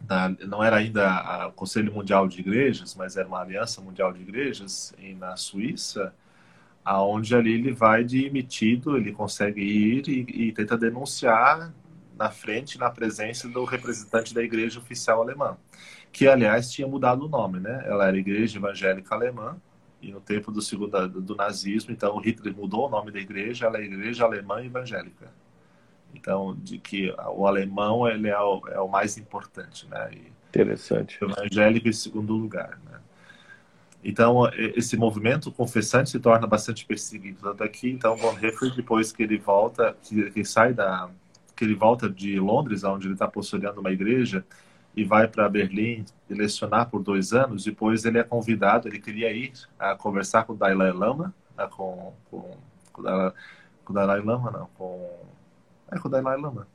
da, 0.00 0.28
não 0.46 0.62
era 0.62 0.76
ainda 0.76 1.48
o 1.48 1.52
Conselho 1.52 1.92
Mundial 1.92 2.28
de 2.28 2.40
Igrejas, 2.40 2.94
mas 2.94 3.16
era 3.16 3.26
uma 3.26 3.40
Aliança 3.40 3.80
Mundial 3.80 4.12
de 4.12 4.20
Igrejas 4.20 4.94
em, 4.98 5.14
na 5.14 5.36
Suíça, 5.36 6.14
aonde 6.84 7.34
ali 7.34 7.52
ele 7.52 7.72
vai 7.72 8.04
demitido, 8.04 8.96
ele 8.96 9.12
consegue 9.12 9.60
ir 9.60 10.08
e, 10.08 10.48
e, 10.48 10.52
tenta 10.52 10.76
denunciar 10.76 11.72
na 12.16 12.30
frente, 12.30 12.78
na 12.78 12.90
presença 12.90 13.48
do 13.48 13.64
representante 13.64 14.34
da 14.34 14.42
Igreja 14.42 14.78
Oficial 14.78 15.22
Alemã, 15.22 15.56
que 16.12 16.26
aliás 16.26 16.70
tinha 16.70 16.86
mudado 16.86 17.26
o 17.26 17.28
nome, 17.28 17.60
né? 17.60 17.84
Ela 17.86 18.08
era 18.08 18.16
Igreja 18.16 18.58
Evangélica 18.58 19.14
Alemã 19.14 19.56
e 20.02 20.10
no 20.10 20.20
tempo 20.20 20.50
do 20.50 20.62
segundo 20.62 21.08
do 21.08 21.36
nazismo, 21.36 21.92
então 21.92 22.18
Hitler 22.18 22.54
mudou 22.54 22.86
o 22.86 22.90
nome 22.90 23.10
da 23.10 23.20
igreja, 23.20 23.66
ela 23.66 23.78
é 23.78 23.84
Igreja 23.84 24.24
Alemã 24.24 24.64
Evangélica. 24.64 25.30
Então, 26.14 26.56
de 26.56 26.78
que 26.78 27.14
o 27.34 27.46
alemão 27.46 28.08
ele 28.08 28.28
é 28.28 28.38
o, 28.38 28.62
é 28.68 28.80
o 28.80 28.88
mais 28.88 29.16
importante, 29.16 29.86
né? 29.88 30.10
E 30.12 30.40
Interessante. 30.50 31.24
O 31.24 31.30
evangélico 31.30 31.88
em 31.88 31.92
segundo 31.92 32.34
lugar, 32.34 32.80
né? 32.84 32.98
Então, 34.02 34.50
esse 34.54 34.96
movimento 34.96 35.52
confessante 35.52 36.10
se 36.10 36.18
torna 36.18 36.46
bastante 36.46 36.86
perseguido. 36.86 37.40
Tanto 37.42 37.62
aqui, 37.62 37.90
então, 37.90 38.16
Bonhoeffer, 38.16 38.74
depois 38.74 39.12
que 39.12 39.22
ele 39.22 39.36
volta, 39.36 39.94
que 40.02 40.18
ele 40.18 40.44
sai 40.44 40.72
da, 40.72 41.10
que 41.54 41.64
ele 41.64 41.74
volta 41.74 42.08
de 42.08 42.40
Londres, 42.40 42.82
onde 42.82 43.06
ele 43.06 43.12
está 43.12 43.28
possuindo 43.28 43.78
uma 43.78 43.92
igreja, 43.92 44.44
e 44.94 45.04
vai 45.04 45.28
para 45.28 45.48
Berlim 45.48 46.04
lecionar 46.28 46.88
por 46.88 47.02
dois 47.02 47.32
anos. 47.32 47.64
Depois 47.64 48.04
ele 48.04 48.18
é 48.18 48.22
convidado, 48.22 48.88
ele 48.88 49.00
queria 49.00 49.32
ir 49.32 49.52
a 49.78 49.94
conversar 49.94 50.44
com 50.44 50.52
o 50.52 50.56
Dalai 50.56 50.92
Lama, 50.92 51.34
né, 51.56 51.66
com, 51.70 52.12
com, 52.30 52.56
com, 52.92 53.02
o 53.88 53.92
Dalai, 53.92 54.20
Lama, 54.20 54.50
não, 54.50 54.66
com, 54.76 55.08
é, 55.90 55.98
com 55.98 56.08
o 56.08 56.10
Dalai 56.10 56.36
Lama. 56.36 56.66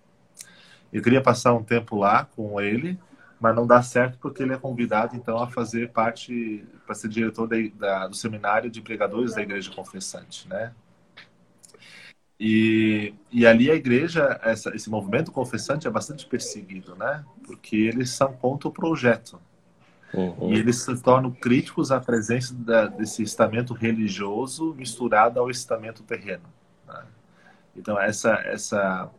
Ele 0.91 1.03
queria 1.03 1.21
passar 1.21 1.53
um 1.53 1.63
tempo 1.63 1.97
lá 1.97 2.25
com 2.35 2.59
ele, 2.61 2.97
mas 3.39 3.55
não 3.55 3.67
dá 3.67 3.81
certo 3.81 4.17
porque 4.19 4.43
ele 4.43 4.53
é 4.53 4.57
convidado 4.57 5.15
então 5.15 5.37
a 5.37 5.47
fazer 5.47 5.91
parte, 5.91 6.65
para 6.85 6.95
ser 6.95 7.09
diretor 7.09 7.49
da, 7.75 8.07
do 8.07 8.15
seminário 8.15 8.69
de 8.69 8.81
pregadores 8.81 9.35
da 9.35 9.41
Igreja 9.41 9.71
Confessante, 9.73 10.47
né? 10.47 10.73
E, 12.39 13.13
e 13.31 13.45
ali 13.45 13.71
a 13.71 13.75
igreja, 13.75 14.39
essa, 14.43 14.75
esse 14.75 14.89
movimento 14.89 15.31
confessante 15.31 15.87
é 15.87 15.89
bastante 15.89 16.25
perseguido, 16.25 16.95
né? 16.95 17.23
Porque 17.45 17.75
eles 17.75 18.09
são 18.09 18.33
contra 18.33 18.67
o 18.67 18.71
projeto. 18.71 19.39
Uhum. 20.13 20.53
E 20.53 20.57
eles 20.57 20.77
se 20.77 21.01
tornam 21.01 21.31
críticos 21.31 21.91
à 21.91 21.99
presença 21.99 22.53
da, 22.53 22.87
desse 22.87 23.23
estamento 23.23 23.73
religioso 23.73 24.73
misturado 24.75 25.39
ao 25.39 25.49
estamento 25.49 26.03
terreno. 26.03 26.43
Né? 26.87 27.03
Então, 27.75 27.99
essa, 27.99 28.33
essa 28.45 29.09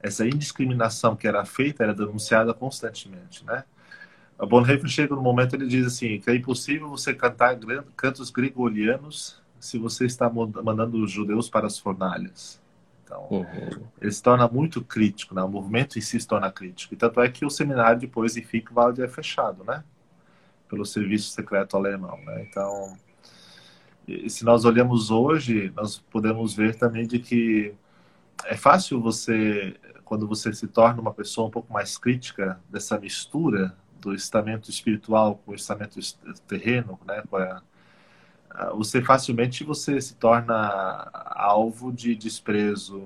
essa 0.00 0.26
indiscriminação 0.26 1.16
que 1.16 1.26
era 1.26 1.44
feita 1.44 1.82
era 1.82 1.94
denunciada 1.94 2.54
constantemente, 2.54 3.44
né? 3.44 3.64
A 4.38 4.46
Bonhoeffer 4.46 4.88
chega 4.88 5.14
no 5.16 5.22
momento 5.22 5.56
ele 5.56 5.66
diz 5.66 5.86
assim 5.86 6.20
que 6.20 6.30
é 6.30 6.36
impossível 6.36 6.88
você 6.88 7.12
cantar 7.12 7.58
cantos 7.96 8.30
gregorianos 8.30 9.42
se 9.60 9.78
você 9.78 10.06
está 10.06 10.30
mandando 10.30 11.02
os 11.02 11.10
judeus 11.10 11.48
para 11.48 11.66
as 11.66 11.78
fornalhas. 11.78 12.60
Então, 13.04 13.26
uhum. 13.30 13.86
ele 14.00 14.12
se 14.12 14.22
torna 14.22 14.46
muito 14.46 14.84
crítico, 14.84 15.34
né? 15.34 15.42
o 15.42 15.48
movimento 15.48 15.98
em 15.98 16.02
si 16.02 16.20
se 16.20 16.26
torna 16.26 16.52
crítico. 16.52 16.92
E 16.92 16.96
tanto 16.96 17.20
é 17.20 17.28
que 17.28 17.44
o 17.44 17.50
seminário 17.50 17.98
depois 17.98 18.36
em 18.36 18.42
Fickwald 18.42 19.00
é 19.02 19.08
fechado, 19.08 19.64
né? 19.64 19.82
Pelo 20.68 20.84
serviço 20.84 21.30
secreto 21.30 21.76
alemão, 21.76 22.18
né? 22.26 22.46
Então, 22.46 22.94
se 24.28 24.44
nós 24.44 24.66
olhamos 24.66 25.10
hoje, 25.10 25.72
nós 25.74 25.98
podemos 25.98 26.54
ver 26.54 26.74
também 26.74 27.06
de 27.06 27.18
que 27.18 27.74
é 28.44 28.56
fácil 28.56 29.00
você, 29.00 29.74
quando 30.04 30.28
você 30.28 30.52
se 30.52 30.66
torna 30.66 31.00
uma 31.00 31.12
pessoa 31.12 31.48
um 31.48 31.50
pouco 31.50 31.72
mais 31.72 31.96
crítica 31.96 32.60
dessa 32.68 32.98
mistura 32.98 33.74
do 34.00 34.14
estamento 34.14 34.70
espiritual 34.70 35.40
com 35.44 35.52
o 35.52 35.54
estamento 35.54 35.98
terreno, 36.46 36.98
né? 37.06 37.22
Você 38.76 39.02
facilmente 39.02 39.64
você 39.64 40.00
se 40.00 40.14
torna 40.14 41.10
alvo 41.34 41.92
de 41.92 42.14
desprezo, 42.14 43.04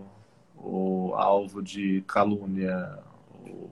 ou 0.56 1.14
alvo 1.14 1.62
de 1.62 2.02
calúnia, 2.06 2.98
ou, 3.44 3.70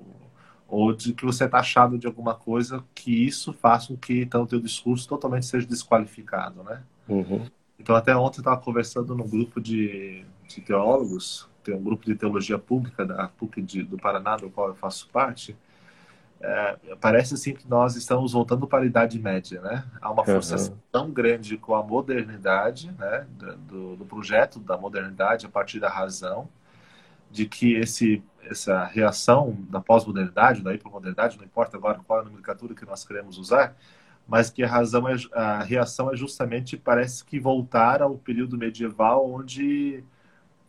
ou 0.69 0.93
de 0.93 1.13
que 1.13 1.25
você 1.25 1.45
é 1.45 1.49
taxado 1.49 1.99
de 1.99 2.07
alguma 2.07 2.35
coisa 2.35 2.85
que 2.95 3.27
isso 3.27 3.53
faça 3.53 3.89
com 3.89 3.97
que 3.97 4.23
então 4.23 4.43
o 4.43 4.47
teu 4.47 4.61
discurso 4.61 5.09
totalmente 5.09 5.47
seja 5.47 5.67
desqualificado, 5.67 6.63
né? 6.63 6.83
Uhum. 7.09 7.47
Então 7.79 7.95
até 7.95 8.15
ontem 8.15 8.39
eu 8.39 8.43
estava 8.43 8.61
conversando 8.61 9.15
num 9.15 9.29
grupo 9.29 9.61
de, 9.61 10.25
de 10.47 10.61
teólogos 10.61 11.49
tem 11.63 11.75
um 11.75 11.83
grupo 11.83 12.05
de 12.05 12.15
teologia 12.15 12.59
pública 12.59 13.05
da 13.05 13.29
PUC 13.29 13.63
de, 13.63 13.83
do 13.83 13.99
Paraná, 13.99 14.37
do 14.37 14.51
qual 14.51 14.69
eu 14.69 14.75
faço 14.75 15.09
parte, 15.13 15.57
é, 16.43 16.79
parece 17.01 17.35
assim 17.35 17.53
que 17.53 17.69
nós 17.69 17.97
estamos 17.97 18.33
voltando 18.33 18.67
para 18.67 18.83
a 18.83 18.87
Idade 18.87 19.19
Média, 19.19 19.61
né? 19.61 19.85
Há 20.01 20.11
uma 20.11 20.25
força 20.25 20.57
uhum. 20.57 20.79
tão 20.91 21.11
grande 21.11 21.59
com 21.59 21.75
a 21.75 21.83
modernidade, 21.83 22.91
né? 22.99 23.27
Do, 23.39 23.97
do, 23.97 24.05
projeto 24.07 24.59
da 24.59 24.77
modernidade 24.77 25.45
a 25.45 25.51
partir 25.51 25.79
da 25.79 25.91
razão, 25.91 26.49
de 27.31 27.47
que 27.47 27.75
esse 27.75 28.23
essa 28.43 28.85
reação 28.85 29.55
da 29.69 29.83
pós-modernidade, 29.83 30.63
da 30.63 30.75
hipermodernidade, 30.75 31.37
não 31.37 31.45
importa 31.45 31.77
agora 31.77 32.01
qual 32.07 32.21
é 32.21 32.23
a 32.23 32.25
nomenclatura 32.25 32.75
que 32.75 32.87
nós 32.87 33.05
queremos 33.05 33.37
usar, 33.37 33.77
mas 34.27 34.49
que 34.49 34.65
a 34.65 34.69
razão 34.69 35.07
é, 35.07 35.17
a 35.35 35.63
reação 35.63 36.11
é 36.11 36.17
justamente 36.17 36.77
parece 36.77 37.23
que 37.23 37.39
voltar 37.39 38.01
ao 38.01 38.17
período 38.17 38.57
medieval 38.57 39.31
onde 39.31 40.03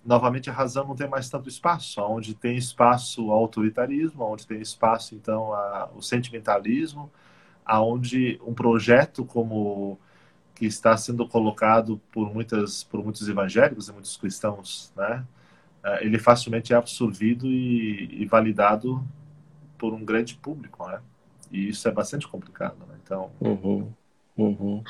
novamente 0.06 0.50
a 0.50 0.54
razão 0.54 0.88
não 0.88 0.96
tem 0.96 1.08
mais 1.08 1.30
tanto 1.30 1.48
espaço, 1.48 2.02
onde 2.02 2.34
tem 2.34 2.58
espaço 2.58 3.28
o 3.28 3.32
autoritarismo, 3.32 4.24
onde 4.24 4.48
tem 4.48 4.60
espaço 4.60 5.16
então 5.16 5.54
a, 5.54 5.90
o 5.96 6.02
sentimentalismo, 6.02 7.12
aonde 7.66 8.40
um 8.46 8.54
projeto 8.54 9.24
como 9.26 10.00
que 10.56 10.66
está 10.66 10.96
sendo 10.98 11.28
colocado 11.28 12.00
por 12.12 12.34
muitas 12.34 12.84
por 12.84 13.04
muitos 13.04 13.28
evangélicos 13.28 13.90
e 13.90 13.92
muitos 13.94 14.18
cristãos, 14.18 14.92
né? 14.96 15.26
É, 15.84 16.06
ele 16.06 16.20
facilmente 16.20 16.74
é 16.74 16.76
absorvido 16.76 17.48
e, 17.48 18.22
e 18.22 18.26
validado 18.26 19.04
por 19.78 19.94
um 19.94 20.06
grande 20.06 20.36
público, 20.36 20.88
né? 20.88 21.02
E 21.52 21.70
isso 21.70 21.88
é 21.88 21.92
bastante 21.92 22.28
complicado, 22.28 22.78
né? 22.88 22.96
Então. 23.04 23.32
Uhum, 23.42 23.92
uhum. 24.38 24.84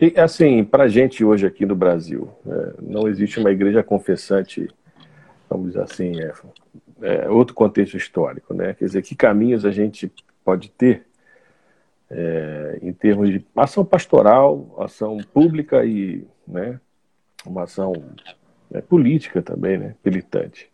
E 0.00 0.18
assim, 0.18 0.64
para 0.64 0.84
a 0.84 0.88
gente 0.88 1.24
hoje 1.24 1.46
aqui 1.46 1.64
no 1.64 1.74
Brasil, 1.74 2.30
é, 2.46 2.74
não 2.80 3.08
existe 3.08 3.38
uma 3.38 3.50
igreja 3.50 3.82
confessante, 3.82 4.68
vamos 5.48 5.68
dizer 5.68 5.82
assim, 5.82 6.20
é, 6.20 6.32
é, 7.02 7.30
outro 7.30 7.54
contexto 7.54 7.96
histórico, 7.96 8.54
né? 8.54 8.74
Quer 8.74 8.86
dizer, 8.86 9.02
que 9.02 9.14
caminhos 9.14 9.64
a 9.64 9.70
gente 9.70 10.12
pode 10.44 10.70
ter 10.70 11.06
é, 12.10 12.78
em 12.82 12.92
termos 12.92 13.28
de 13.28 13.44
ação 13.56 13.84
pastoral, 13.84 14.74
ação 14.78 15.18
pública 15.32 15.84
e 15.84 16.24
né, 16.46 16.80
uma 17.44 17.64
ação 17.64 17.92
né, 18.70 18.80
política 18.80 19.42
também, 19.42 19.78
né, 19.78 19.94
militante. 20.04 20.70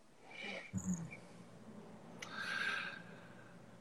É, 0.75 0.79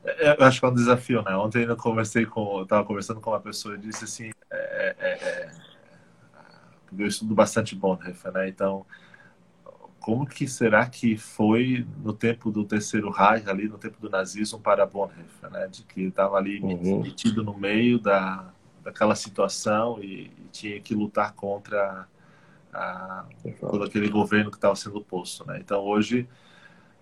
eu 0.03 0.45
acho 0.45 0.59
que 0.59 0.65
é 0.65 0.69
um 0.69 0.73
desafio, 0.73 1.21
né? 1.21 1.35
Ontem 1.35 1.63
eu 1.63 1.77
conversei 1.77 2.25
com, 2.25 2.57
eu 2.57 2.63
estava 2.63 2.83
conversando 2.85 3.21
com 3.21 3.29
uma 3.31 3.39
pessoa 3.39 3.75
e 3.75 3.77
disse 3.77 4.03
assim, 4.03 4.31
é, 4.51 4.95
é, 4.99 5.09
é, 5.09 5.51
eu 6.97 7.07
estudo 7.07 7.33
bastante 7.33 7.75
Bonhoeffer, 7.75 8.31
né? 8.31 8.49
Então, 8.49 8.85
como 9.99 10.27
que 10.27 10.47
será 10.47 10.85
que 10.85 11.17
foi 11.17 11.87
no 12.03 12.11
tempo 12.11 12.51
do 12.51 12.65
terceiro 12.65 13.09
Reich, 13.09 13.49
ali 13.49 13.69
no 13.69 13.77
tempo 13.77 13.97
do 14.01 14.09
nazismo 14.09 14.59
para 14.59 14.85
Bonhoeffer, 14.85 15.49
né? 15.49 15.67
De 15.67 15.83
que 15.83 16.01
estava 16.01 16.35
ali 16.35 16.59
uhum. 16.59 17.01
metido 17.01 17.41
no 17.43 17.57
meio 17.57 17.97
da, 17.97 18.51
daquela 18.83 19.15
situação 19.15 19.99
e, 20.03 20.25
e 20.25 20.47
tinha 20.51 20.79
que 20.81 20.93
lutar 20.93 21.33
contra 21.33 22.05
a, 22.73 23.25
todo 23.61 23.83
aquele 23.85 24.09
governo 24.09 24.51
que 24.51 24.57
estava 24.57 24.75
sendo 24.75 24.99
posto, 25.01 25.47
né? 25.47 25.59
Então 25.59 25.81
hoje 25.81 26.27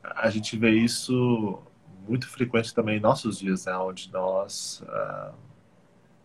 a 0.03 0.29
gente 0.29 0.55
vê 0.57 0.71
isso 0.71 1.59
muito 2.07 2.27
frequente 2.29 2.73
também 2.73 2.97
em 2.97 3.01
nossos 3.01 3.39
dias, 3.39 3.65
né? 3.65 3.75
Onde 3.77 4.11
nós 4.11 4.83
uh, 4.87 5.33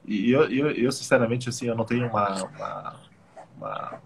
e 0.07 0.31
eu, 0.31 0.45
eu, 0.51 0.71
eu, 0.71 0.93
sinceramente 0.93 1.49
assim 1.49 1.67
eu 1.67 1.75
não 1.75 1.85
tenho 1.85 2.07
uma, 2.09 2.45
uma, 2.45 3.01
uma, 3.57 4.01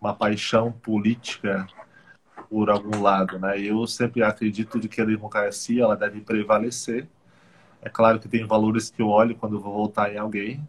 uma 0.00 0.14
paixão 0.14 0.70
política 0.70 1.66
por 2.48 2.70
algum 2.70 3.02
lado, 3.02 3.38
né? 3.38 3.60
Eu 3.60 3.84
sempre 3.86 4.22
acredito 4.22 4.78
de 4.78 4.88
que 4.88 5.00
a 5.00 5.04
democracia 5.04 5.82
ela 5.82 5.96
deve 5.96 6.20
prevalecer. 6.20 7.08
É 7.82 7.88
claro 7.88 8.20
que 8.20 8.28
tem 8.28 8.46
valores 8.46 8.90
que 8.90 9.02
eu 9.02 9.08
olho 9.08 9.34
quando 9.34 9.60
vou 9.60 9.74
votar 9.74 10.12
em 10.14 10.18
alguém, 10.18 10.66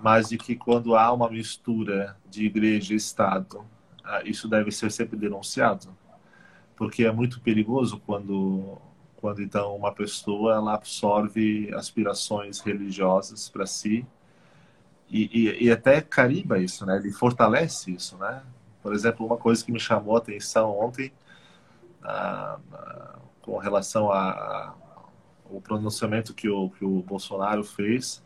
mas 0.00 0.28
de 0.28 0.36
que 0.36 0.56
quando 0.56 0.96
há 0.96 1.12
uma 1.12 1.30
mistura 1.30 2.16
de 2.28 2.44
igreja 2.44 2.92
e 2.92 2.96
Estado, 2.96 3.64
ah, 4.04 4.22
isso 4.24 4.48
deve 4.48 4.70
ser 4.70 4.90
sempre 4.90 5.16
denunciado, 5.16 5.96
porque 6.76 7.04
é 7.04 7.12
muito 7.12 7.40
perigoso 7.40 8.00
quando 8.04 8.78
quando 9.26 9.42
então 9.42 9.74
uma 9.74 9.90
pessoa 9.90 10.54
ela 10.54 10.74
absorve 10.74 11.74
aspirações 11.74 12.60
religiosas 12.60 13.48
para 13.48 13.66
si 13.66 14.06
e, 15.10 15.48
e, 15.48 15.64
e, 15.64 15.70
até 15.70 16.00
carimba 16.00 16.60
isso, 16.60 16.86
né? 16.86 16.96
Ele 16.96 17.10
fortalece 17.10 17.92
isso, 17.92 18.16
né? 18.18 18.44
Por 18.80 18.94
exemplo, 18.94 19.26
uma 19.26 19.36
coisa 19.36 19.64
que 19.64 19.72
me 19.72 19.80
chamou 19.80 20.14
a 20.14 20.18
atenção 20.18 20.70
ontem, 20.78 21.12
ah, 22.04 22.60
ah, 22.72 23.18
com 23.42 23.58
relação 23.58 24.12
ao 24.12 25.60
pronunciamento 25.60 26.32
que 26.32 26.48
o, 26.48 26.70
que 26.70 26.84
o 26.84 27.02
Bolsonaro 27.02 27.64
fez, 27.64 28.22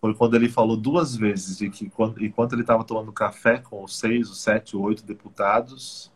foi 0.00 0.14
quando 0.14 0.34
ele 0.34 0.48
falou 0.48 0.78
duas 0.78 1.14
vezes 1.14 1.58
de 1.58 1.68
que 1.68 1.92
enquanto 2.20 2.54
ele 2.54 2.62
estava 2.62 2.84
tomando 2.84 3.12
café 3.12 3.58
com 3.58 3.84
os 3.84 3.98
seis, 3.98 4.30
os 4.30 4.42
sete, 4.42 4.78
oito 4.78 5.04
deputados, 5.04 6.10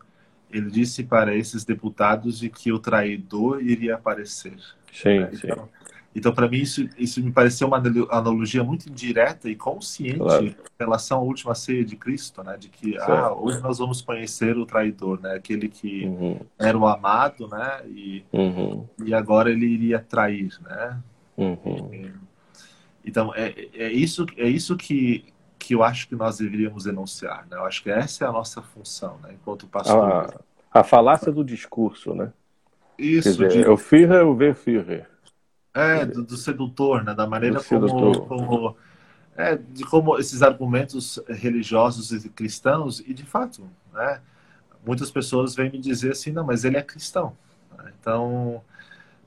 ele 0.53 0.71
disse 0.71 1.05
para 1.05 1.35
esses 1.35 1.65
deputados 1.65 2.39
de 2.39 2.49
que 2.49 2.73
o 2.73 2.79
traidor 2.79 3.63
iria 3.63 3.95
aparecer. 3.95 4.57
Sim, 4.93 5.21
né? 5.21 5.31
então, 5.33 5.57
sim. 5.57 5.81
Então, 6.15 6.33
para 6.33 6.49
mim, 6.49 6.59
isso, 6.59 6.89
isso 6.99 7.23
me 7.23 7.31
pareceu 7.31 7.69
uma 7.69 7.81
analogia 8.11 8.65
muito 8.65 8.89
indireta 8.89 9.49
e 9.49 9.55
consciente 9.55 10.19
claro. 10.19 10.47
em 10.47 10.55
relação 10.79 11.19
à 11.19 11.23
última 11.23 11.55
ceia 11.55 11.85
de 11.85 11.95
Cristo, 11.95 12.43
né? 12.43 12.57
De 12.57 12.69
que, 12.69 12.99
ah, 12.99 13.33
hoje 13.33 13.61
nós 13.61 13.79
vamos 13.79 14.03
conhecer 14.03 14.59
o 14.59 14.67
traidor, 14.67 15.21
né? 15.21 15.35
Aquele 15.35 15.69
que 15.69 16.07
uhum. 16.07 16.41
era 16.59 16.77
o 16.77 16.87
amado, 16.87 17.47
né? 17.47 17.83
E, 17.87 18.25
uhum. 18.33 18.85
e 19.05 19.15
agora 19.15 19.51
ele 19.51 19.67
iria 19.67 20.01
trair, 20.01 20.59
né? 20.63 20.99
Uhum. 21.37 22.11
então, 23.05 23.33
é, 23.35 23.69
é, 23.73 23.93
isso, 23.93 24.27
é 24.37 24.49
isso 24.49 24.77
que, 24.77 25.25
que 25.61 25.75
eu 25.75 25.85
acho 25.85 26.09
que 26.09 26.17
nós 26.17 26.39
deveríamos 26.39 26.85
denunciar, 26.85 27.47
né? 27.49 27.59
Eu 27.59 27.65
acho 27.67 27.83
que 27.83 27.91
essa 27.91 28.25
é 28.25 28.29
a 28.29 28.33
nossa 28.33 28.63
função, 28.63 29.19
né? 29.23 29.35
Enquanto 29.35 29.67
pastor. 29.67 30.35
A, 30.73 30.81
a 30.81 30.83
falácia 30.83 31.31
do 31.31 31.45
discurso, 31.45 32.15
né? 32.15 32.33
Isso. 32.99 33.31
Dizer, 33.31 33.49
de... 33.51 33.61
Eu 33.61 33.77
Führer, 33.77 34.21
eu 34.21 34.35
ver 34.35 34.55
Führer. 34.55 35.07
É, 35.75 36.05
do, 36.07 36.25
do, 36.25 36.37
sedutor, 36.37 37.05
né? 37.05 37.15
Da 37.15 37.27
maneira 37.27 37.63
como, 37.63 38.27
como 38.27 38.77
é, 39.37 39.57
de 39.57 39.85
como 39.85 40.19
esses 40.19 40.43
argumentos 40.43 41.23
religiosos 41.29 42.11
e 42.25 42.29
cristãos 42.31 43.01
e 43.01 43.13
de 43.13 43.25
fato, 43.25 43.69
né? 43.93 44.21
Muitas 44.85 45.11
pessoas 45.11 45.55
vêm 45.55 45.71
me 45.71 45.79
dizer 45.79 46.13
assim, 46.13 46.33
não, 46.33 46.45
mas 46.45 46.65
ele 46.65 46.79
é 46.79 46.83
cristão. 46.83 47.37
Né? 47.77 47.93
Então, 48.01 48.63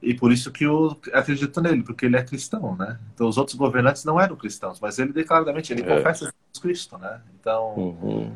e 0.03 0.13
por 0.13 0.33
isso 0.33 0.51
que 0.51 0.65
eu 0.65 0.99
acredito 1.13 1.61
nele, 1.61 1.81
porque 1.81 2.05
ele 2.05 2.17
é 2.17 2.23
cristão, 2.23 2.75
né? 2.75 2.99
Então 3.13 3.27
os 3.27 3.37
outros 3.37 3.55
governantes 3.55 4.03
não 4.03 4.19
eram 4.19 4.35
cristãos, 4.35 4.79
mas 4.81 4.99
ele 4.99 5.13
declaradamente 5.13 5.71
ele 5.71 5.81
é. 5.81 5.95
confessa 5.95 6.25
Jesus 6.25 6.61
Cristo, 6.61 6.97
né? 6.97 7.21
Então, 7.39 7.73
uhum. 7.75 8.33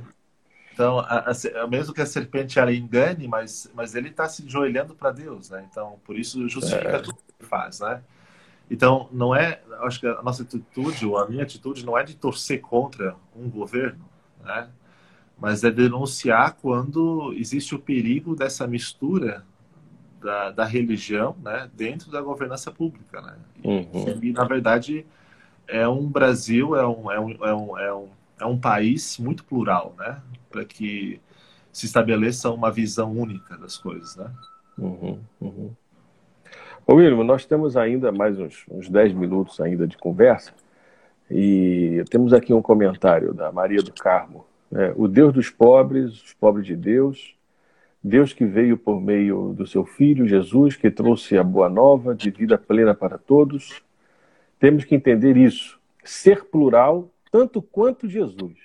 então 0.73 0.99
a, 0.99 1.25
a, 1.29 1.67
mesmo 1.67 1.93
que 1.93 2.01
a 2.01 2.05
serpente 2.05 2.57
ela 2.57 2.73
engane, 2.73 3.27
mas 3.27 3.69
mas 3.75 3.95
ele 3.95 4.07
está 4.07 4.29
se 4.29 4.43
enjoelhando 4.43 4.95
para 4.95 5.11
Deus, 5.11 5.49
né? 5.49 5.67
Então 5.69 5.99
por 6.05 6.17
isso 6.17 6.47
justifica 6.47 6.87
é. 6.87 6.99
tudo 6.99 7.17
que 7.37 7.45
faz, 7.45 7.81
né? 7.81 8.01
Então 8.71 9.09
não 9.11 9.35
é, 9.35 9.61
acho 9.81 9.99
que 9.99 10.07
a 10.07 10.21
nossa 10.21 10.43
atitude 10.43 11.05
ou 11.05 11.17
a 11.17 11.27
minha 11.27 11.43
atitude 11.43 11.85
não 11.85 11.97
é 11.97 12.03
de 12.03 12.15
torcer 12.15 12.61
contra 12.61 13.13
um 13.35 13.49
governo, 13.49 14.05
né? 14.41 14.69
Mas 15.37 15.65
é 15.65 15.69
denunciar 15.69 16.53
quando 16.61 17.33
existe 17.33 17.75
o 17.75 17.79
perigo 17.79 18.35
dessa 18.35 18.65
mistura 18.65 19.45
da, 20.27 20.51
da 20.51 20.65
religião 20.65 21.37
né, 21.41 21.69
dentro 21.73 22.11
da 22.11 22.21
governança 22.21 22.69
pública. 22.69 23.21
Né? 23.21 23.35
Uhum. 23.63 24.19
E, 24.21 24.33
na 24.33 24.43
verdade, 24.43 25.05
é 25.65 25.87
um 25.87 26.05
Brasil, 26.05 26.75
é 26.75 26.85
um, 26.85 27.09
é 27.09 27.17
um, 27.17 27.45
é 27.45 27.55
um, 27.55 27.79
é 27.79 27.93
um, 27.93 28.07
é 28.41 28.45
um 28.45 28.59
país 28.59 29.17
muito 29.17 29.45
plural, 29.45 29.95
né? 29.97 30.19
para 30.49 30.65
que 30.65 31.21
se 31.71 31.85
estabeleça 31.85 32.51
uma 32.51 32.69
visão 32.69 33.13
única 33.13 33.57
das 33.57 33.77
coisas. 33.77 34.17
Né? 34.17 34.29
Uhum, 34.77 35.19
uhum. 35.39 35.71
Ô, 36.85 36.95
William, 36.95 37.23
nós 37.23 37.45
temos 37.45 37.77
ainda 37.77 38.11
mais 38.11 38.37
uns, 38.37 38.65
uns 38.69 38.89
10 38.89 39.13
minutos 39.13 39.61
ainda 39.61 39.87
de 39.87 39.97
conversa 39.97 40.51
e 41.31 42.03
temos 42.09 42.33
aqui 42.33 42.53
um 42.53 42.61
comentário 42.61 43.33
da 43.33 43.49
Maria 43.49 43.81
do 43.81 43.93
Carmo. 43.93 44.45
Né? 44.69 44.91
O 44.97 45.07
Deus 45.07 45.31
dos 45.31 45.49
pobres, 45.49 46.21
os 46.21 46.33
pobres 46.33 46.65
de 46.65 46.75
Deus, 46.75 47.36
Deus 48.07 48.33
que 48.33 48.45
veio 48.45 48.77
por 48.77 49.01
meio 49.01 49.53
do 49.53 49.67
seu 49.67 49.85
Filho 49.85 50.27
Jesus, 50.27 50.75
que 50.75 50.89
trouxe 50.89 51.37
a 51.37 51.43
boa 51.43 51.69
nova 51.69 52.15
de 52.15 52.31
vida 52.31 52.57
plena 52.57 52.95
para 52.95 53.17
todos. 53.17 53.83
Temos 54.59 54.85
que 54.85 54.95
entender 54.95 55.35
isso. 55.35 55.79
Ser 56.03 56.45
plural, 56.45 57.11
tanto 57.31 57.61
quanto 57.61 58.07
Jesus. 58.07 58.57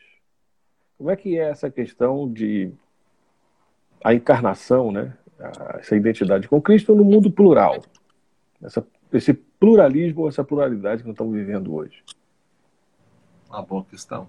Como 0.97 1.11
é 1.11 1.17
que 1.17 1.37
é 1.37 1.51
essa 1.51 1.71
questão 1.71 2.33
de 2.33 2.73
a 4.05 4.15
encarnação, 4.15 4.93
né? 4.93 5.17
essa 5.79 5.97
identidade 5.97 6.49
com 6.49 6.63
Cristo 6.63 6.95
no 6.95 7.05
mundo 7.05 7.31
plural? 7.31 7.83
Essa, 8.63 8.87
esse 9.13 9.35
pluralismo, 9.35 10.29
essa 10.29 10.45
pluralidade 10.45 11.03
que 11.03 11.09
nós 11.09 11.15
estamos 11.15 11.35
vivendo 11.35 11.75
hoje. 11.75 12.03
Uma 13.49 13.63
boa 13.63 13.85
questão. 13.85 14.29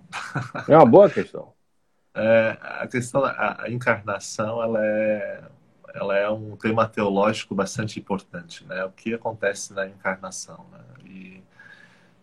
É 0.67 0.75
uma 0.75 0.85
boa 0.85 1.09
questão. 1.09 1.53
É, 2.15 2.57
a 2.61 2.87
questão 2.87 3.21
da 3.21 3.65
encarnação 3.69 4.61
ela 4.61 4.85
é, 4.85 5.43
ela 5.95 6.17
é 6.17 6.29
um 6.29 6.55
tema 6.55 6.87
teológico 6.87 7.55
bastante 7.55 7.99
importante, 7.99 8.65
né? 8.65 8.83
O 8.85 8.91
que 8.91 9.13
acontece 9.13 9.73
na 9.73 9.87
encarnação, 9.87 10.65
né? 10.71 10.79
E, 11.05 11.43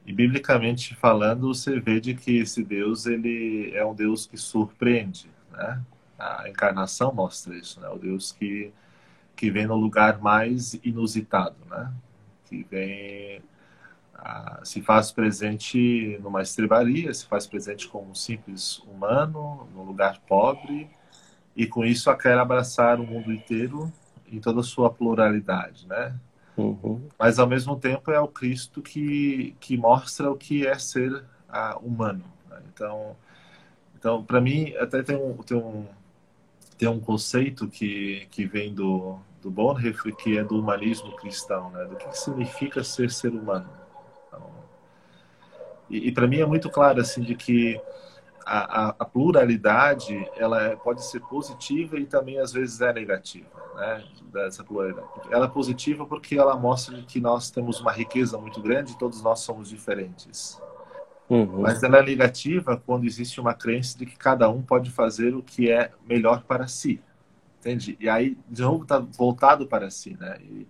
e 0.07 0.13
biblicamente 0.13 0.95
falando, 0.97 1.55
você 1.55 1.81
vê 1.81 2.01
de 2.01 2.15
que 2.15 2.39
esse 2.39 2.65
Deus 2.65 3.07
ele 3.07 3.73
é 3.75 3.85
um 3.85 3.95
Deus 3.95 4.27
que 4.27 4.37
surpreende, 4.37 5.31
né? 5.53 5.83
A 6.19 6.49
encarnação 6.49 7.13
mostra 7.15 7.57
isso, 7.57 7.81
né? 7.81 7.89
O 7.89 7.99
Deus 7.99 8.33
que 8.33 8.73
que 9.37 9.51
vem 9.51 9.67
no 9.67 9.77
lugar 9.77 10.21
mais 10.21 10.75
inusitado, 10.85 11.57
né? 11.71 11.93
Que 12.45 12.65
vem 12.65 13.43
ah, 14.23 14.61
se 14.63 14.83
faz 14.83 15.11
presente 15.11 16.19
numa 16.23 16.43
estrebaria, 16.43 17.13
se 17.15 17.27
faz 17.27 17.47
presente 17.47 17.89
como 17.89 18.11
um 18.11 18.15
simples 18.15 18.79
humano, 18.81 19.67
num 19.75 19.83
lugar 19.83 20.21
pobre, 20.29 20.91
e 21.57 21.67
com 21.67 21.85
isso 21.85 22.15
quer 22.17 22.39
abraçar 22.39 23.01
o 23.01 23.07
mundo 23.07 23.33
inteiro 23.33 23.91
em 24.31 24.39
toda 24.39 24.61
a 24.61 24.65
sua 24.65 24.91
pluralidade, 24.91 25.87
né? 25.89 26.15
Uhum. 26.57 27.09
Mas 27.19 27.39
ao 27.39 27.47
mesmo 27.47 27.77
tempo 27.77 28.11
é 28.11 28.21
o 28.21 28.29
Cristo 28.29 28.83
que, 28.83 29.57
que 29.59 29.77
mostra 29.77 30.31
o 30.31 30.37
que 30.37 30.67
é 30.67 30.79
ser 30.79 31.25
ah, 31.49 31.79
humano. 31.81 32.25
Né? 32.49 32.61
Então, 32.73 33.17
então 33.99 34.23
para 34.23 34.41
mim 34.41 34.75
até 34.77 35.03
tem 35.03 35.17
um, 35.17 35.37
tem 35.39 35.57
um 35.57 35.87
tem 36.77 36.89
um 36.89 37.01
conceito 37.01 37.69
que, 37.69 38.27
que 38.31 38.47
vem 38.47 38.73
do, 38.73 39.19
do 39.43 39.51
Bonhoeffer, 39.51 40.17
que 40.17 40.39
é 40.39 40.45
do 40.45 40.59
humanismo 40.59 41.15
cristão, 41.17 41.71
né? 41.71 41.85
do 41.85 41.97
que 41.97 42.17
significa 42.17 42.83
ser 42.83 43.11
ser 43.11 43.33
humano. 43.33 43.69
E, 45.91 46.09
e 46.09 46.13
para 46.13 46.27
mim 46.27 46.41
é 46.41 46.47
muito 46.47 46.71
claro 46.71 47.01
assim 47.01 47.21
de 47.21 47.35
que 47.35 47.81
a, 48.47 48.87
a, 48.87 48.89
a, 49.01 49.05
pluralidade 49.05 50.29
ela 50.37 50.63
é, 50.63 50.77
pode 50.77 51.05
ser 51.05 51.21
positiva 51.21 51.99
e 51.99 52.07
também 52.07 52.39
às 52.39 52.53
vezes 52.53 52.81
é 52.81 52.93
negativa, 52.93 53.49
né? 53.77 54.03
Dessa 54.33 54.65
pluralidade. 54.65 55.09
Ela 55.31 55.47
é 55.47 55.49
positiva 55.49 56.07
porque 56.07 56.37
ela 56.37 56.57
mostra 56.57 57.03
que 57.03 57.21
nós 57.21 57.51
temos 57.51 57.81
uma 57.81 57.93
riqueza 57.93 58.39
muito 58.39 58.63
grande 58.63 58.93
e 58.93 58.99
todos 58.99 59.23
nós 59.23 59.41
somos 59.41 59.69
diferentes. 59.69 60.61
Uhum. 61.29 61.63
Mas 61.63 61.83
ela 61.83 61.99
é 61.99 62.03
negativa 62.03 62.77
quando 62.77 63.05
existe 63.05 63.41
uma 63.41 63.55
crença 63.55 63.97
de 63.97 64.05
que 64.05 64.17
cada 64.17 64.49
um 64.51 64.63
pode 64.63 64.91
fazer 64.91 65.35
o 65.35 65.43
que 65.43 65.71
é 65.71 65.93
melhor 66.09 66.43
para 66.43 66.67
si. 66.67 67.01
Entende? 67.61 67.97
E 68.01 68.09
aí, 68.09 68.37
de 68.49 68.63
novo, 68.63 68.83
está 68.83 68.99
voltado 68.99 69.67
para 69.67 69.91
si. 69.91 70.17
Né? 70.19 70.39
E, 70.41 70.67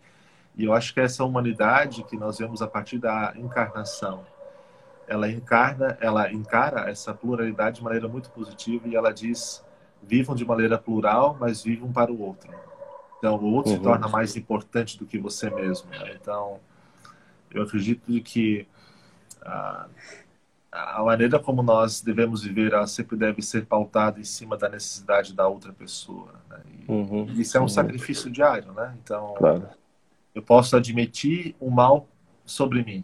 e 0.57 0.65
eu 0.65 0.75
acho 0.75 0.93
que 0.93 1.01
essa 1.01 1.25
humanidade 1.25 2.05
que 2.05 2.17
nós 2.17 2.39
vemos 2.39 2.61
a 2.61 2.67
partir 2.67 2.99
da 2.99 3.33
encarnação, 3.37 4.27
ela 5.11 5.29
encarna, 5.29 5.99
ela 6.01 6.33
encara 6.33 6.89
essa 6.89 7.13
pluralidade 7.13 7.79
de 7.79 7.83
maneira 7.83 8.07
muito 8.07 8.31
positiva 8.31 8.87
e 8.87 8.95
ela 8.95 9.13
diz: 9.13 9.63
vivam 10.01 10.37
de 10.37 10.45
maneira 10.45 10.79
plural, 10.79 11.37
mas 11.39 11.65
vivam 11.65 11.93
para 11.93 12.13
o 12.13 12.23
outro. 12.23 12.49
Então, 13.19 13.35
o 13.35 13.53
outro 13.53 13.73
uhum. 13.73 13.79
se 13.79 13.83
torna 13.83 14.07
mais 14.07 14.37
importante 14.37 14.97
do 14.97 15.05
que 15.05 15.19
você 15.19 15.51
mesmo. 15.51 15.91
Né? 15.91 16.17
Então, 16.19 16.61
eu 17.51 17.65
acredito 17.65 18.07
que 18.23 18.69
ah, 19.43 19.89
a 20.71 21.03
maneira 21.03 21.41
como 21.41 21.61
nós 21.61 22.01
devemos 22.01 22.45
viver 22.45 22.73
ela 22.73 22.87
sempre 22.87 23.17
deve 23.17 23.43
ser 23.43 23.67
pautada 23.67 24.21
em 24.21 24.25
cima 24.25 24.57
da 24.57 24.69
necessidade 24.69 25.35
da 25.35 25.49
outra 25.49 25.73
pessoa. 25.73 26.35
Né? 26.49 26.61
E, 26.87 26.93
uhum, 26.93 27.25
isso 27.33 27.57
é 27.57 27.61
um 27.61 27.65
uhum. 27.65 27.69
sacrifício 27.69 28.31
diário, 28.31 28.73
né? 28.73 28.97
Então, 29.03 29.35
claro. 29.37 29.69
eu 30.33 30.41
posso 30.41 30.77
admitir 30.77 31.57
o 31.59 31.69
mal 31.69 32.07
sobre 32.47 32.85
mim, 32.85 33.03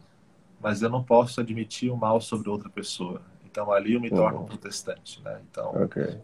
mas 0.67 0.83
eu 0.83 0.91
não 0.91 1.01
posso 1.01 1.41
admitir 1.41 1.93
o 1.93 1.97
mal 1.97 2.21
sobre 2.21 2.49
outra 2.49 2.69
pessoa. 2.69 3.23
Então, 3.45 3.71
ali 3.71 3.95
eu 3.95 4.01
me 4.01 4.11
uhum. 4.11 4.17
torno 4.17 4.41
um 4.41 4.45
protestante, 4.45 5.23
né? 5.23 5.41
Então, 5.49 5.71
okay. 5.85 6.19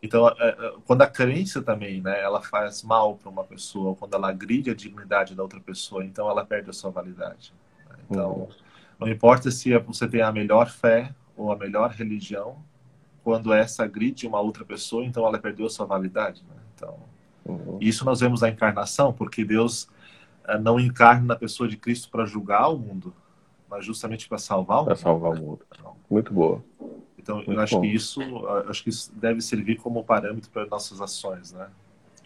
então 0.00 0.28
é, 0.28 0.50
é, 0.50 0.74
quando 0.86 1.02
a 1.02 1.08
crença 1.08 1.60
também, 1.60 2.00
né, 2.00 2.22
ela 2.22 2.40
faz 2.40 2.84
mal 2.84 3.16
para 3.16 3.28
uma 3.28 3.42
pessoa, 3.42 3.96
quando 3.96 4.14
ela 4.14 4.28
agride 4.28 4.70
a 4.70 4.74
dignidade 4.74 5.34
da 5.34 5.42
outra 5.42 5.58
pessoa, 5.58 6.04
então 6.04 6.30
ela 6.30 6.46
perde 6.46 6.70
a 6.70 6.72
sua 6.72 6.92
validade. 6.92 7.52
Né? 7.90 7.96
Então 8.08 8.30
uhum. 8.30 8.48
Não 9.00 9.08
importa 9.08 9.50
se 9.50 9.76
você 9.78 10.06
tem 10.06 10.22
a 10.22 10.30
melhor 10.30 10.70
fé 10.70 11.12
ou 11.36 11.50
a 11.50 11.56
melhor 11.56 11.90
religião, 11.90 12.62
quando 13.24 13.52
essa 13.52 13.82
agride 13.82 14.28
uma 14.28 14.40
outra 14.40 14.64
pessoa, 14.64 15.04
então 15.04 15.26
ela 15.26 15.40
perdeu 15.40 15.68
sua 15.68 15.86
validade. 15.86 16.44
Né? 16.48 16.54
Então, 16.76 17.00
uhum. 17.44 17.78
isso 17.80 18.04
nós 18.04 18.20
vemos 18.20 18.42
na 18.42 18.48
encarnação, 18.48 19.12
porque 19.12 19.44
Deus 19.44 19.88
uh, 20.48 20.56
não 20.62 20.78
encarna 20.78 21.26
na 21.26 21.36
pessoa 21.36 21.68
de 21.68 21.76
Cristo 21.76 22.08
para 22.10 22.24
julgar 22.24 22.68
o 22.68 22.78
mundo, 22.78 23.12
mas 23.72 23.86
justamente 23.86 24.28
para 24.28 24.36
salvar 24.36 24.76
o 24.76 24.80
mundo. 24.80 24.86
Para 24.86 24.96
salvar 24.96 25.32
né? 25.32 25.40
o 25.40 25.42
mundo. 25.42 25.60
Então, 25.74 25.96
Muito 26.10 26.30
boa. 26.34 26.62
Então, 27.18 27.36
Muito 27.36 27.52
eu 27.52 27.60
acho 27.60 27.76
bom. 27.76 27.80
que 27.80 27.86
isso, 27.86 28.20
acho 28.68 28.84
que 28.84 28.90
isso 28.90 29.10
deve 29.14 29.40
servir 29.40 29.76
como 29.76 30.04
parâmetro 30.04 30.50
para 30.50 30.66
nossas 30.66 31.00
ações, 31.00 31.54
né? 31.54 31.70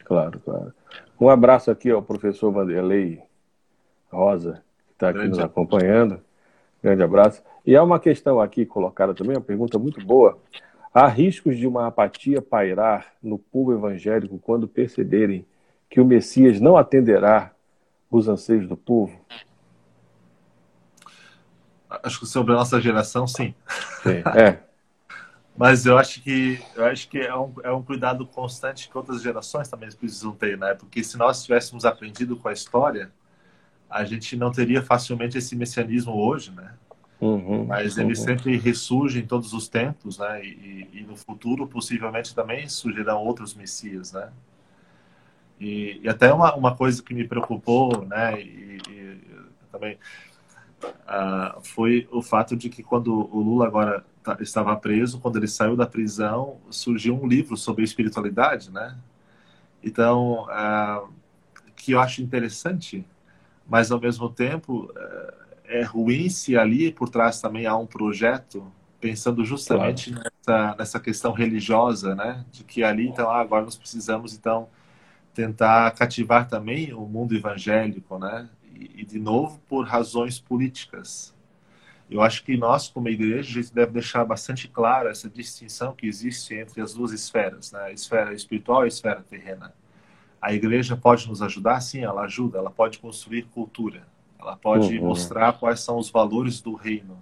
Claro, 0.05 0.41
claro. 0.41 0.75
Um 1.21 1.29
abraço 1.29 1.71
aqui 1.71 1.89
ao 1.89 2.03
professor 2.03 2.51
Vanderlei 2.51 3.23
Rosa, 4.11 4.65
que 4.89 4.95
está 4.95 5.11
aqui 5.11 5.29
nos 5.29 5.39
acompanhando. 5.39 6.21
Grande 6.83 7.05
abraço. 7.05 7.45
E 7.65 7.77
há 7.77 7.83
uma 7.83 8.01
questão 8.01 8.41
aqui 8.41 8.67
colocada 8.67 9.15
também, 9.15 9.37
uma 9.37 9.43
pergunta 9.43 9.79
muito 9.79 10.05
boa. 10.05 10.39
Há 10.93 11.07
riscos 11.07 11.57
de 11.57 11.67
uma 11.69 11.87
apatia 11.87 12.43
pairar 12.43 13.13
no 13.23 13.39
povo 13.39 13.73
evangélico 13.73 14.37
quando 14.41 14.67
perceberem 14.67 15.47
que 15.89 16.01
o 16.01 16.05
Messias 16.05 16.61
não 16.61 16.77
atenderá 16.77 17.53
os 18.11 18.27
anseios 18.29 18.67
do 18.67 18.77
povo? 18.77 19.17
Acho 22.03 22.21
que 22.21 22.27
sobre 22.27 22.53
a 22.53 22.57
nossa 22.57 22.81
geração, 22.81 23.27
sim. 23.27 23.55
Sim, 24.03 24.23
é. 24.37 24.59
Mas 25.57 25.87
eu 25.87 25.97
acho 25.97 26.23
que 26.23 26.63
eu 26.75 26.85
acho 26.85 27.09
que 27.09 27.19
é 27.19 27.35
um, 27.35 27.55
é 27.65 27.73
um 27.73 27.83
cuidado 27.83 28.27
constante 28.27 28.91
que 28.91 28.97
outras 28.97 29.23
gerações 29.23 29.69
também 29.69 29.91
precisam 29.91 30.33
ter, 30.33 30.59
né? 30.59 30.75
Porque 30.75 31.03
se 31.03 31.17
nós 31.17 31.43
tivéssemos 31.45 31.87
aprendido 31.87 32.37
com 32.37 32.49
a 32.49 32.53
história, 32.53 33.11
a 33.89 34.05
gente 34.05 34.37
não 34.37 34.53
teria 34.53 34.83
facilmente 34.83 35.39
esse 35.39 35.57
messianismo 35.57 36.13
hoje, 36.13 36.51
né? 36.51 36.75
Uhum, 37.19 37.65
Mas 37.65 37.97
ele 37.97 38.11
uhum. 38.11 38.15
sempre 38.15 38.57
ressurge 38.59 39.19
em 39.19 39.27
todos 39.27 39.55
os 39.55 39.69
tempos, 39.69 40.19
né? 40.19 40.45
E, 40.45 40.89
e, 40.93 41.07
no 41.09 41.17
futuro, 41.17 41.67
possivelmente, 41.67 42.35
também 42.35 42.69
surgirão 42.69 43.19
outros 43.25 43.55
messias, 43.55 44.13
né? 44.13 44.29
E, 45.59 46.01
e 46.03 46.09
até 46.09 46.33
uma, 46.35 46.55
uma 46.55 46.77
coisa 46.77 47.03
que 47.03 47.15
me 47.15 47.27
preocupou, 47.27 48.05
né? 48.05 48.39
E, 48.43 48.79
e 48.91 49.21
também 49.73 49.99
uh, 50.83 51.61
foi 51.63 52.09
o 52.11 52.23
fato 52.23 52.57
de 52.57 52.69
que 52.69 52.83
quando 52.83 53.13
o 53.13 53.41
Lula 53.41 53.67
agora 53.67 54.05
tá, 54.23 54.37
estava 54.41 54.77
preso, 54.77 55.21
quando 55.21 55.37
ele 55.37 55.49
saiu 55.49 55.77
da 55.77 55.87
prisão, 55.87 56.59
surgiu 56.71 57.15
um 57.21 57.27
livro 57.27 57.57
sobre 57.57 57.85
espiritualidade, 57.85 58.71
né? 58.71 58.97
Então, 59.83 60.45
uh, 60.45 61.09
que 61.75 61.93
eu 61.93 62.01
acho 62.01 62.23
interessante 62.23 63.05
mas 63.69 63.91
ao 63.91 64.01
mesmo 64.01 64.29
tempo 64.29 64.91
é, 64.97 65.81
é 65.81 65.83
ruim 65.83 66.29
se 66.29 66.57
ali 66.57 66.93
por 66.93 67.09
trás 67.09 67.41
também 67.41 67.67
há 67.67 67.77
um 67.77 67.87
projeto 67.87 68.71
pensando 69.01 69.45
justamente 69.45 70.13
claro. 70.13 70.31
nessa, 70.47 70.77
nessa 70.77 71.01
questão 71.01 71.33
religiosa, 71.33 72.15
né? 72.15 72.45
De 72.51 72.65
que 72.65 72.83
ali 72.83 73.09
então 73.09 73.31
ah, 73.31 73.41
agora 73.41 73.65
nós 73.65 73.77
precisamos 73.77 74.35
então 74.35 74.69
tentar 75.35 75.91
cativar 75.93 76.49
também 76.49 76.95
o 76.95 77.03
mundo 77.03 77.35
evangélico, 77.35 78.19
né? 78.19 78.49
E, 78.79 79.05
de 79.05 79.19
novo 79.19 79.61
por 79.69 79.87
razões 79.87 80.39
políticas. 80.39 81.35
Eu 82.09 82.23
acho 82.23 82.45
que 82.45 82.57
nós 82.57 82.89
como 82.89 83.09
igreja 83.09 83.59
a 83.59 83.63
gente 83.63 83.75
deve 83.75 83.93
deixar 83.93 84.25
bastante 84.25 84.69
clara 84.69 85.11
essa 85.11 85.29
distinção 85.29 85.95
que 85.95 86.07
existe 86.07 86.55
entre 86.55 86.81
as 86.81 86.95
duas 86.95 87.11
esferas, 87.13 87.73
né? 87.73 87.81
A 87.81 87.93
esfera 87.93 88.33
espiritual 88.33 88.83
e 88.83 88.85
a 88.85 88.89
esfera 88.89 89.25
terrena. 89.29 89.75
A 90.41 90.53
igreja 90.53 90.97
pode 90.97 91.29
nos 91.29 91.43
ajudar? 91.43 91.81
Sim, 91.81 92.05
ela 92.05 92.23
ajuda. 92.23 92.59
Ela 92.59 92.71
pode 92.71 92.99
construir 92.99 93.43
cultura. 93.45 94.07
Ela 94.39 94.57
pode 94.57 94.97
uhum. 94.99 95.07
mostrar 95.07 95.55
quais 95.55 95.81
são 95.81 95.99
os 95.99 96.09
valores 96.09 96.61
do 96.61 96.75
reino. 96.75 97.21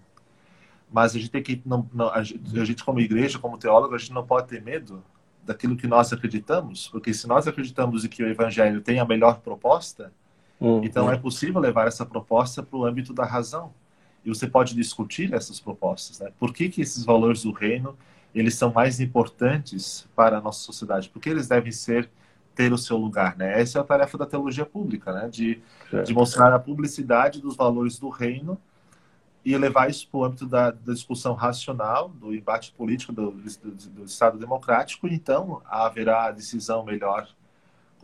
Mas 0.93 1.17
a 1.17 1.19
gente 1.19 1.31
tem 1.31 1.43
que, 1.43 1.63
não, 1.65 1.89
não, 1.93 2.11
a, 2.11 2.23
gente, 2.23 2.61
a 2.61 2.65
gente 2.65 2.85
como 2.85 3.01
igreja, 3.01 3.39
como 3.39 3.57
teólogo, 3.57 3.95
a 3.95 3.99
gente 3.99 4.13
não 4.13 4.27
pode 4.27 4.49
ter 4.49 4.63
medo 4.63 5.03
daquilo 5.45 5.77
que 5.77 5.87
nós 5.87 6.13
acreditamos, 6.13 6.89
porque 6.89 7.13
se 7.13 7.27
nós 7.27 7.47
acreditamos 7.47 8.07
que 8.07 8.23
o 8.23 8.29
evangelho 8.29 8.81
tem 8.81 8.99
a 8.99 9.05
melhor 9.05 9.41
proposta, 9.41 10.13
uhum. 10.61 10.85
então 10.85 11.11
é 11.11 11.17
possível 11.17 11.61
levar 11.61 11.87
essa 11.87 12.05
proposta 12.05 12.63
para 12.63 12.79
o 12.79 12.85
âmbito 12.85 13.13
da 13.13 13.25
razão. 13.25 13.73
E 14.25 14.29
você 14.29 14.47
pode 14.47 14.75
discutir 14.75 15.35
essas 15.35 15.61
propostas, 15.61 16.19
né? 16.19 16.31
Por 16.39 16.53
que, 16.53 16.71
que 16.71 16.81
esses 16.81 17.05
valores 17.05 17.43
do 17.43 17.53
reino 17.53 17.97
eles 18.35 18.55
são 18.55 18.73
mais 18.73 18.99
importantes 18.99 20.09
para 20.17 20.39
a 20.39 20.41
nossa 20.41 20.61
sociedade? 20.61 21.11
Porque 21.11 21.29
eles 21.29 21.47
devem 21.47 21.71
ser 21.71 22.09
ter 22.55 22.73
o 22.73 22.79
seu 22.79 22.97
lugar, 22.97 23.37
né? 23.37 23.61
Essa 23.61 23.79
é 23.79 23.81
a 23.81 23.85
tarefa 23.85 24.17
da 24.17 24.27
teologia 24.27 24.65
pública, 24.65 25.13
né? 25.13 25.29
De, 25.29 25.61
de 26.05 26.15
mostrar 26.15 26.53
a 26.55 26.59
publicidade 26.59 27.41
dos 27.41 27.57
valores 27.57 27.99
do 27.99 28.09
reino 28.09 28.59
e 29.45 29.57
levar 29.59 29.91
isso 29.91 30.09
para 30.09 30.19
o 30.19 30.25
âmbito 30.25 30.47
da, 30.47 30.71
da, 30.71 30.93
discussão 30.93 31.35
racional, 31.35 32.09
do 32.09 32.35
embate 32.35 32.73
político 32.73 33.13
do, 33.13 33.31
do, 33.31 33.71
do, 33.91 34.05
Estado 34.05 34.39
democrático, 34.39 35.07
e 35.07 35.15
então 35.15 35.61
haverá 35.67 36.31
decisão 36.31 36.83
melhor 36.83 37.29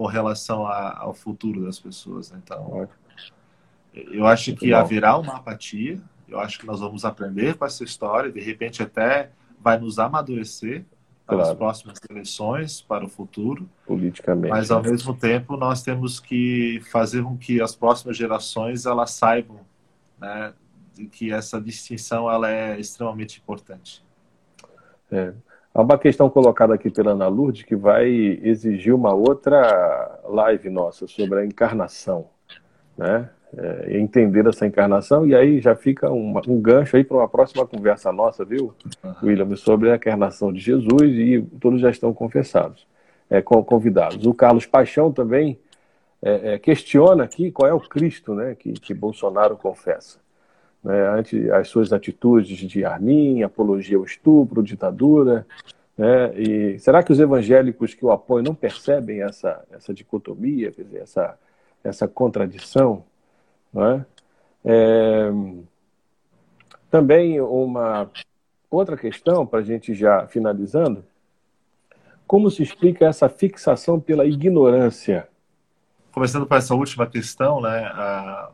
com 0.00 0.06
relação 0.06 0.66
a, 0.66 0.98
ao 0.98 1.12
futuro 1.12 1.62
das 1.62 1.78
pessoas. 1.78 2.30
Né? 2.30 2.40
Então, 2.42 2.88
eu 3.92 4.26
acho 4.26 4.56
que 4.56 4.72
haverá 4.72 5.18
uma 5.18 5.36
apatia, 5.36 6.00
eu 6.26 6.40
acho 6.40 6.58
que 6.58 6.64
nós 6.64 6.80
vamos 6.80 7.04
aprender 7.04 7.54
com 7.58 7.66
essa 7.66 7.84
história, 7.84 8.32
de 8.32 8.40
repente 8.40 8.82
até 8.82 9.30
vai 9.60 9.78
nos 9.78 9.98
amadurecer, 9.98 10.86
para 11.26 11.36
claro. 11.36 11.50
as 11.50 11.58
próximas 11.58 11.98
eleições, 12.08 12.80
para 12.80 13.04
o 13.04 13.08
futuro. 13.08 13.68
Politicamente. 13.86 14.48
Mas, 14.48 14.70
ao 14.70 14.82
mesmo 14.82 15.14
tempo, 15.14 15.54
nós 15.58 15.82
temos 15.82 16.18
que 16.18 16.80
fazer 16.90 17.22
com 17.22 17.36
que 17.36 17.60
as 17.60 17.76
próximas 17.76 18.16
gerações 18.16 18.86
elas 18.86 19.10
saibam 19.10 19.60
né, 20.18 20.54
que 21.12 21.30
essa 21.30 21.60
distinção 21.60 22.30
ela 22.30 22.50
é 22.50 22.80
extremamente 22.80 23.38
importante. 23.38 24.02
É. 25.12 25.34
Há 25.72 25.82
uma 25.82 25.98
questão 25.98 26.28
colocada 26.28 26.74
aqui 26.74 26.90
pela 26.90 27.12
Ana 27.12 27.28
Lourdes 27.28 27.62
que 27.62 27.76
vai 27.76 28.08
exigir 28.42 28.92
uma 28.92 29.14
outra 29.14 30.20
live 30.24 30.68
nossa 30.68 31.06
sobre 31.06 31.40
a 31.40 31.46
encarnação, 31.46 32.26
né? 32.96 33.30
É, 33.56 33.98
entender 33.98 34.46
essa 34.46 34.64
encarnação, 34.64 35.26
e 35.26 35.34
aí 35.34 35.60
já 35.60 35.74
fica 35.74 36.08
um, 36.08 36.40
um 36.46 36.60
gancho 36.60 36.96
aí 36.96 37.02
para 37.02 37.16
uma 37.16 37.28
próxima 37.28 37.66
conversa 37.66 38.12
nossa, 38.12 38.44
viu, 38.44 38.72
William, 39.20 39.56
sobre 39.56 39.90
a 39.90 39.96
encarnação 39.96 40.52
de 40.52 40.60
Jesus, 40.60 41.02
e 41.02 41.44
todos 41.60 41.80
já 41.80 41.90
estão 41.90 42.14
confessados, 42.14 42.86
é, 43.28 43.42
convidados. 43.42 44.24
O 44.24 44.32
Carlos 44.32 44.66
Paixão 44.66 45.10
também 45.10 45.58
é, 46.22 46.54
é, 46.54 46.58
questiona 46.60 47.24
aqui 47.24 47.50
qual 47.50 47.68
é 47.68 47.74
o 47.74 47.80
Cristo 47.80 48.34
né, 48.34 48.54
que, 48.54 48.72
que 48.72 48.94
Bolsonaro 48.94 49.56
confessa. 49.56 50.20
Né, 50.82 51.08
ante 51.08 51.50
as 51.50 51.68
suas 51.68 51.92
atitudes 51.92 52.56
de 52.56 52.84
Armin, 52.84 53.42
apologia 53.42 53.98
ao 53.98 54.04
estupro, 54.04 54.62
ditadura. 54.62 55.46
Né, 55.96 56.32
e 56.38 56.78
será 56.78 57.02
que 57.02 57.12
os 57.12 57.20
evangélicos 57.20 57.92
que 57.92 58.04
o 58.04 58.10
apoiam 58.10 58.44
não 58.44 58.54
percebem 58.54 59.22
essa, 59.22 59.62
essa 59.70 59.92
dicotomia, 59.92 60.72
quer 60.72 60.84
dizer, 60.84 61.02
essa, 61.02 61.38
essa 61.84 62.08
contradição? 62.08 63.04
Não 63.72 63.86
é? 63.86 64.06
é 64.64 65.32
também 66.90 67.40
uma 67.40 68.10
outra 68.70 68.96
questão, 68.96 69.46
para 69.46 69.60
a 69.60 69.62
gente 69.62 69.94
já 69.94 70.26
finalizando, 70.26 71.04
como 72.26 72.50
se 72.50 72.62
explica 72.62 73.06
essa 73.06 73.28
fixação 73.28 74.00
pela 74.00 74.24
ignorância? 74.24 75.28
Começando 76.12 76.46
por 76.46 76.56
essa 76.56 76.74
última 76.74 77.06
questão, 77.06 77.60
né, 77.60 77.86
a, 77.92 78.50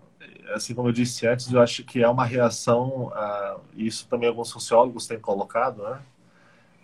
assim 0.54 0.74
como 0.74 0.88
eu 0.88 0.92
disse 0.92 1.26
antes, 1.26 1.50
eu 1.52 1.60
acho 1.60 1.84
que 1.84 2.02
é 2.02 2.08
uma 2.08 2.24
reação, 2.24 3.10
a, 3.14 3.58
isso 3.74 4.06
também 4.08 4.28
alguns 4.28 4.48
sociólogos 4.48 5.06
têm 5.06 5.18
colocado, 5.18 5.82
né, 5.82 6.00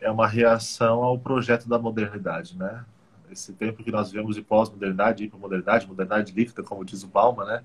é 0.02 0.10
uma 0.10 0.26
reação 0.26 1.02
ao 1.02 1.18
projeto 1.18 1.68
da 1.68 1.78
modernidade, 1.78 2.58
né? 2.58 2.84
Esse 3.30 3.52
tempo 3.52 3.82
que 3.82 3.90
nós 3.90 4.10
vivemos 4.10 4.34
de 4.34 4.42
pós-modernidade, 4.42 5.24
hipermodernidade, 5.24 5.86
modernidade 5.86 6.32
líquida, 6.32 6.62
como 6.62 6.84
diz 6.84 7.02
o 7.02 7.06
Bauman, 7.06 7.46
né? 7.46 7.64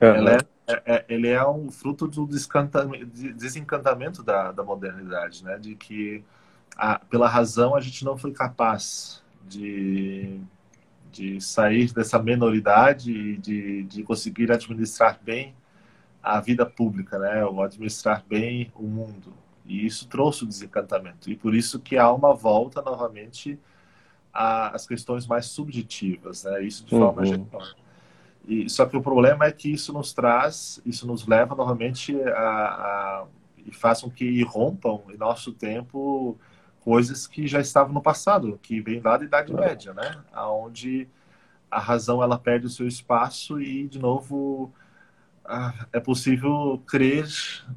Uhum. 0.00 0.28
É, 0.28 0.38
é, 0.66 0.82
é, 0.86 1.04
ele 1.08 1.28
é 1.28 1.46
um 1.46 1.70
fruto 1.70 2.06
do 2.06 2.26
desencantamento 2.26 4.22
da, 4.22 4.52
da 4.52 4.62
modernidade, 4.62 5.44
né? 5.44 5.58
De 5.58 5.74
que, 5.74 6.24
a, 6.76 6.98
pela 6.98 7.28
razão, 7.28 7.74
a 7.74 7.80
gente 7.80 8.04
não 8.04 8.16
foi 8.16 8.32
capaz 8.32 9.22
de, 9.46 10.40
de 11.12 11.40
sair 11.40 11.92
dessa 11.92 12.18
menoridade 12.18 13.12
e 13.12 13.36
de, 13.36 13.82
de 13.84 14.02
conseguir 14.02 14.50
administrar 14.50 15.20
bem 15.22 15.54
a 16.22 16.40
vida 16.40 16.64
pública, 16.64 17.18
né? 17.18 17.44
Ou 17.44 17.62
administrar 17.62 18.24
bem 18.26 18.72
o 18.74 18.84
mundo. 18.84 19.32
E 19.66 19.86
isso 19.86 20.08
trouxe 20.08 20.44
o 20.44 20.46
desencantamento. 20.46 21.30
E 21.30 21.36
por 21.36 21.54
isso 21.54 21.78
que 21.78 21.98
há 21.98 22.10
uma 22.12 22.34
volta 22.34 22.80
novamente 22.80 23.58
às 24.32 24.86
questões 24.86 25.26
mais 25.26 25.46
subjetivas, 25.46 26.44
né? 26.44 26.64
Isso 26.64 26.84
de 26.84 26.90
forma 26.90 27.20
uhum. 27.20 27.26
geral. 27.26 27.62
E, 28.48 28.68
só 28.68 28.86
que 28.86 28.96
o 28.96 29.02
problema 29.02 29.44
é 29.44 29.52
que 29.52 29.70
isso 29.70 29.92
nos 29.92 30.12
traz, 30.12 30.80
isso 30.84 31.06
nos 31.06 31.26
leva 31.26 31.54
novamente 31.54 32.20
a, 32.22 32.40
a 32.40 33.26
e 33.64 33.72
faz 33.72 34.00
com 34.00 34.10
que 34.10 34.24
irrompam 34.24 35.02
em 35.10 35.16
nosso 35.16 35.52
tempo 35.52 36.36
coisas 36.84 37.26
que 37.26 37.46
já 37.46 37.60
estavam 37.60 37.92
no 37.92 38.02
passado, 38.02 38.58
que 38.62 38.80
vem 38.80 39.00
lá 39.00 39.16
da 39.16 39.24
Idade 39.24 39.54
Média, 39.54 39.94
né? 39.94 40.22
Aonde 40.32 41.08
a 41.70 41.78
razão 41.78 42.22
ela 42.22 42.38
perde 42.38 42.66
o 42.66 42.70
seu 42.70 42.86
espaço 42.86 43.60
e 43.60 43.88
de 43.88 43.98
novo 43.98 44.72
é 45.92 45.98
possível 45.98 46.82
crer 46.86 47.26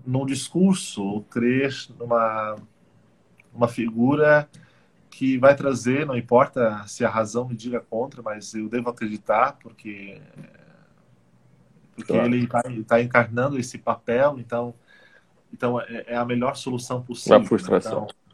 num 0.06 0.26
discurso, 0.26 1.22
crer 1.30 1.74
numa 1.97 2.56
uma 3.53 3.68
figura 3.68 4.49
que 5.10 5.38
vai 5.38 5.56
trazer, 5.56 6.06
não 6.06 6.18
importa 6.18 6.84
se 6.88 7.06
a 7.06 7.10
razão 7.10 7.47
me 7.47 7.56
diga 7.56 7.80
contra, 7.80 8.22
mas 8.22 8.53
eu 8.53 8.68
devo 8.68 8.89
acreditar 8.89 9.53
porque 9.62 10.22
porque 11.95 12.12
claro. 12.12 12.28
ele 12.28 12.43
está 12.43 12.64
tá 12.86 13.01
encarnando 13.01 13.58
esse 13.58 13.78
papel, 13.78 14.38
então 14.38 14.74
então 15.53 15.80
é, 15.80 16.06
é 16.08 16.18
a 16.18 16.26
melhor 16.26 16.56
solução 16.58 17.01
possível. 17.01 17.38
A 17.38 17.45
frustração. 17.45 18.03
Então, 18.03 18.24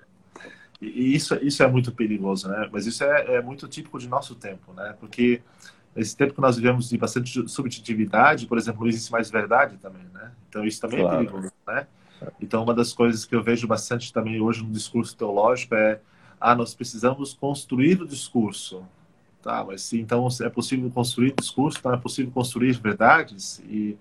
e 0.82 1.16
isso 1.16 1.36
isso 1.42 1.62
é 1.62 1.68
muito 1.68 1.92
perigoso, 1.92 2.50
né? 2.50 2.68
Mas 2.72 2.88
isso 2.88 3.04
é, 3.04 3.36
é 3.36 3.42
muito 3.42 3.68
típico 3.68 4.00
de 4.00 4.10
nosso 4.10 4.34
tempo, 4.34 4.74
né? 4.74 4.96
Porque 5.00 5.42
esse 5.96 6.18
tempo 6.18 6.34
que 6.34 6.42
nós 6.42 6.56
vivemos 6.56 6.90
de 6.90 6.98
bastante 6.98 7.48
subjetividade, 7.48 8.48
por 8.48 8.58
exemplo, 8.58 8.82
não 8.82 8.88
existe 8.88 9.12
mais 9.12 9.30
verdade 9.30 9.78
também, 9.78 10.04
né? 10.14 10.32
Então 10.50 10.66
isso 10.66 10.82
também 10.82 11.00
é 11.00 11.04
claro. 11.04 11.16
é 11.16 11.26
perigoso, 11.26 11.54
né? 11.68 11.88
Então 12.42 12.64
uma 12.64 12.74
das 12.74 12.94
coisas 12.94 13.26
que 13.26 13.36
eu 13.36 13.44
vejo 13.44 13.68
bastante 13.68 14.12
também 14.12 14.42
hoje 14.42 14.64
no 14.64 14.72
discurso 14.72 15.16
teológico 15.16 15.76
é 15.76 16.00
ah, 16.40 16.56
nós 16.56 16.74
precisamos 16.74 17.34
construir 17.34 18.02
o 18.02 18.08
discurso. 18.08 18.84
Tá, 19.44 19.64
mas 19.64 19.82
se 19.82 20.00
então 20.00 20.28
é 20.42 20.50
possível 20.50 20.90
construir 20.92 21.34
discurso, 21.40 21.80
então 21.80 21.92
é 21.92 21.98
possível 21.98 22.32
construir 22.32 22.74
verdades 22.74 23.60
e, 23.68 23.98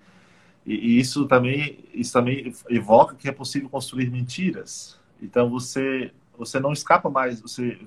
e, 0.63 0.75
e, 0.75 0.99
isso 0.99 1.25
também 1.25 1.79
isso 1.95 2.13
também 2.13 2.53
evoca 2.69 3.15
que 3.15 3.27
é 3.27 3.31
possível 3.31 3.67
construir 3.67 4.11
mentiras. 4.11 4.99
Então 5.19 5.49
você 5.49 6.11
você 6.41 6.59
não 6.59 6.73
escapa 6.73 7.07
mais, 7.07 7.39
você 7.39 7.79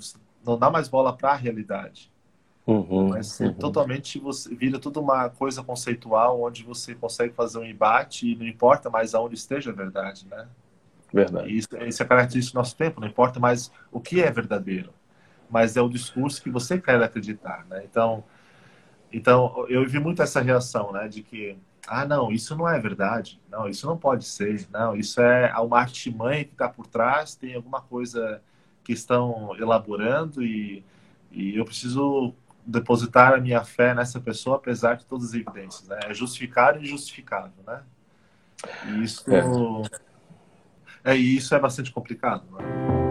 não 0.46 0.56
dá 0.56 0.70
mais 0.70 0.88
bola 0.88 1.12
para 1.16 1.32
a 1.32 1.34
realidade. 1.34 2.12
Uhum, 2.66 3.08
mas 3.08 3.40
uhum. 3.40 3.52
totalmente 3.52 4.18
você 4.18 4.54
vira 4.54 4.78
tudo 4.78 5.00
uma 5.00 5.28
coisa 5.28 5.62
conceitual 5.62 6.40
onde 6.40 6.62
você 6.62 6.94
consegue 6.94 7.34
fazer 7.34 7.58
um 7.58 7.64
embate 7.64 8.30
e 8.30 8.36
não 8.36 8.46
importa 8.46 8.88
mais 8.88 9.14
aonde 9.14 9.34
esteja 9.34 9.70
a 9.70 9.74
verdade, 9.74 10.26
né? 10.30 10.46
Verdade. 11.12 11.50
E 11.50 11.58
isso, 11.58 11.68
isso 11.76 12.02
é 12.02 12.06
característico 12.06 12.54
do 12.54 12.60
nosso 12.60 12.76
tempo, 12.76 13.00
não 13.00 13.08
importa 13.08 13.38
mais 13.38 13.70
o 13.92 14.00
que 14.00 14.22
é 14.22 14.30
verdadeiro, 14.30 14.94
mas 15.50 15.76
é 15.76 15.82
o 15.82 15.88
discurso 15.88 16.42
que 16.42 16.48
você 16.48 16.80
quer 16.80 17.02
acreditar, 17.02 17.66
né? 17.68 17.82
Então, 17.84 18.24
então 19.12 19.66
eu 19.68 19.86
vi 19.86 19.98
muito 19.98 20.22
essa 20.22 20.40
reação, 20.40 20.92
né, 20.92 21.06
de 21.08 21.22
que 21.22 21.58
ah, 21.86 22.04
não, 22.04 22.32
isso 22.32 22.56
não 22.56 22.68
é 22.68 22.78
verdade, 22.78 23.40
não, 23.50 23.68
isso 23.68 23.86
não 23.86 23.96
pode 23.96 24.24
ser, 24.24 24.66
não, 24.70 24.96
isso 24.96 25.20
é 25.20 25.52
uma 25.58 25.78
artimanha 25.78 26.44
que 26.44 26.52
está 26.52 26.68
por 26.68 26.86
trás, 26.86 27.34
tem 27.34 27.54
alguma 27.54 27.80
coisa 27.80 28.42
que 28.82 28.92
estão 28.92 29.54
elaborando 29.56 30.42
e, 30.42 30.84
e 31.30 31.56
eu 31.56 31.64
preciso 31.64 32.34
depositar 32.66 33.34
a 33.34 33.38
minha 33.38 33.62
fé 33.64 33.94
nessa 33.94 34.20
pessoa 34.20 34.56
apesar 34.56 34.96
de 34.96 35.04
todas 35.04 35.28
as 35.28 35.34
evidências, 35.34 35.86
né? 35.88 35.98
É 36.04 36.14
justificável 36.14 36.80
e 36.80 36.84
injustificável, 36.84 37.52
né? 37.66 37.82
E 38.86 39.04
isso 39.04 39.24
é. 39.30 41.12
É, 41.12 41.14
isso 41.14 41.54
é 41.54 41.60
bastante 41.60 41.92
complicado. 41.92 42.44
Né? 42.50 43.03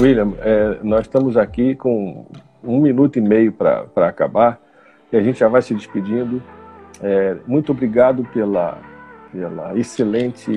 William, 0.00 0.32
é, 0.40 0.78
nós 0.82 1.02
estamos 1.02 1.36
aqui 1.36 1.74
com 1.74 2.26
um 2.64 2.80
minuto 2.80 3.18
e 3.18 3.20
meio 3.20 3.52
para 3.52 4.08
acabar 4.08 4.58
e 5.12 5.16
a 5.16 5.22
gente 5.22 5.38
já 5.38 5.48
vai 5.48 5.60
se 5.60 5.74
despedindo. 5.74 6.42
É, 7.02 7.36
muito 7.46 7.72
obrigado 7.72 8.24
pela, 8.32 8.78
pela 9.30 9.78
excelente 9.78 10.50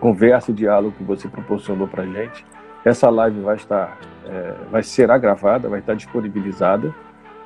conversa 0.00 0.50
e 0.50 0.54
diálogo 0.54 0.96
que 0.98 1.04
você 1.04 1.28
proporcionou 1.28 1.86
para 1.86 2.02
a 2.02 2.06
gente. 2.06 2.44
Essa 2.84 3.08
live 3.10 3.40
vai 3.40 3.54
estar, 3.54 3.96
é, 4.26 4.54
vai 4.72 4.82
ser 4.82 5.06
gravada, 5.20 5.68
vai 5.68 5.78
estar 5.78 5.94
disponibilizada, 5.94 6.92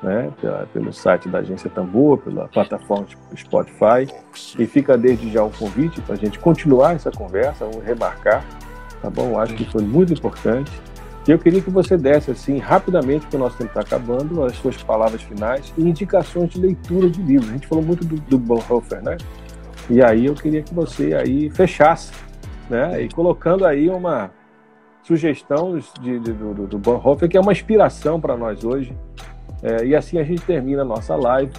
né, 0.01 0.31
pela, 0.41 0.67
pelo 0.73 0.91
site 0.91 1.29
da 1.29 1.39
agência 1.39 1.69
Tambor, 1.69 2.17
pela 2.17 2.47
plataforma 2.47 3.05
Spotify. 3.35 4.07
E 4.57 4.65
fica 4.65 4.97
desde 4.97 5.31
já 5.31 5.43
o 5.43 5.51
convite 5.51 6.01
para 6.01 6.15
a 6.15 6.17
gente 6.17 6.39
continuar 6.39 6.95
essa 6.95 7.11
conversa, 7.11 7.65
vamos 7.65 7.85
remarcar, 7.85 8.43
tá 9.01 9.09
bom? 9.09 9.39
Acho 9.39 9.53
que 9.53 9.65
foi 9.65 9.83
muito 9.83 10.13
importante. 10.13 10.71
E 11.27 11.31
eu 11.31 11.37
queria 11.37 11.61
que 11.61 11.69
você 11.69 11.97
desse, 11.97 12.31
assim, 12.31 12.57
rapidamente, 12.57 13.21
porque 13.21 13.35
o 13.35 13.39
nosso 13.39 13.57
tempo 13.57 13.69
está 13.69 13.81
acabando, 13.81 14.43
as 14.45 14.55
suas 14.55 14.81
palavras 14.81 15.21
finais 15.21 15.73
e 15.77 15.81
indicações 15.81 16.49
de 16.49 16.59
leitura 16.59 17.09
de 17.09 17.21
livros. 17.21 17.49
A 17.49 17.53
gente 17.53 17.67
falou 17.67 17.83
muito 17.83 18.05
do, 18.05 18.15
do 18.15 18.37
Bonhoeffer, 18.37 19.03
né? 19.03 19.17
E 19.89 20.01
aí 20.01 20.25
eu 20.25 20.35
queria 20.35 20.61
que 20.61 20.73
você 20.73 21.13
aí 21.13 21.49
fechasse, 21.49 22.11
né? 22.69 23.01
E 23.01 23.09
colocando 23.09 23.65
aí 23.65 23.89
uma 23.89 24.31
sugestão 25.03 25.77
de, 26.01 26.19
de, 26.19 26.33
do, 26.33 26.67
do 26.67 26.77
Bonhoeffer, 26.77 27.27
que 27.27 27.37
é 27.37 27.39
uma 27.41 27.51
inspiração 27.51 28.21
para 28.21 28.37
nós 28.37 28.63
hoje. 28.63 28.95
É, 29.61 29.85
e 29.85 29.95
assim 29.95 30.19
a 30.19 30.23
gente 30.23 30.41
termina 30.43 30.81
a 30.81 30.85
nossa 30.85 31.15
live, 31.15 31.51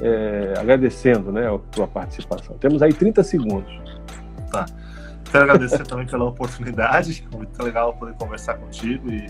é, 0.00 0.54
agradecendo 0.58 1.32
né, 1.32 1.48
a 1.48 1.58
sua 1.74 1.86
participação. 1.86 2.56
Temos 2.58 2.82
aí 2.82 2.92
30 2.92 3.22
segundos. 3.22 3.72
Tá. 4.50 4.66
Quero 5.30 5.44
agradecer 5.44 5.86
também 5.86 6.06
pela 6.06 6.24
oportunidade. 6.24 7.26
Muito 7.32 7.62
legal 7.62 7.94
poder 7.94 8.14
conversar 8.14 8.54
contigo 8.54 9.10
e 9.10 9.26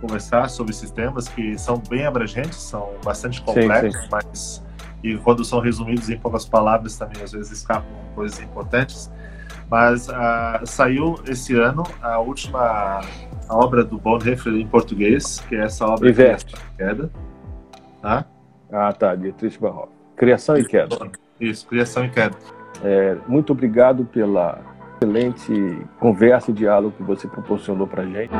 conversar 0.00 0.48
sobre 0.48 0.72
esses 0.72 0.90
temas 0.90 1.28
que 1.28 1.56
são 1.58 1.80
bem 1.88 2.04
abrangentes, 2.04 2.58
são 2.58 2.94
bastante 3.04 3.40
complexos, 3.40 3.94
sim, 3.94 4.02
sim. 4.02 4.08
mas 4.10 4.64
e 5.02 5.16
quando 5.18 5.44
são 5.44 5.60
resumidos 5.60 6.08
em 6.10 6.18
poucas 6.18 6.44
palavras 6.44 6.96
também 6.96 7.22
às 7.22 7.32
vezes 7.32 7.50
escapam 7.52 7.90
coisas 8.14 8.40
importantes. 8.40 9.10
Mas 9.70 10.08
uh, 10.08 10.66
saiu 10.66 11.14
esse 11.26 11.54
ano 11.54 11.82
a 12.02 12.18
última 12.18 13.00
obra 13.48 13.82
do 13.82 13.98
Bonhoeffer 13.98 14.52
em 14.52 14.66
português, 14.66 15.40
que 15.48 15.56
é 15.56 15.64
essa 15.64 15.86
obra 15.86 16.10
Investe. 16.10 16.54
Queda. 16.76 17.10
Ah? 18.02 18.24
ah, 18.70 18.92
tá, 18.92 19.14
Dietrich 19.14 19.58
Barrow. 19.58 19.90
Criação 20.16 20.56
e 20.56 20.64
Queda. 20.64 21.10
Isso, 21.40 21.66
Criação 21.66 22.04
e 22.04 22.10
Queda. 22.10 22.36
É, 22.84 23.16
muito 23.26 23.52
obrigado 23.52 24.04
pela 24.04 24.60
excelente 25.02 25.86
conversa 25.98 26.50
e 26.50 26.54
diálogo 26.54 26.94
que 26.96 27.02
você 27.02 27.26
proporcionou 27.26 27.86
para 27.86 28.04
gente. 28.04 28.30